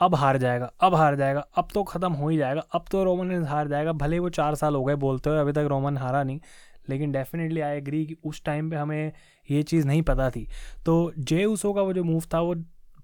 अब 0.00 0.14
हार 0.14 0.36
जाएगा 0.36 0.72
अब 0.80 0.94
हार 0.94 1.16
जाएगा 1.16 1.40
अब 1.54 1.68
तो 1.74 1.82
खत्म 1.82 2.12
हो 2.12 2.28
ही 2.28 2.36
जाएगा 2.36 2.60
अब 2.74 2.84
तो 2.90 3.04
रोमन 3.04 3.44
हार 3.44 3.68
जाएगा 3.68 3.92
भले 3.92 4.18
वो 4.18 4.28
चार 4.28 4.54
साल 4.54 4.74
हो 4.74 4.84
गए 4.84 4.94
बोलते 4.94 5.30
हुए 5.30 5.38
अभी 5.38 5.52
तक 5.52 5.66
रोमन 5.68 5.96
हारा 5.96 6.22
नहीं 6.22 6.40
लेकिन 6.88 7.12
डेफिनेटली 7.12 7.60
आई 7.60 7.76
एग्री 7.76 8.06
कि 8.06 8.16
उस 8.24 8.42
टाइम 8.44 8.70
पे 8.70 8.76
हमें 8.76 9.12
ये 9.50 9.62
चीज़ 9.62 9.86
नहीं 9.86 10.02
पता 10.02 10.30
थी। 10.30 10.48
तो 10.86 11.12
जे 11.18 11.44
उसो 11.44 11.72
का 11.72 11.82
वो 11.82 11.92
जो 11.92 12.04
मूव 12.04 12.22
था 12.34 12.40
वो 12.40 12.54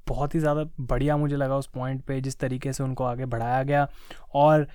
बहुत 0.09 0.35
ही 0.35 0.41
ज़्यादा 0.41 0.65
बढ़िया 0.81 1.17
मुझे 1.17 1.37
लगा 1.37 1.57
उस 1.57 1.67
पॉइंट 1.67 2.03
पे 2.03 2.21
जिस 2.21 2.39
तरीके 2.39 2.73
से 2.73 2.83
उनको 2.85 3.05
आगे 3.05 3.25
बढ़ाया 3.25 3.63
गया। 3.63 3.89
और 4.35 4.67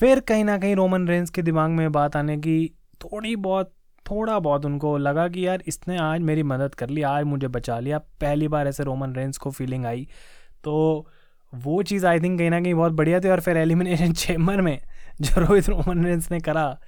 फिर 0.00 0.20
कहीं 0.20 0.44
ना 0.44 0.58
कहीं 0.58 0.76
रोमन 0.76 1.08
रेंस 1.08 1.30
के 1.30 1.42
दिमाग 1.42 1.70
में 1.70 1.92
बात 1.92 2.16
आने 2.16 2.36
की 2.36 2.72
थोड़ी 3.04 3.36
बहुत 3.36 3.72
थोड़ा 4.10 4.38
बहुत 4.38 4.66
उनको 4.66 4.96
लगा 4.98 5.28
कि 5.28 5.46
यार 5.46 5.62
इसने 5.66 5.98
आज 5.98 6.20
मेरी 6.20 6.42
मदद 6.42 6.74
कर 6.74 6.88
ली, 6.90 7.02
आज 7.02 7.24
मुझे 7.24 7.48
बचा 7.48 7.78
लिया। 7.80 7.98
पहली 7.98 8.48
बार 8.48 8.68
ऐसे 8.68 8.84
रोमन 8.84 9.14
रेंस 9.14 9.38
को 9.38 9.50
फीलिंग 9.50 9.86
आई। 9.86 10.08
तो 10.64 11.06
वो 11.54 11.82
चीज़ 11.82 12.06
आई 12.06 12.20
थिंक 12.20 12.38
कहीं 12.38 12.50
ना 12.50 12.60
कहीं 12.60 12.74
बहुत 12.74 12.92
बढ़िया 12.92 13.20
थी 13.20 13.28
और 13.28 13.40
फिर 13.40 13.56
एलिमिनेशन 13.56 14.12
चेम्बर 14.12 14.60
में 14.60 14.78
जो 15.20 15.40
रोहित 15.40 15.68
रोमन 15.68 16.04
रेंस 16.04 16.30
ने 16.30 16.40
करा 16.40 16.80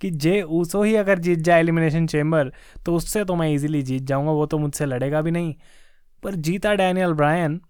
कि 0.00 0.10
जे 0.10 0.42
ऊसो 0.42 0.82
ही 0.82 0.94
अगर 0.94 1.18
जीत 1.18 1.38
जाए 1.38 1.60
एलिमिनेशन 1.60 2.06
चेम्बर 2.06 2.52
तो 2.86 2.94
उससे 2.94 3.24
तो 3.24 3.34
मैं 3.34 3.50
इजीली 3.50 3.82
जीत 3.82 4.02
जाऊँगा, 4.02 4.30
वो 4.30 4.46
तो 4.46 4.58
मुझसे 4.58 4.86
लड़ेगा 4.86 5.22
भी 5.22 5.30
नहीं। 5.30 5.54
पर 6.22 6.34
जीता 6.34 6.74
डैनियल 6.74 7.12
ब्रायन 7.12 7.60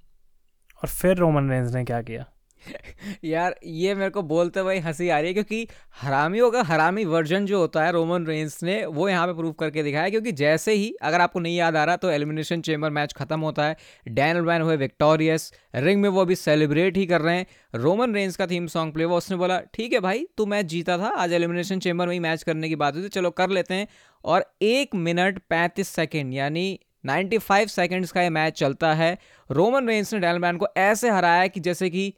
और 0.83 0.89
फिर 0.89 1.17
रोमन 1.17 1.51
रेंज 1.51 1.77
ने 1.77 1.85
क्या 1.85 2.03
किया? 2.03 2.27
यार, 3.25 3.55
ये 3.65 3.95
मेरे 3.95 4.11
को 4.11 4.23
बोलते 4.23 4.61
हुए 4.61 4.79
हँसी 4.79 5.09
आ 5.09 5.19
रही 5.19 5.27
है 5.27 5.35
क्योंकि 5.35 5.69
हरामियों 6.01 6.51
का 6.51 6.63
हरामी 6.63 7.05
वर्जन 7.05 7.47
जो 7.47 7.59
होता 7.59 7.85
है 7.85 7.93
रोमन 7.93 8.27
रेंस 8.27 8.63
ने, 8.63 8.87
वो 8.87 9.09
यहाँ 9.09 9.27
पे 9.27 9.33
प्रूव 9.33 9.53
करके 9.53 9.83
दिखाया 9.83 10.09
क्योंकि 10.09 10.33
जैसे 10.33 10.73
ही, 10.73 10.95
अगर 11.03 11.21
आपको 11.21 11.41
नहीं 11.41 11.57
याद 11.57 11.77
आ 11.77 11.85
रहा 11.85 11.97
तो 11.97 12.11
एलिमिनेशन 12.11 12.61
चेम्बर 12.61 12.91
मैच 12.91 13.13
खत्म 13.13 13.41
होता 13.41 13.65
है। 13.65 13.77
डैनल 14.09 14.41
वैन 14.41 14.63
हुए 14.63 14.77
विक्टोरियस 14.77 15.53
रिंग 15.75 16.03
में 16.03 16.09
वो 16.09 16.21
अभी 16.21 16.35
सेलिब्रेट 16.35 16.97
ही 16.97 17.07
कर 17.07 17.21
रहे 17.21 17.37
हैं। 17.37 17.47
रोमन 17.75 18.15
रेंस 18.15 18.37
का 18.37 18.47
थीम 18.47 18.67
सॉन्ग 18.67 18.93
प्ले 18.95 19.05
हुआ, 19.05 19.17
उसने 19.17 19.37
बोला, 19.37 19.61
ठीक 19.75 19.93
है 19.93 20.01
भाई, 20.01 20.27
तू 20.39 20.47
मैच 20.47 20.67
जीता 20.67 20.99
था, 20.99 21.09
आज 21.09 21.33
एलिमिनेशन 21.33 21.79
चेम्बर 21.79 22.07
में 22.07 22.13
ही 22.13 22.21
मैच 22.21 22.43
करने 22.43 22.69
की 22.69 22.77
बात 22.77 22.95
हुई 22.95 23.05
थी 23.05 23.09
चलो 23.09 23.31
कर 23.31 23.51
लेते 23.51 23.75
हैं। 23.75 23.89
और 24.25 24.55
एक 24.63 24.95
मिनट 24.95 25.39
पैंतीस 25.51 25.89
सेकेंड 25.89 26.35
यानी 26.35 26.79
95 27.07 27.69
सेकंड्स 27.69 28.13
का 28.13 28.23
ये 28.23 28.31
मैच 28.31 28.59
चलता 28.59 28.95
है। 28.95 29.19
रोमन 29.51 29.89
रेंस 29.89 30.15
ने 30.15 30.21
डैनल 30.21 30.39
वैन 30.39 30.57
को 30.57 30.69
ऐसे 30.77 31.11
हराया 31.11 31.47
कि 31.47 31.61
जैसे 31.61 31.91
कि 31.91 32.15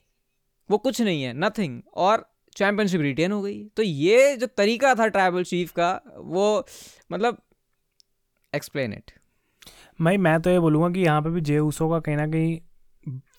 वो 0.69 0.79
कुछ 0.79 1.01
नहीं 1.01 1.23
है 1.23 1.33
नथिंग 1.39 1.81
और 1.97 2.25
चैंपियनशिप 2.57 3.01
रिटेन 3.01 3.33
हो 3.33 3.41
गई। 3.43 3.63
तो 3.77 3.83
ये 3.83 4.37
जो 4.37 4.47
तरीका 4.49 4.95
था 4.95 5.07
ट्राइबल 5.09 5.45
चीफ 5.45 5.73
का, 5.73 5.91
वो 6.17 6.65
मतलब 7.13 7.39
एक्सप्लेन 8.53 8.93
इट 8.93 9.11
भाई 10.01 10.17
मैं 10.19 10.41
तो 10.43 10.51
ये 10.51 10.59
बोलूँगा 10.61 10.89
कि 10.91 11.01
यहाँ 11.01 11.23
पे 11.23 11.31
भी 11.31 11.41
जे 11.43 11.59
ऊसो 11.59 11.89
का 11.91 11.99
कहीं 12.01 12.17
ना 12.17 12.27
कहीं 12.27 12.59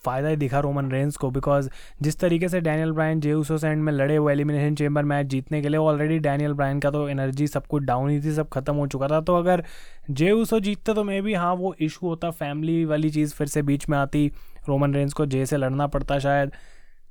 फ़ायदा 0.06 0.28
ही 0.30 0.36
दिखा 0.36 0.60
रोमन 0.60 0.92
रेंस 0.92 1.18
को 1.18 1.30
बिकॉज़ 1.32 1.70
जिस 2.02 2.18
तरीके 2.20 2.50
से 2.50 2.60
डैनियल 2.62 2.92
ब्रायन 2.92 3.20
जे 3.22 3.34
ऊसो 3.34 3.58
से 3.58 3.68
एंड 3.68 3.82
में 3.84 3.92
लड़े, 3.94 4.18
वो 4.18 4.30
एलिमिनेशन 4.30 4.76
चेम्बर 4.76 5.04
मैच 5.04 5.26
जीतने 5.28 5.62
के 5.62 5.70
लिए 5.70 5.78
ऑलरेडी 5.78 6.20
डैनियल 6.20 6.54
ब्रायन 6.54 6.80
का 6.80 6.92
तो 6.92 7.08
एनर्जी 7.10 7.48
सब 7.48 7.68
कुछ 7.68 7.84
डाउन 7.84 8.10
ही 8.10 8.20
थी, 8.22 8.34
सब 8.34 8.50
खत्म 8.50 8.76
हो 8.76 8.88
चुका 8.88 9.08
था। 9.08 9.20
तो 9.22 9.36
अगर 9.36 9.64
जे 10.12 10.32
ऊसो 10.32 10.60
जीतते 10.60 10.94
तो 10.94 11.04
मे 11.04 11.22
भी 11.22 11.34
हाँ 11.34 11.54
वो 11.56 11.74
इशू 11.80 12.08
होता 12.08 12.30
फैमिली 12.32 12.84
वाली 12.86 13.10
चीज़ 13.10 13.34
फिर 13.34 13.48
से 13.48 13.62
बीच 13.62 13.88
में 13.90 13.98
आती 13.98 14.26
रोमन 14.68 14.94
रेंस 14.94 15.14
को 15.14 15.26
जे 15.26 15.46
से 15.46 15.58
लड़ना 15.58 15.88
पड़ता 15.88 16.20
शायद। 16.20 16.52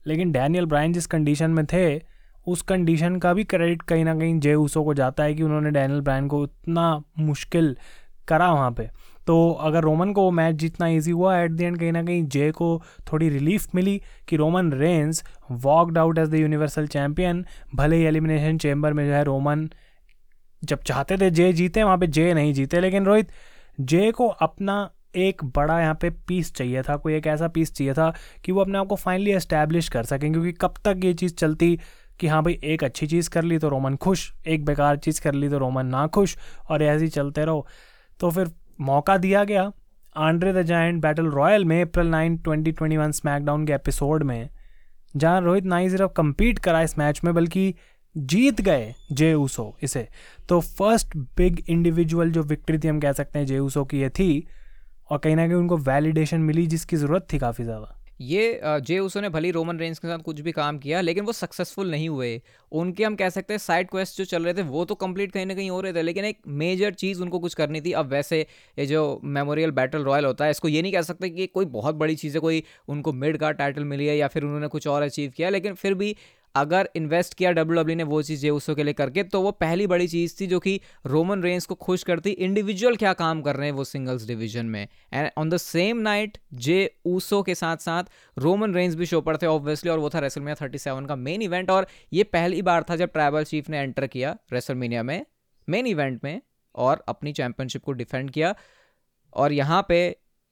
लेकिन 0.07 0.33
डैनियल 0.33 0.67
ब्राइन 0.67 0.93
जिस 0.93 1.07
कंडीशन 1.07 1.51
में 1.51 1.67
थे, 1.67 2.03
उस 2.47 2.63
कंडीशन 2.63 3.17
का 3.17 3.33
भी 3.35 3.45
क्रेडिट 3.45 3.83
कहीं 3.83 4.05
ना 4.05 4.15
कहीं 4.15 4.39
जे 4.41 4.55
ऊसो 4.55 4.83
को 4.85 4.95
जाता 4.95 5.25
है 5.25 5.35
कि 5.35 5.43
उन्होंने 5.43 5.71
डैनियल 5.71 6.01
ब्रायन 6.01 6.29
को 6.29 6.43
उतना 6.43 7.03
मुश्किल 7.19 7.77
करा 8.29 8.53
वहाँ 8.53 8.71
पे। 8.71 8.89
तो 9.27 9.51
अगर 9.53 9.83
रोमन 9.83 10.13
को 10.13 10.23
वो 10.23 10.31
मैच 10.31 10.55
जीतना 10.55 10.87
इजी 10.89 11.11
हुआ 11.11 11.39
एट 11.39 11.51
द 11.51 11.61
एंड 11.61 11.79
कहीं 11.79 11.93
ना 11.93 12.03
कहीं 12.03 12.23
जे 12.29 12.51
को 12.51 12.83
थोड़ी 13.13 13.29
रिलीफ 13.29 13.75
मिली 13.75 14.01
कि 14.29 14.37
Roman 14.37 14.73
Reigns 14.73 15.23
walked 15.51 15.99
out 15.99 16.19
as 16.19 16.29
the 16.29 16.35
Universal 16.35 16.87
champion 16.87 17.45
भले 17.75 17.97
ही 17.97 18.05
एलिमिनेशन 18.05 18.59
चैम्बर 18.59 18.93
में 18.93 19.07
जो 19.07 19.13
है 19.13 19.25
रोमन 19.25 19.69
जब 20.65 20.83
चाहते 20.83 21.17
थे 21.17 21.31
जे 21.31 21.53
जीते, 21.53 21.83
वहाँ 21.83 21.99
पे 21.99 22.07
जे 22.07 22.33
नहीं 22.35 22.53
जीते। 22.53 22.81
लेकिन 22.81 23.05
रोहित, 23.05 23.29
जे 23.81 24.11
को 24.13 24.27
अपना 24.27 24.91
एक 25.15 25.45
बड़ा 25.47 25.81
यहाँ 25.81 25.95
पे 26.01 26.11
पीस 26.29 26.53
चाहिए 26.55 26.83
था, 26.83 26.97
कोई 26.97 27.15
एक 27.15 27.27
ऐसा 27.27 27.49
पीस 27.49 27.73
चाहिए 27.75 27.93
था 27.95 28.13
कि 28.45 28.53
वो 28.53 28.61
अपने 28.61 28.79
आप 28.79 28.87
को 28.87 28.97
फाइनली 28.97 29.31
एस्टैब्लिश 29.33 29.89
कर 29.89 30.05
सकें, 30.05 30.31
क्योंकि 30.33 30.53
कब 30.53 30.75
तक 30.85 31.05
ये 31.05 31.15
चीज़ 31.15 31.35
चलती 31.35 31.79
कि 32.21 32.27
हाँ 32.27 32.43
भाई, 32.43 32.59
एक 32.65 32.85
अच्छी 32.85 33.07
चीज़ 33.07 33.31
कर 33.31 33.43
ली 33.43 33.59
तो 33.59 33.69
रोमन 33.69 33.97
खुश, 33.97 34.33
एक 34.47 34.65
बेकार 34.65 34.97
चीज़ 34.97 35.21
कर 35.23 35.35
ली 35.35 35.49
तो 35.49 35.59
रोमन 35.59 35.87
ना 35.87 36.07
खुश, 36.09 36.37
और 36.71 36.83
ऐसे 36.83 37.05
ही 37.05 37.11
चलते 37.11 37.45
रहो। 37.45 37.67
तो 38.21 38.31
फिर 38.31 38.51
मौका 38.81 39.17
दिया 39.17 39.45
गया 39.45 39.71
Andre 40.17 40.53
the 40.53 40.63
Giant 40.63 41.01
battle 41.03 41.27
royal 41.31 41.65
में 41.65 41.81
April 41.83 42.07
nine 42.07 42.37
twenty 42.39 42.73
twenty 42.73 42.97
one 42.97 43.13
SmackDown 43.13 43.67
के 43.67 43.73
एपिसोड 43.73 44.23
में, 44.23 44.49
जहाँ 45.15 45.41
रोहित 45.41 45.65
ना 45.65 45.77
ही 45.77 45.91
सिर्फ़ 45.91 46.13
कम्पीट 46.13 46.59
करा 46.59 46.83
इस 46.83 46.99
मैच 46.99 47.21
में, 47.25 47.35
बल्कि 47.35 47.75
जीत 48.17 48.61
गए 48.61 48.95
जे 49.13 49.33
ऊसो 49.35 49.77
इसे। 49.83 50.07
तो 50.49 50.61
फ़र्स्ट 50.61 51.17
बिग 51.17 51.63
इंडिविजुअल 51.69 52.31
जो 52.31 52.43
विक्ट्री 52.43 52.79
थी, 52.79 52.89
हम 52.89 53.01
कह 53.01 53.13
सकते 53.13 53.39
हैं 53.39 53.47
जे 53.47 53.59
ऊसो 53.59 53.85
की 53.85 54.01
ये 54.01 54.09
थी 54.11 54.47
और 55.11 55.19
कहीं 55.19 55.37
ना 55.37 55.47
कहीं 55.47 55.57
उनको 55.57 55.77
वैलिडेशन 55.79 56.41
मिली, 56.41 56.67
जिसकी 56.67 56.97
ज़रूरत 56.97 57.27
थी 57.33 57.39
काफ़ी 57.39 57.65
ज़्यादा। 57.65 57.95
ये 58.21 58.61
जे 58.83 58.99
उसो 58.99 59.21
ने 59.21 59.29
भली 59.29 59.51
रोमन 59.51 59.79
रेंज 59.79 59.99
के 59.99 60.09
साथ 60.09 60.19
कुछ 60.19 60.41
भी 60.41 60.53
काम 60.53 60.79
किया, 60.79 61.01
लेकिन 61.01 61.25
वो 61.25 61.33
सक्सेसफुल 61.33 61.91
नहीं 61.91 62.09
हुए। 62.09 62.41
उनके 62.73 63.05
हम 63.05 63.17
कह 63.17 63.29
सकते 63.29 63.55
हैं 63.55 63.59
साइड 63.59 63.89
क्वेस्ट 63.91 64.19
जो 64.19 64.25
चल 64.25 64.45
रहे 64.45 64.55
थे, 64.55 64.63
वो 64.63 64.85
तो 64.85 64.95
कंप्लीट 64.95 65.33
कहीं 65.33 65.47
ना 65.47 65.55
कहीं 65.55 65.71
हो 65.71 65.81
रहे 65.81 65.93
थे, 65.93 66.03
लेकिन 66.03 66.25
एक 66.25 66.39
मेजर 66.49 66.95
चीज़ 66.95 67.23
उनको 67.23 67.39
कुछ 67.39 67.55
करनी 67.55 67.81
थी। 67.81 67.93
अब 67.93 68.07
वैसे 68.07 68.41
ये 68.41 68.87
जो 68.87 69.21
मेमोरियल 69.25 69.71
बैटल 69.71 70.05
रॉयल 70.05 70.25
होता 70.25 70.45
है, 70.45 70.51
इसको 70.51 70.69
ये 70.69 70.83
नहीं 70.83 70.93
कह 70.93 71.03
सकते 71.03 71.31
कि 71.31 71.47
कोई 71.47 71.65
बहुत 71.69 71.95
बड़ी 71.95 72.15
चीज़ 72.17 72.35
है, 72.35 72.41
कोई 72.41 72.63
उनको 72.89 73.13
मिड 73.15 73.37
का 73.37 73.51
टाइटल 73.53 73.85
मिली 73.85 74.07
है 74.07 74.17
या 74.17 74.29
फिर 74.29 74.45
उन्होंने 74.45 74.69
कुछ 74.69 74.87
और 74.87 75.03
अचीव 75.03 75.33
किया, 75.37 75.51
लेकिन 75.51 75.75
फिर 75.75 75.95
भी 75.95 76.15
अगर 76.59 76.89
इन्वेस्ट 76.97 77.35
किया 77.35 77.51
डब्ल्यू 77.53 77.81
डब्ल्यू 77.81 77.97
ने 77.97 78.03
वो 78.05 78.21
चीज़ 78.23 78.41
जे 78.41 78.51
उसो 78.51 78.75
के 78.75 78.83
लिए 78.83 78.95
करके 78.95 79.23
तो 79.25 79.41
वो 79.43 79.51
पहली 79.55 79.87
बड़ी 79.87 80.07
चीज़ 80.09 80.35
थी 80.41 80.47
जो 80.47 80.59
कि 80.61 80.81
रोमन 81.07 81.43
रेंस 81.43 81.67
को 81.67 81.75
खुश 81.77 82.03
करती। 82.03 82.31
इंडिविजुअल 82.31 82.97
क्या 82.97 83.13
काम 83.15 83.43
कर 83.43 83.57
रहे 83.57 83.67
हैं 83.67 83.75
वो 83.75 83.85
सिंगल्स 83.85 84.27
डिवीज़न 84.27 84.67
में? 84.67 84.89
And 85.13 85.31
on 85.39 85.51
the 85.51 85.57
same 85.57 85.97
night 85.99 86.39
Jey 86.55 86.79
Uso 87.07 87.43
के 87.43 87.55
साथ 87.55 87.77
साथ 87.77 88.05
रोमन 88.39 88.75
रेंस 88.75 88.95
भी 88.95 89.07
शो 89.07 89.21
पर 89.21 89.37
थे 89.37 89.47
ऑब्वियसली 89.47 89.91
और 89.91 89.99
वो 89.99 90.11
था 90.11 90.19
रेसलमिया 90.19 90.55
थर्टी 90.55 90.79
सेवन 90.79 91.07
का 91.07 91.17
मेन 91.17 91.43
इवेंट 91.43 91.71
और 91.71 91.87
ये 92.13 92.25
पहली 92.25 92.63
बार 92.63 92.85
था 92.91 92.97
जब 92.97 93.13
ट्राइबल 93.13 93.45
चीफ 93.45 93.69
ने 93.71 93.79
एंटर 93.79 94.07
किया 94.07 94.37
रेसलमीनिया 94.53 95.03
में 95.03 95.25
मेन 95.69 95.87
इवेंट 95.87 96.21
में 96.25 96.41
और 96.75 97.05
अपनी 97.09 97.33
चैंपियनशिप 97.33 97.85
को 97.85 97.93
डिफेंड 97.93 98.31
किया। 98.31 98.55
और 99.33 99.53
यहाँ 99.53 99.85
पे 99.89 99.99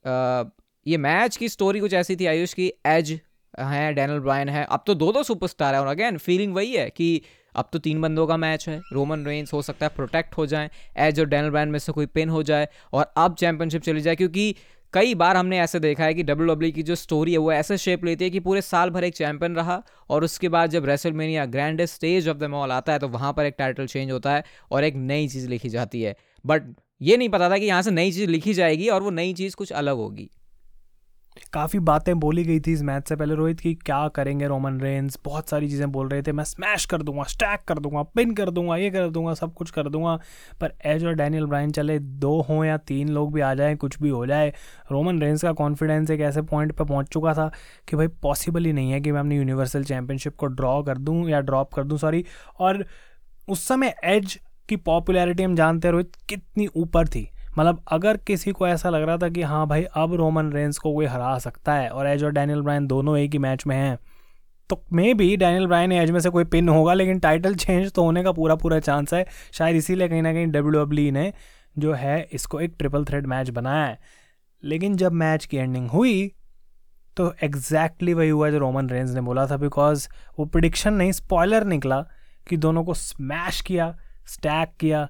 आ, 0.04 0.44
ये 0.86 0.96
मैच 0.96 1.36
की 1.36 1.48
स्टोरी 1.48 1.80
कुछ 1.80 1.92
ऐसी 1.94 2.16
थी 2.16 2.26
आयुष 2.26 2.52
की 2.54 2.72
एज 2.86 3.20
हैं 3.58 3.94
डैनल 3.94 4.18
ब्रायन 4.20 4.48
है। 4.48 4.64
अब 4.64 4.82
तो 4.86 4.94
दो 4.94 5.10
दो 5.12 5.22
सुपरस्टार 5.22 5.74
है 5.74 5.80
और 5.80 5.86
अगेन 5.86 6.18
फीलिंग 6.18 6.54
वही 6.54 6.72
है 6.72 6.88
कि 6.90 7.20
अब 7.54 7.68
तो 7.72 7.78
तीन 7.78 8.00
बंदों 8.02 8.26
का 8.26 8.36
मैच 8.36 8.68
है। 8.68 8.80
रोमन 8.92 9.24
रेंस 9.26 9.52
हो 9.52 9.60
सकता 9.62 9.86
है 9.86 9.92
प्रोटेक्ट 9.96 10.36
हो 10.38 10.46
जाए 10.46 10.70
एज 10.98 11.20
और 11.20 11.26
डैनल 11.26 11.50
ब्रायन 11.50 11.68
में 11.68 11.78
से 11.78 11.92
कोई 11.92 12.06
पिन 12.06 12.28
हो 12.28 12.42
जाए 12.42 12.68
और 12.92 13.12
अब 13.16 13.34
चैंपियनशिप 13.34 13.82
चली 13.82 14.00
जाए 14.00 14.16
क्योंकि 14.16 14.54
कई 14.94 15.14
बार 15.14 15.36
हमने 15.36 15.58
ऐसे 15.60 15.78
देखा 15.80 16.04
है 16.04 16.14
कि 16.14 16.22
डब्ल्यू 16.22 16.46
डब्ल्यू 16.46 16.70
की 16.72 16.82
जो 16.82 16.94
स्टोरी 16.94 17.32
है, 17.32 17.38
वो 17.38 17.52
ऐसे 17.52 17.76
शेप 17.78 18.04
लेती 18.04 18.24
है 18.24 18.30
कि 18.30 18.40
पूरे 18.40 18.60
साल 18.62 18.90
भर 18.90 19.04
एक 19.04 19.14
चैंपियन 19.14 19.56
रहा 19.56 19.82
और 20.10 20.24
उसके 20.24 20.48
बाद 20.48 20.70
जब 20.70 20.86
WrestleMania 20.86 21.44
grandest 21.46 21.94
stage 21.94 22.28
of 22.28 22.36
them 22.36 22.44
all 22.44 22.72
आता 22.72 22.92
है 22.92 22.98
तो 22.98 23.08
वहाँ 23.08 23.32
पर 23.32 23.46
एक 23.46 23.54
टाइटल 23.58 23.86
चेंज 23.86 24.10
होता 24.10 24.34
है 24.34 24.44
और 24.70 24.84
एक 24.84 24.94
नई 24.96 25.28
चीज़ 25.28 25.48
लिखी 25.48 25.68
जाती 25.68 26.02
है। 26.02 26.14
बट 26.44 26.74
ये 27.02 27.16
नहीं 27.16 27.28
पता 27.28 27.50
था 27.50 27.58
कि 27.58 27.64
यहाँ 27.64 27.82
से 27.82 27.90
नई 27.90 28.12
चीज़ 28.12 28.30
लिखी 28.30 28.54
जाएगी 28.54 28.88
और 28.88 29.02
वो 29.02 29.10
नई 29.10 29.32
चीज़ 29.34 29.56
कुछ 29.56 29.72
अलग 29.72 29.96
होगी। 29.96 30.30
काफ़ी 31.52 31.78
बातें 31.78 32.18
बोली 32.20 32.44
गई 32.44 32.60
थी 32.60 32.72
इस 32.72 32.82
मैच 32.82 33.08
से 33.08 33.16
पहले, 33.16 33.34
रोहित, 33.34 33.60
की 33.60 33.74
क्या 33.74 34.06
करेंगे 34.08 34.46
रोमन 34.46 34.80
रेंस? 34.80 35.18
बहुत 35.24 35.48
सारी 35.48 35.68
चीज़ें 35.68 35.90
बोल 35.92 36.08
रहे 36.08 36.22
थे, 36.22 36.32
मैं 36.32 36.44
स्मैश 36.44 36.84
कर 36.84 37.02
दूँगा 37.02 37.22
स्टैक 37.22 37.60
कर 37.68 37.78
दूँगा 37.78 38.02
पिन 38.02 38.34
कर 38.34 38.50
दूँगा, 38.50 38.76
ये 38.76 38.90
कर 38.90 39.08
दूँगा, 39.08 39.34
सब 39.34 39.52
कुछ 39.54 39.70
कर 39.70 39.88
दूँगा। 39.88 40.18
पर 40.60 40.72
एज 40.84 41.04
और 41.04 41.14
डैनियल 41.14 41.46
ब्राइन 41.46 41.70
चले, 41.70 41.98
दो 41.98 42.40
हों 42.40 42.64
या 42.64 42.76
तीन 42.76 43.08
लोग 43.08 43.32
भी 43.34 43.40
आ 43.40 43.54
जाए, 43.54 43.74
कुछ 43.74 44.00
भी 44.02 44.08
हो 44.08 44.26
जाए, 44.26 44.52
रोमन 44.92 45.20
रेंस 45.20 45.42
का 45.42 45.52
कॉन्फिडेंस 45.52 46.10
एक 46.10 46.20
ऐसे 46.20 46.42
पॉइंट 46.42 46.72
पर 46.72 46.84
पहुँच 46.84 47.08
चुका 47.08 47.34
था 47.34 47.50
कि 47.88 47.96
भाई 47.96 48.08
पॉसिबल 48.22 48.64
ही 48.64 48.72
नहीं 48.72 48.92
है 48.92 49.00
कि 49.00 49.12
मैं 49.12 49.20
अपनी 49.20 49.36
यूनिवर्सल 49.36 49.84
चैम्पियनशिप 49.84 50.36
को 50.36 50.46
ड्रॉ 50.46 50.82
कर 50.82 50.98
दूँ 50.98 51.28
या 51.28 51.40
ड्रॉप 51.40 51.74
कर 51.74 51.84
दूँ 51.84 51.98
सॉरी 51.98 52.24
और 52.60 52.84
उस 53.48 53.66
समय 53.68 53.94
एज 54.04 54.38
की 54.68 54.76
पॉपुलैरिटी 54.76 55.42
हम 55.42 55.56
जानते 55.56 55.88
हैं, 55.88 55.92
रोहित, 55.92 56.12
कितनी 56.28 56.66
ऊपर 56.76 57.08
थी। 57.08 57.28
मतलब 57.56 57.82
अगर 57.88 58.16
किसी 58.16 58.52
को 58.52 58.66
ऐसा 58.68 58.90
लग 58.90 59.02
रहा 59.02 59.16
था 59.16 59.28
कि 59.28 59.42
हाँ 59.42 59.66
भाई, 59.66 59.82
अब 59.84 60.14
रोमन 60.14 60.52
रेंस 60.52 60.78
को 60.78 60.92
कोई 60.94 61.06
हरा 61.06 61.38
सकता 61.38 61.74
है 61.74 61.88
और 61.90 62.06
एज 62.06 62.24
और 62.24 62.32
डैनियल 62.32 62.60
ब्रायन 62.62 62.86
दोनों 62.86 63.16
एक 63.18 63.32
ही 63.32 63.38
मैच 63.38 63.66
में 63.66 63.76
हैं 63.76 63.98
तो 64.70 64.80
may 64.92 65.12
be 65.14 65.36
Daniel 65.36 65.66
Bryan 65.66 65.92
Edge 65.92 66.10
में 66.10 66.18
से 66.20 66.30
कोई 66.30 66.44
पिन 66.44 66.68
होगा, 66.68 66.94
लेकिन 66.94 67.18
टाइटल 67.18 67.54
चेंज 67.54 67.92
तो 67.92 68.04
होने 68.04 68.22
का 68.24 68.32
पूरा 68.32 68.54
पूरा 68.54 68.78
चांस 68.80 69.12
है। 69.14 69.24
शायद 69.52 69.76
इसीलिए 69.76 70.08
कहीं 70.08 70.22
ना 70.22 70.32
कहीं 70.32 70.46
डब्ल्यू 70.46 70.84
डब्ल्यू 70.84 71.12
ने 71.12 71.32
जो 71.76 71.92
है 71.94 72.20
इसको 72.32 72.60
एक 72.60 72.74
ट्रिपल 72.78 73.04
थ्रेड 73.04 73.26
मैच 73.26 73.50
बनाया 73.50 73.84
है। 73.84 73.98
लेकिन 74.62 74.96
जब 74.96 75.12
मैच 75.14 75.44
की 75.44 75.56
एंडिंग 75.56 75.88
हुई 75.90 76.32
तो 77.16 77.32
एग्जैक्टली 77.42 78.14
वही 78.14 78.28
हुआ 78.28 78.48
जो 78.50 78.58
रोमन 78.58 78.88
रेंज 78.90 79.14
ने 79.14 79.20
बोला 79.20 79.46
था 79.46 79.56
बिकॉज़ 79.56 80.08
वो 80.38 80.44
प्रिडिक्शन 80.46 80.94
नहीं 80.94 81.12
स्पॉयलर 81.12 81.64
निकला 81.64 82.00
कि 82.48 82.56
दोनों 82.56 82.84
को 82.84 82.94
स्मैश 82.94 83.60
किया 83.60 83.94
स्टैक 84.26 84.72
किया 84.80 85.08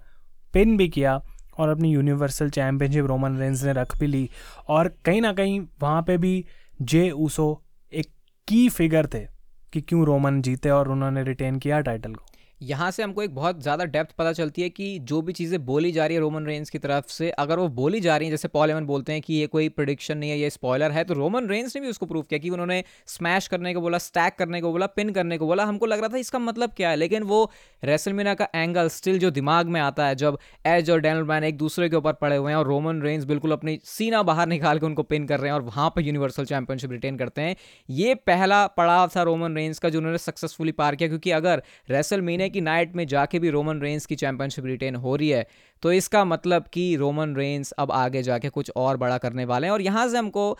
पिन 0.54 0.76
भी 0.76 0.88
किया। 0.88 1.20
और 1.58 1.68
अपनी 1.68 1.90
यूनिवर्सल 1.90 2.50
चैम्पियनशिप 2.50 3.06
रोमन 3.06 3.38
रेंस 3.38 3.64
ने 3.64 3.72
रख 3.72 3.98
भी 3.98 4.06
ली। 4.06 4.30
और 4.68 4.88
कहीं 5.04 5.22
ना 5.22 5.32
कहीं 5.32 5.60
वहाँ 5.60 6.02
पे 6.02 6.18
भी 6.18 6.44
जे 6.82 7.10
ऊसो 7.10 7.62
एक 7.92 8.06
की 8.48 8.68
फिगर 8.68 9.06
थे 9.06 9.26
कि 9.72 9.80
क्यों 9.80 10.04
रोमन 10.04 10.42
जीते 10.42 10.70
और 10.70 10.88
उन्होंने 10.88 11.22
रिटेन 11.22 11.58
किया 11.58 11.80
टाइटल 11.80 12.14
को। 12.14 12.24
यहाँ 12.60 12.90
से 12.90 13.02
हमको 13.02 13.22
एक 13.22 13.34
बहुत 13.34 13.62
ज़्यादा 13.62 13.84
डेप्थ 13.86 14.12
पता 14.18 14.32
चलती 14.32 14.62
है 14.62 14.68
कि 14.70 14.98
जो 15.00 15.20
भी 15.22 15.32
चीज़ें 15.32 15.64
बोली 15.66 15.90
जा 15.92 16.06
रही 16.06 16.14
है 16.14 16.20
रोमन 16.20 16.46
रेंस 16.46 16.70
की 16.70 16.78
तरफ़ 16.78 17.06
से, 17.08 17.28
अगर 17.30 17.58
वो 17.58 17.68
बोली 17.70 18.00
जा 18.00 18.16
रही 18.16 18.26
हैं, 18.26 18.32
जैसे 18.32 18.48
पॉल 18.48 18.70
एवन 18.70 18.84
बोलते 18.86 19.12
हैं 19.12 19.22
कि 19.22 19.34
ये 19.34 19.46
कोई 19.46 19.68
प्रोडिक्शन 19.70 20.18
नहीं 20.18 20.30
है, 20.30 20.38
ये 20.38 20.50
स्पॉयलर 20.50 20.90
है 20.90 21.04
तो 21.04 21.14
रोमन 21.14 21.48
रेंस 21.48 21.74
ने 21.76 21.82
भी 21.82 21.88
उसको 21.88 22.06
प्रूव 22.06 22.22
किया 22.22 22.38
कि 22.38 22.50
उन्होंने 22.50 22.82
स्मैश 23.06 23.48
करने 23.48 23.74
को 23.74 23.80
बोला 23.80 23.98
स्टैक 23.98 24.34
करने 24.38 24.60
को 24.60 24.72
बोला 24.72 24.86
पिन 24.88 25.10
करने 25.10 25.38
को 25.38 25.46
बोला। 25.46 25.64
हमको 25.64 25.86
लग 25.86 25.98
रहा 25.98 26.08
था 26.08 26.18
इसका 26.18 26.38
मतलब 26.38 26.72
क्या 26.76 26.90
है? 26.90 26.96
लेकिन 26.96 27.22
वो 27.22 27.50
रेसलमिना 27.82 28.34
का 28.34 28.48
एंगल 28.54 28.88
स्टिल 28.88 29.18
जो 29.18 29.30
दिमाग 29.30 29.66
में 29.66 29.80
आता 29.80 30.06
है, 30.06 30.14
जब 30.14 30.38
एज 30.66 30.90
और 30.90 31.00
डैनल 31.00 31.22
मैन 31.24 31.44
एक 31.44 31.58
दूसरे 31.58 31.88
के 31.88 31.96
ऊपर 31.96 32.12
पड़े 32.14 32.36
हुए 32.36 32.50
हैं 32.52 32.58
और 32.58 32.66
रोमन 32.66 33.02
रेंस 33.02 33.24
बिल्कुल 33.24 33.52
अपनी 33.52 33.78
सीना 33.84 34.22
बाहर 34.22 34.48
निकाल 34.48 34.78
के 34.78 34.86
उनको 34.86 35.02
पिन 35.04 35.26
कर 35.26 35.40
रहे 35.40 35.50
हैं 35.50 35.54
और 35.54 35.62
वहाँ 35.62 35.90
पर 35.96 36.02
यूनिवर्सल 36.02 36.44
चैंपियनशिप 36.44 36.92
रिटेन 36.92 37.16
करते 37.16 37.42
हैं। 37.42 37.56
ये 37.88 38.14
पहला 38.16 38.66
पड़ाव 38.68 39.10
था 39.16 39.22
रोमन 39.22 39.56
रेंस 39.56 39.78
का, 39.78 39.88
जो 39.88 39.98
उन्होंने 39.98 40.18
सक्सेसफुली 40.18 40.72
पार 40.72 40.94
किया, 40.96 41.08
क्योंकि 41.08 41.30
अगर 41.32 41.62
रेसल 41.88 42.20
की 42.48 42.60
नाइट 42.60 42.96
में 42.96 43.06
जाके 43.06 43.38
भी 43.38 43.50
रोमन 43.50 43.80
रेंस 43.80 44.06
की 44.06 44.14
चैंपियनशिप 44.14 44.66
रिटेन 44.66 44.94
हो 44.94 45.16
रही 45.16 45.28
है। 45.28 45.46
तो 45.82 45.92
इसका 45.92 46.24
मतलब 46.24 46.64
कि 46.72 46.96
रोमन 46.96 47.36
रेंस 47.36 47.72
अब 47.72 47.92
आगे 47.92 48.22
जाके 48.22 48.48
कुछ 48.48 48.70
और 48.76 48.96
बड़ा 48.96 49.18
करने 49.18 49.44
वाले 49.44 49.66
हैं। 49.66 49.72
और 49.72 49.82
यहाँ 49.82 50.08
से 50.08 50.18
हमको 50.18 50.58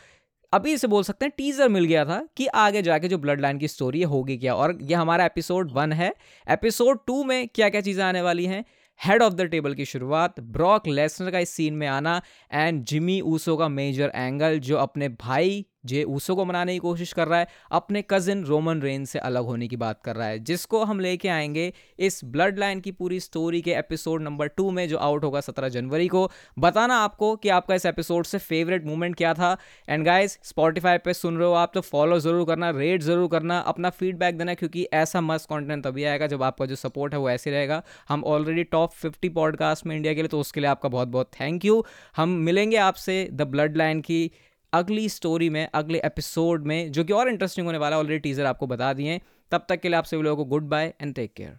अभी 0.53 0.77
से 0.77 0.87
बोल 0.87 1.03
सकते 1.03 1.25
हैं, 1.25 1.33
टीजर 1.37 1.69
मिल 1.69 1.85
गया 1.85 2.05
था 2.05 2.29
कि 2.37 2.47
आगे 2.47 2.83
जाके 2.83 3.09
जो 3.09 3.19
ब्लड 3.19 3.41
लाइन 3.41 3.59
की 3.59 3.69
स्टोरी 3.69 4.01
है, 4.01 4.07
होगी 4.07 4.37
क्या। 4.39 4.55
और 4.55 4.79
ये 4.83 4.95
हमारा 4.95 5.25
एपिसोड 5.25 5.73
वन 5.73 5.93
है। 5.93 6.15
एपिसोड 6.51 6.99
टू 7.07 7.25
में 7.25 7.49
क्या 7.49 7.69
क्या 7.69 7.81
चीज़ें 7.81 8.05
आने 8.05 8.23
वाली 8.23 8.47
हैं? 8.47 8.65
हेड 9.05 9.23
ऑफ़ 9.23 9.35
द 9.35 9.41
टेबल 9.41 9.75
की 9.75 9.85
शुरुआत 9.85 10.41
ब्रॉक 10.41 10.89
लेसनर 10.89 11.31
का 11.31 11.39
इस 11.39 11.51
सीन 11.51 11.75
में 11.75 11.87
आना 11.87 12.23
एंड 12.53 12.85
जिमी 12.85 13.21
ऊसो 13.21 13.57
का 13.57 13.69
मेजर 13.69 14.13
एंगल 14.15 14.59
जो 14.59 14.77
अपने 14.77 15.09
भाई 15.09 15.67
जे 15.87 16.03
ऊसो 16.05 16.35
को 16.35 16.45
मनाने 16.45 16.73
की 16.73 16.79
कोशिश 16.79 17.13
कर 17.13 17.29
रहा 17.29 17.39
है, 17.39 17.47
अपने 17.73 18.05
कजिन 18.11 18.45
रोमन 18.45 18.81
रेन 18.83 19.05
से 19.05 19.19
अलग 19.21 19.45
होने 19.45 19.69
की 19.69 19.77
बात 19.77 20.01
कर 20.05 20.17
रहा 20.17 20.27
है, 20.29 20.39
जिसको 20.41 20.83
हम 20.85 21.01
लेके 21.01 21.29
आएँगे 21.29 21.73
इस 21.99 22.21
ब्लड 22.27 22.59
लाइन 22.59 22.81
की 22.81 22.93
पूरी 22.93 23.21
स्टोरी 23.21 23.61
के 23.61 23.75
एपिसोड 23.75 24.23
नंबर 24.23 24.47
टू 24.49 24.71
में, 24.71 24.89
जो 24.89 24.99
आउट 24.99 25.25
होगा 25.25 25.41
सत्रह 25.41 25.69
जनवरी 25.69 26.09
को। 26.09 26.31
बताना 26.59 26.97
आपको 26.99 27.35
कि 27.37 27.49
आपका 27.51 27.75
इस 27.75 27.87
एपिसोड 27.87 28.25
से 28.27 28.39
फेवरेट 28.41 28.87
मोमेंट 28.87 29.17
क्या 29.17 29.33
था। 29.35 29.57
एंड 29.89 30.05
गाइज़ 30.05 30.37
स्पॉटिफाई 30.45 30.99
पे 30.99 31.15
सुन 31.15 31.37
रहे 31.39 31.49
हो 31.49 31.55
आप 31.55 31.71
तो 31.75 31.81
फॉलो 31.83 32.19
ज़रूर 32.21 32.47
करना 32.47 32.71
रेट 32.71 33.03
ज़रूर 33.03 33.29
करना, 33.29 33.59
अपना 33.59 33.91
फीडबैक 33.91 34.39
देना, 34.39 34.55
क्योंकि 34.55 34.87
ऐसा 34.95 35.21
मस्त 35.23 35.49
कॉन्टेंट 35.49 35.85
तभी 35.85 36.05
आएगा 36.05 36.27
जब 36.27 36.43
आपका 36.43 36.67
जो 36.67 36.77
सपोर्ट 36.77 37.15
है 37.15 37.21
वो 37.21 37.31
ऐसे 37.31 37.51
रहेगा। 37.51 37.83
हम 38.09 38.25
ऑलरेडी 38.27 38.65
टॉप 38.67 38.93
फिफ्टी 38.95 39.29
पॉडकास्ट 39.31 39.87
में 39.87 39.95
इंडिया 39.97 40.15
के 40.15 40.23
लिए 40.23 40.29
तो 40.29 40.41
उसके 40.41 40.61
लिए 40.61 40.71
आपका 40.71 40.89
बहुत 40.89 41.09
बहुत 41.09 41.31
थैंक 41.41 41.65
यू 41.65 41.85
हम 42.17 42.29
मिलेंगे 42.47 42.77
आपसे 42.79 43.29
द 43.33 43.43
ब्लड 43.47 43.77
लाइन 43.77 44.01
की 44.01 44.31
अगली 44.73 45.09
स्टोरी 45.09 45.51
में, 45.51 45.69
अगले 45.75 46.01
एपिसोड 46.05 46.67
में, 46.67 46.93
जो 46.93 47.05
कि 47.05 47.13
और 47.13 47.29
इंटरेस्टिंग 47.29 47.67
होने 47.67 47.79
वाला 47.79 47.99
ऑलरेडी 47.99 48.19
टीजर 48.19 48.47
आपको 48.47 48.67
बता 48.67 48.93
दिए 48.93 49.21
तब 49.51 49.67
तक 49.69 49.81
के 49.81 49.89
लिए 49.89 49.97
आप 49.97 50.05
सभी 50.05 50.23
लोगों 50.23 50.45
को 50.45 50.51
good 50.51 50.63
bye 50.63 50.95
and 51.01 51.15
take 51.15 51.33
care 51.35 51.55